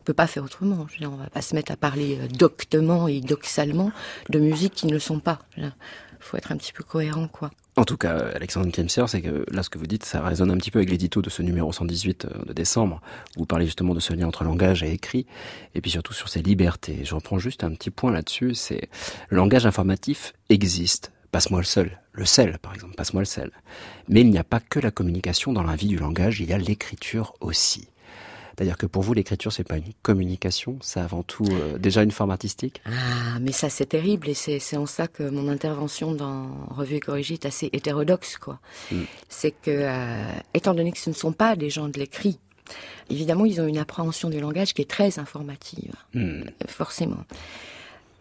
On 0.00 0.04
peut 0.04 0.14
pas 0.14 0.26
faire 0.26 0.44
autrement. 0.44 0.86
Je 0.88 0.94
veux 0.94 0.98
dire, 1.00 1.12
on 1.12 1.16
va 1.16 1.30
pas 1.30 1.42
se 1.42 1.54
mettre 1.54 1.72
à 1.72 1.76
parler 1.76 2.18
euh, 2.20 2.28
doctement 2.28 3.08
et 3.08 3.20
doxalement 3.20 3.92
de 4.30 4.38
musiques 4.38 4.74
qui 4.74 4.86
ne 4.86 4.92
le 4.92 4.98
sont 4.98 5.20
pas. 5.20 5.40
Il 5.56 5.72
faut 6.20 6.36
être 6.36 6.52
un 6.52 6.56
petit 6.56 6.72
peu 6.72 6.84
cohérent, 6.84 7.28
quoi. 7.28 7.50
En 7.78 7.84
tout 7.84 7.96
cas, 7.96 8.18
Alexandre 8.34 8.72
Kemser, 8.72 9.04
c'est 9.06 9.22
que 9.22 9.46
là, 9.52 9.62
ce 9.62 9.70
que 9.70 9.78
vous 9.78 9.86
dites, 9.86 10.04
ça 10.04 10.20
résonne 10.20 10.50
un 10.50 10.56
petit 10.56 10.72
peu 10.72 10.80
avec 10.80 10.90
l'édito 10.90 11.22
de 11.22 11.30
ce 11.30 11.42
numéro 11.42 11.72
118 11.72 12.24
euh, 12.24 12.44
de 12.46 12.52
décembre, 12.52 13.00
où 13.36 13.40
vous 13.40 13.46
parlez 13.46 13.66
justement 13.66 13.94
de 13.94 14.00
ce 14.00 14.12
lien 14.14 14.26
entre 14.26 14.42
langage 14.42 14.82
et 14.82 14.92
écrit, 14.92 15.26
et 15.76 15.80
puis 15.80 15.92
surtout 15.92 16.12
sur 16.12 16.28
ses 16.28 16.42
libertés. 16.42 17.04
Je 17.04 17.14
reprends 17.14 17.38
juste 17.38 17.62
un 17.62 17.70
petit 17.70 17.90
point 17.90 18.10
là-dessus, 18.10 18.56
c'est 18.56 18.88
le 19.28 19.36
langage 19.36 19.64
informatif 19.64 20.32
existe. 20.48 21.12
Passe-moi 21.30 21.60
le 21.60 21.66
seul, 21.66 22.00
le 22.10 22.24
sel, 22.24 22.58
par 22.58 22.74
exemple, 22.74 22.96
passe-moi 22.96 23.22
le 23.22 23.26
sel. 23.26 23.52
Mais 24.08 24.22
il 24.22 24.30
n'y 24.30 24.38
a 24.38 24.44
pas 24.44 24.58
que 24.58 24.80
la 24.80 24.90
communication 24.90 25.52
dans 25.52 25.62
la 25.62 25.76
vie 25.76 25.86
du 25.86 25.98
langage, 25.98 26.40
il 26.40 26.48
y 26.48 26.52
a 26.52 26.58
l'écriture 26.58 27.34
aussi. 27.40 27.86
C'est-à-dire 28.58 28.76
que 28.76 28.86
pour 28.86 29.02
vous, 29.02 29.14
l'écriture, 29.14 29.52
c'est 29.52 29.62
pas 29.62 29.76
une 29.76 29.92
communication, 30.02 30.78
c'est 30.80 30.98
avant 30.98 31.22
tout 31.22 31.44
euh, 31.48 31.78
déjà 31.78 32.02
une 32.02 32.10
forme 32.10 32.32
artistique 32.32 32.82
Ah, 32.86 33.38
mais 33.40 33.52
ça 33.52 33.70
c'est 33.70 33.86
terrible 33.86 34.28
et 34.28 34.34
c'est 34.34 34.76
en 34.76 34.86
ça 34.86 35.06
que 35.06 35.22
mon 35.22 35.46
intervention 35.46 36.10
dans 36.10 36.48
Revue 36.68 36.96
et 36.96 37.00
Corrigée 37.00 37.34
est 37.34 37.46
assez 37.46 37.70
hétérodoxe, 37.72 38.36
quoi. 38.36 38.58
Mm. 38.90 39.02
C'est 39.28 39.52
que, 39.52 39.70
euh, 39.70 40.24
étant 40.54 40.74
donné 40.74 40.90
que 40.90 40.98
ce 40.98 41.08
ne 41.08 41.14
sont 41.14 41.30
pas 41.30 41.54
des 41.54 41.70
gens 41.70 41.86
de 41.86 42.00
l'écrit, 42.00 42.40
évidemment 43.10 43.44
ils 43.44 43.60
ont 43.60 43.68
une 43.68 43.78
appréhension 43.78 44.28
du 44.28 44.40
langage 44.40 44.74
qui 44.74 44.82
est 44.82 44.90
très 44.90 45.20
informative, 45.20 45.94
Hmm. 46.14 46.42
forcément. 46.66 47.24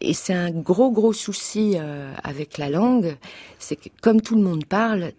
Et 0.02 0.14
c'est 0.14 0.36
un 0.36 0.52
gros 0.52 0.92
gros 0.92 1.14
souci 1.14 1.78
euh, 1.78 2.14
avec 2.24 2.60
la 2.60 2.70
langue, 2.70 3.18
c'est 3.58 3.76
que 3.76 3.90
comme 4.04 4.22
tout 4.22 4.36
le 4.36 4.44
monde 4.44 4.66
parle, 4.66 5.14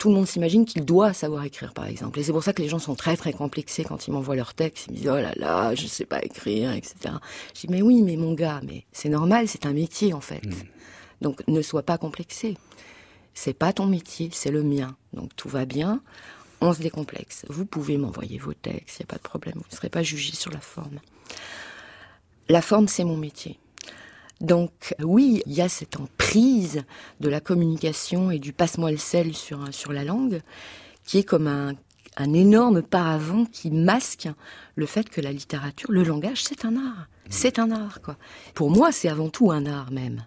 tout 0.00 0.08
le 0.08 0.14
monde 0.14 0.26
s'imagine 0.26 0.64
qu'il 0.64 0.86
doit 0.86 1.12
savoir 1.12 1.44
écrire, 1.44 1.74
par 1.74 1.86
exemple. 1.86 2.18
Et 2.18 2.22
c'est 2.22 2.32
pour 2.32 2.42
ça 2.42 2.54
que 2.54 2.62
les 2.62 2.68
gens 2.68 2.78
sont 2.78 2.94
très 2.94 3.18
très 3.18 3.34
complexés 3.34 3.84
quand 3.84 4.08
ils 4.08 4.12
m'envoient 4.12 4.34
leur 4.34 4.54
texte. 4.54 4.86
Ils 4.88 4.92
me 4.92 4.96
disent 4.96 5.08
oh 5.10 5.20
là 5.20 5.34
là, 5.36 5.74
je 5.74 5.86
sais 5.86 6.06
pas 6.06 6.24
écrire, 6.24 6.72
etc. 6.72 7.16
Je 7.54 7.60
dis 7.60 7.66
mais 7.68 7.82
oui, 7.82 8.00
mais 8.02 8.16
mon 8.16 8.32
gars, 8.32 8.62
mais 8.66 8.86
c'est 8.92 9.10
normal, 9.10 9.46
c'est 9.46 9.66
un 9.66 9.74
métier 9.74 10.14
en 10.14 10.22
fait. 10.22 10.40
Donc 11.20 11.46
ne 11.46 11.60
sois 11.60 11.82
pas 11.82 11.98
complexé. 11.98 12.56
C'est 13.34 13.52
pas 13.52 13.74
ton 13.74 13.84
métier, 13.84 14.30
c'est 14.32 14.50
le 14.50 14.62
mien. 14.62 14.96
Donc 15.12 15.36
tout 15.36 15.50
va 15.50 15.66
bien. 15.66 16.00
On 16.62 16.72
se 16.72 16.80
décomplexe. 16.80 17.44
Vous 17.50 17.66
pouvez 17.66 17.98
m'envoyer 17.98 18.38
vos 18.38 18.54
textes, 18.54 19.00
il 19.00 19.02
n'y 19.02 19.04
a 19.04 19.12
pas 19.12 19.16
de 19.16 19.22
problème. 19.22 19.56
Vous 19.56 19.70
ne 19.70 19.76
serez 19.76 19.90
pas 19.90 20.02
jugé 20.02 20.34
sur 20.34 20.50
la 20.50 20.60
forme. 20.60 20.98
La 22.48 22.62
forme, 22.62 22.88
c'est 22.88 23.04
mon 23.04 23.18
métier. 23.18 23.59
Donc 24.40 24.94
oui, 25.02 25.42
il 25.46 25.52
y 25.52 25.60
a 25.60 25.68
cette 25.68 26.00
emprise 26.00 26.82
de 27.20 27.28
la 27.28 27.40
communication 27.40 28.30
et 28.30 28.38
du 28.38 28.52
passe-moi 28.52 28.90
le 28.90 28.96
sel 28.96 29.34
sur, 29.34 29.72
sur 29.72 29.92
la 29.92 30.04
langue, 30.04 30.40
qui 31.04 31.18
est 31.18 31.24
comme 31.24 31.46
un, 31.46 31.74
un 32.16 32.32
énorme 32.32 32.82
paravent 32.82 33.44
qui 33.44 33.70
masque 33.70 34.28
le 34.76 34.86
fait 34.86 35.10
que 35.10 35.20
la 35.20 35.32
littérature, 35.32 35.90
le 35.92 36.02
langage, 36.04 36.42
c'est 36.42 36.64
un 36.64 36.76
art. 36.76 37.06
C'est 37.28 37.58
un 37.58 37.70
art, 37.70 38.00
quoi. 38.02 38.16
Pour 38.54 38.70
moi, 38.70 38.92
c'est 38.92 39.08
avant 39.08 39.28
tout 39.28 39.50
un 39.50 39.66
art 39.66 39.90
même. 39.92 40.24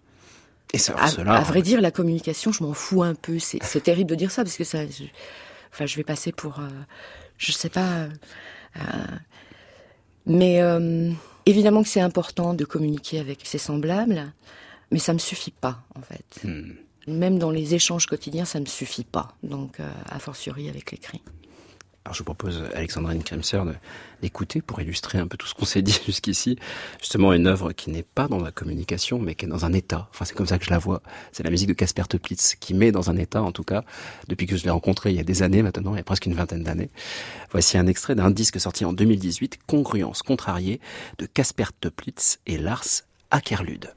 Et 0.74 0.78
ça, 0.78 0.95
À, 0.97 1.07
cela, 1.07 1.34
à 1.34 1.41
vrai 1.41 1.61
dire, 1.61 1.82
la 1.82 1.91
communication, 1.91 2.51
je 2.51 2.64
m'en 2.64 2.74
fous 2.74 3.03
un 3.03 3.14
peu. 3.16 3.39
C'est 3.39 3.59
c'est 3.64 3.82
terrible 3.82 4.09
de 4.09 4.16
dire 4.16 4.32
ça 4.32 4.43
parce 4.43 4.57
que 4.57 4.64
ça, 4.64 4.86
je, 4.88 5.03
enfin, 5.72 5.86
je 5.86 5.95
vais 5.97 6.03
passer 6.03 6.32
pour, 6.32 6.59
euh, 6.59 6.70
je 7.38 7.51
sais 7.51 7.70
pas. 7.70 8.07
euh, 8.78 8.80
mais 10.26 10.61
euh, 10.61 11.11
évidemment 11.46 11.84
que 11.84 11.89
c'est 11.89 12.02
important 12.02 12.54
de 12.54 12.66
communiquer 12.66 13.20
avec 13.20 13.46
ses 13.46 13.58
semblables, 13.58 14.34
mais 14.91 15.00
ça 15.00 15.14
me 15.14 15.20
suffit 15.20 15.52
pas 15.52 15.84
en 15.96 16.02
fait. 16.02 16.41
Hmm. 16.44 16.74
Même 17.08 17.38
dans 17.38 17.52
les 17.52 17.76
échanges 17.76 18.06
quotidiens, 18.06 18.46
ça 18.46 18.60
me 18.60 18.66
suffit 18.66 19.04
pas. 19.04 19.36
Donc, 19.44 19.80
euh, 19.80 19.89
a 20.06 20.20
fortiori 20.20 20.70
avec 20.70 20.91
l'écrit. 20.91 21.22
Alors 22.06 22.14
je 22.14 22.20
vous 22.20 22.26
propose, 22.26 22.64
Alexandrine 22.76 23.24
Kremser, 23.24 23.62
d'écouter 24.22 24.62
pour 24.62 24.82
illustrer 24.82 25.20
un 25.20 25.28
peu 25.28 25.38
tout 25.38 25.47
ce 25.47 25.54
qu'on 25.54 25.64
s'est 25.64 25.82
dit 25.84 25.97
jusqu'ici. 26.06 26.58
Justement, 26.99 27.32
une 27.32 27.47
œuvre 27.47 27.72
qui 27.72 27.91
n'est 27.91 28.04
pas 28.04 28.28
dans 28.28 28.41
la 28.41 28.51
communication, 28.51 29.20
mais 29.20 29.36
qui 29.36 29.45
est 29.45 29.47
dans 29.47 29.64
un 29.64 29.72
état. 29.72 30.10
Enfin, 30.12 30.26
c'est 30.26 30.36
comme 30.36 30.47
ça 30.47 30.60
que 30.60 30.66
je 30.66 30.70
la 30.70 30.80
vois. 30.80 31.01
C'est 31.32 31.43
la 31.43 31.49
musique 31.49 31.70
de 31.70 31.74
Casper 31.74 32.04
Toplitz, 32.10 32.56
qui 32.56 32.74
met 32.74 32.91
dans 32.91 33.10
un 33.10 33.16
état, 33.16 33.41
en 33.41 33.54
tout 33.54 33.64
cas, 33.64 33.86
depuis 34.28 34.47
que 34.47 34.58
je 34.58 34.66
l'ai 34.66 34.70
rencontré 34.70 35.12
il 35.12 35.16
y 35.16 35.20
a 35.22 35.24
des 35.24 35.43
années 35.43 35.64
maintenant, 35.64 35.93
il 35.93 35.97
y 35.97 36.01
a 36.01 36.04
presque 36.04 36.26
une 36.26 36.34
vingtaine 36.34 36.64
d'années. 36.64 36.89
Voici 37.51 37.78
un 37.78 37.88
extrait 37.88 38.16
d'un 38.16 38.32
disque 38.32 38.60
sorti 38.60 38.84
en 38.84 38.91
2018, 38.91 39.60
Congruence 39.66 40.24
contrariée, 40.24 40.82
de 41.20 41.26
Casper 41.26 41.68
Toplitz 41.80 42.39
et 42.47 42.58
Lars 42.58 43.04
Akerlud. 43.32 43.93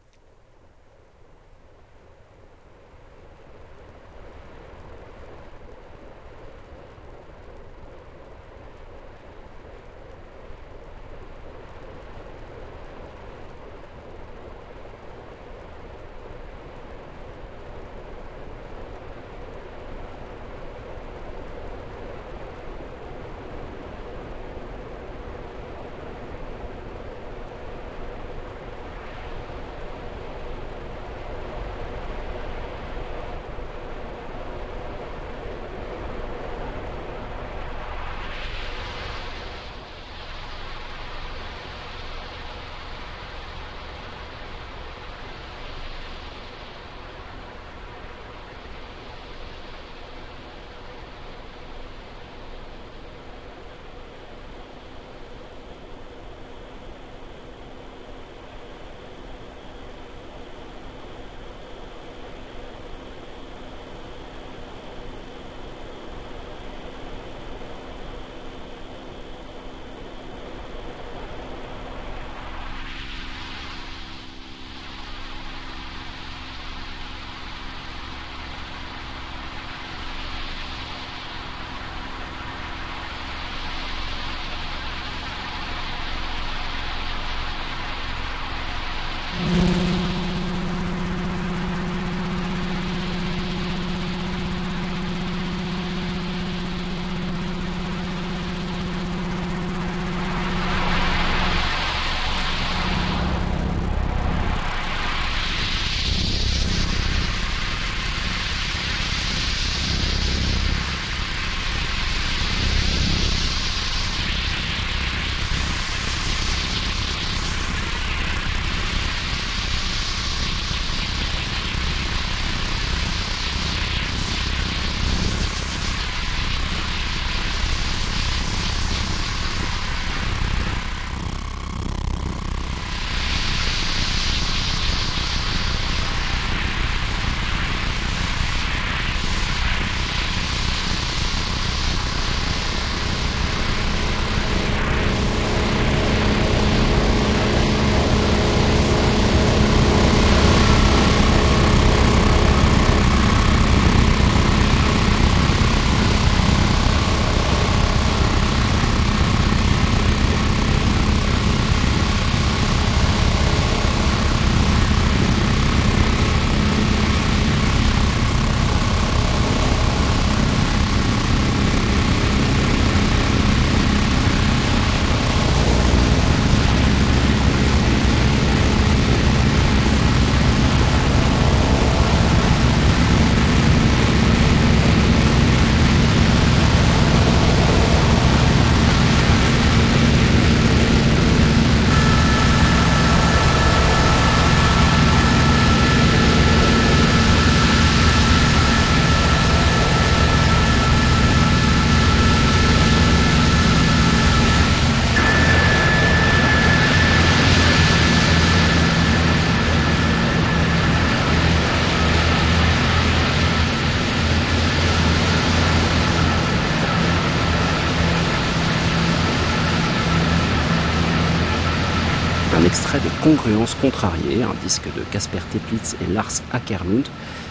Congruence 223.27 223.75
contrariée, 223.75 224.45
un 224.45 224.55
disque 224.63 224.87
de 224.95 225.03
Casper 225.11 225.41
Teplitz 225.51 225.97
et 226.01 226.13
Lars 226.13 226.31
Ackerlund, 226.53 227.05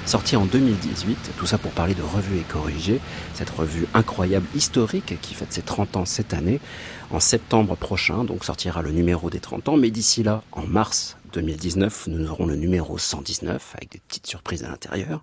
sorti 0.05 0.37
en 0.37 0.45
2018. 0.45 1.31
Tout 1.35 1.45
ça 1.45 1.57
pour 1.57 1.71
parler 1.71 1.93
de 1.93 2.01
Revue 2.01 2.37
et 2.37 2.43
Corrigé, 2.43 3.01
cette 3.33 3.49
revue 3.49 3.85
incroyable, 3.93 4.45
historique, 4.55 5.19
qui 5.21 5.33
fête 5.33 5.51
ses 5.51 5.63
30 5.63 5.97
ans 5.97 6.05
cette 6.05 6.33
année. 6.33 6.61
En 7.11 7.19
septembre 7.19 7.75
prochain, 7.75 8.23
donc 8.23 8.45
sortira 8.45 8.81
le 8.81 8.91
numéro 8.91 9.29
des 9.29 9.41
30 9.41 9.67
ans, 9.67 9.75
mais 9.75 9.91
d'ici 9.91 10.23
là, 10.23 10.43
en 10.53 10.65
mars 10.65 11.17
2019, 11.35 12.07
nous 12.07 12.29
aurons 12.29 12.45
le 12.45 12.55
numéro 12.55 12.97
119 12.97 13.73
avec 13.75 13.91
des 13.91 13.99
petites 14.07 14.27
surprises 14.27 14.63
à 14.63 14.69
l'intérieur. 14.69 15.21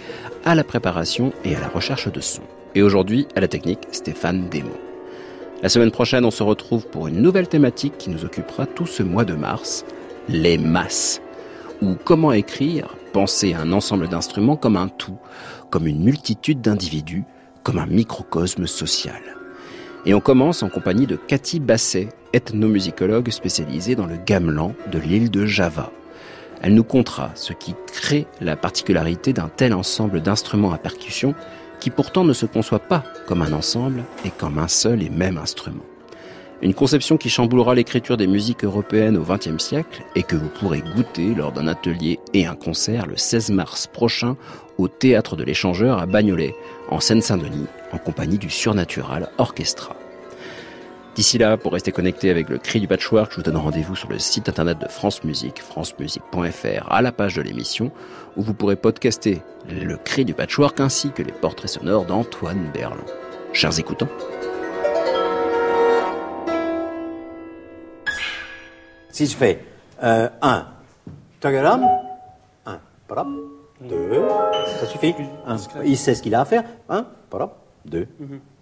à 0.46 0.54
la 0.54 0.64
préparation 0.64 1.34
et 1.44 1.54
à 1.54 1.60
la 1.60 1.68
recherche 1.68 2.10
de 2.10 2.22
son. 2.22 2.40
Et 2.74 2.80
aujourd'hui, 2.80 3.28
à 3.36 3.40
la 3.40 3.48
technique, 3.48 3.86
Stéphane 3.92 4.48
Demo. 4.48 4.72
La 5.62 5.68
semaine 5.68 5.90
prochaine, 5.90 6.24
on 6.24 6.30
se 6.30 6.42
retrouve 6.42 6.86
pour 6.86 7.06
une 7.06 7.20
nouvelle 7.20 7.48
thématique 7.48 7.98
qui 7.98 8.08
nous 8.08 8.24
occupera 8.24 8.64
tout 8.64 8.86
ce 8.86 9.02
mois 9.02 9.26
de 9.26 9.34
mars, 9.34 9.84
les 10.30 10.56
masses. 10.56 11.20
Ou 11.82 11.96
comment 12.02 12.32
écrire, 12.32 12.94
penser 13.12 13.52
un 13.52 13.72
ensemble 13.72 14.08
d'instruments 14.08 14.56
comme 14.56 14.78
un 14.78 14.88
tout, 14.88 15.18
comme 15.68 15.86
une 15.86 16.02
multitude 16.02 16.62
d'individus, 16.62 17.24
comme 17.62 17.76
un 17.76 17.84
microcosme 17.84 18.66
social. 18.66 19.20
Et 20.06 20.14
on 20.14 20.20
commence 20.20 20.62
en 20.62 20.70
compagnie 20.70 21.06
de 21.06 21.16
Cathy 21.16 21.60
Basset, 21.60 22.08
ethnomusicologue 22.32 23.30
spécialisée 23.30 23.94
dans 23.94 24.06
le 24.06 24.16
gamelan 24.16 24.74
de 24.90 24.98
l'île 24.98 25.30
de 25.30 25.46
Java. 25.46 25.90
Elle 26.62 26.74
nous 26.74 26.84
contera 26.84 27.30
ce 27.34 27.52
qui 27.52 27.74
crée 27.92 28.26
la 28.40 28.56
particularité 28.56 29.32
d'un 29.32 29.48
tel 29.48 29.72
ensemble 29.74 30.20
d'instruments 30.20 30.72
à 30.72 30.78
percussion 30.78 31.34
qui 31.80 31.90
pourtant 31.90 32.24
ne 32.24 32.32
se 32.32 32.46
conçoit 32.46 32.80
pas 32.80 33.04
comme 33.26 33.42
un 33.42 33.52
ensemble 33.52 34.04
et 34.24 34.30
comme 34.30 34.58
un 34.58 34.68
seul 34.68 35.02
et 35.02 35.10
même 35.10 35.38
instrument. 35.38 35.84
Une 36.60 36.74
conception 36.74 37.16
qui 37.16 37.30
chamboulera 37.30 37.76
l'écriture 37.76 38.16
des 38.16 38.26
musiques 38.26 38.64
européennes 38.64 39.16
au 39.16 39.22
XXe 39.22 39.62
siècle 39.62 40.02
et 40.16 40.24
que 40.24 40.34
vous 40.34 40.48
pourrez 40.48 40.82
goûter 40.96 41.32
lors 41.32 41.52
d'un 41.52 41.68
atelier 41.68 42.18
et 42.34 42.46
un 42.46 42.56
concert 42.56 43.06
le 43.06 43.16
16 43.16 43.50
mars 43.50 43.86
prochain 43.86 44.36
au 44.76 44.88
Théâtre 44.88 45.36
de 45.36 45.44
l'Échangeur 45.44 45.98
à 45.98 46.06
Bagnolet, 46.06 46.56
en 46.88 46.98
Seine-Saint-Denis, 46.98 47.66
en 47.92 47.98
compagnie 47.98 48.38
du 48.38 48.50
Surnatural 48.50 49.28
Orchestra. 49.38 49.97
D'ici 51.18 51.36
là, 51.36 51.56
pour 51.56 51.72
rester 51.72 51.90
connecté 51.90 52.30
avec 52.30 52.48
le 52.48 52.58
cri 52.58 52.78
du 52.78 52.86
patchwork, 52.86 53.32
je 53.32 53.38
vous 53.38 53.42
donne 53.42 53.56
rendez-vous 53.56 53.96
sur 53.96 54.08
le 54.08 54.20
site 54.20 54.48
internet 54.48 54.78
de 54.78 54.86
France 54.86 55.24
Musique, 55.24 55.60
francemusique.fr, 55.60 56.92
à 56.92 57.02
la 57.02 57.10
page 57.10 57.34
de 57.34 57.42
l'émission, 57.42 57.90
où 58.36 58.42
vous 58.42 58.54
pourrez 58.54 58.76
podcaster 58.76 59.42
le 59.68 59.96
cri 59.96 60.24
du 60.24 60.32
patchwork 60.32 60.78
ainsi 60.78 61.10
que 61.10 61.24
les 61.24 61.32
portraits 61.32 61.70
sonores 61.70 62.04
d'Antoine 62.04 62.70
Berland. 62.72 63.02
Chers 63.52 63.80
écoutants, 63.80 64.06
Si 69.10 69.26
je 69.26 69.36
fais 69.36 69.64
1, 70.00 70.68
tagaram, 71.40 71.84
1, 72.64 72.78
parap, 73.08 73.26
2, 73.80 74.22
ça 74.78 74.86
suffit. 74.86 75.16
Un. 75.44 75.56
Il 75.84 75.98
sait 75.98 76.14
ce 76.14 76.22
qu'il 76.22 76.36
a 76.36 76.42
à 76.42 76.44
faire. 76.44 76.62
1, 76.88 77.04
parap, 77.28 77.56
2, 77.86 78.06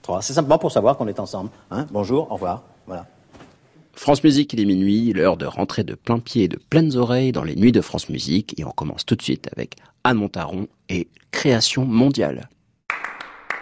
3. 0.06 0.22
C'est 0.22 0.32
simplement 0.32 0.58
pour 0.58 0.70
savoir 0.70 0.96
qu'on 0.96 1.08
est 1.08 1.18
ensemble. 1.18 1.50
Hein. 1.70 1.86
Bonjour, 1.90 2.30
au 2.30 2.34
revoir. 2.34 2.62
Voilà. 2.86 3.06
France 3.92 4.22
Musique, 4.22 4.52
il 4.52 4.60
est 4.60 4.64
minuit, 4.64 5.12
l'heure 5.12 5.36
de 5.36 5.46
rentrer 5.46 5.82
de 5.82 5.94
plein 5.94 6.18
pied 6.18 6.44
et 6.44 6.48
de 6.48 6.58
pleines 6.70 6.96
oreilles 6.96 7.32
dans 7.32 7.42
les 7.42 7.56
nuits 7.56 7.72
de 7.72 7.80
France 7.80 8.08
Musique, 8.08 8.54
et 8.58 8.64
on 8.64 8.70
commence 8.70 9.04
tout 9.04 9.16
de 9.16 9.22
suite 9.22 9.48
avec 9.56 9.76
Anne 10.04 10.18
Montaron 10.18 10.68
et 10.88 11.08
Création 11.32 11.84
mondiale. 11.84 12.48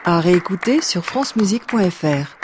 À 0.05 0.21
réécouter 0.21 0.83
sur 0.83 1.05
francemusique.fr. 1.05 2.37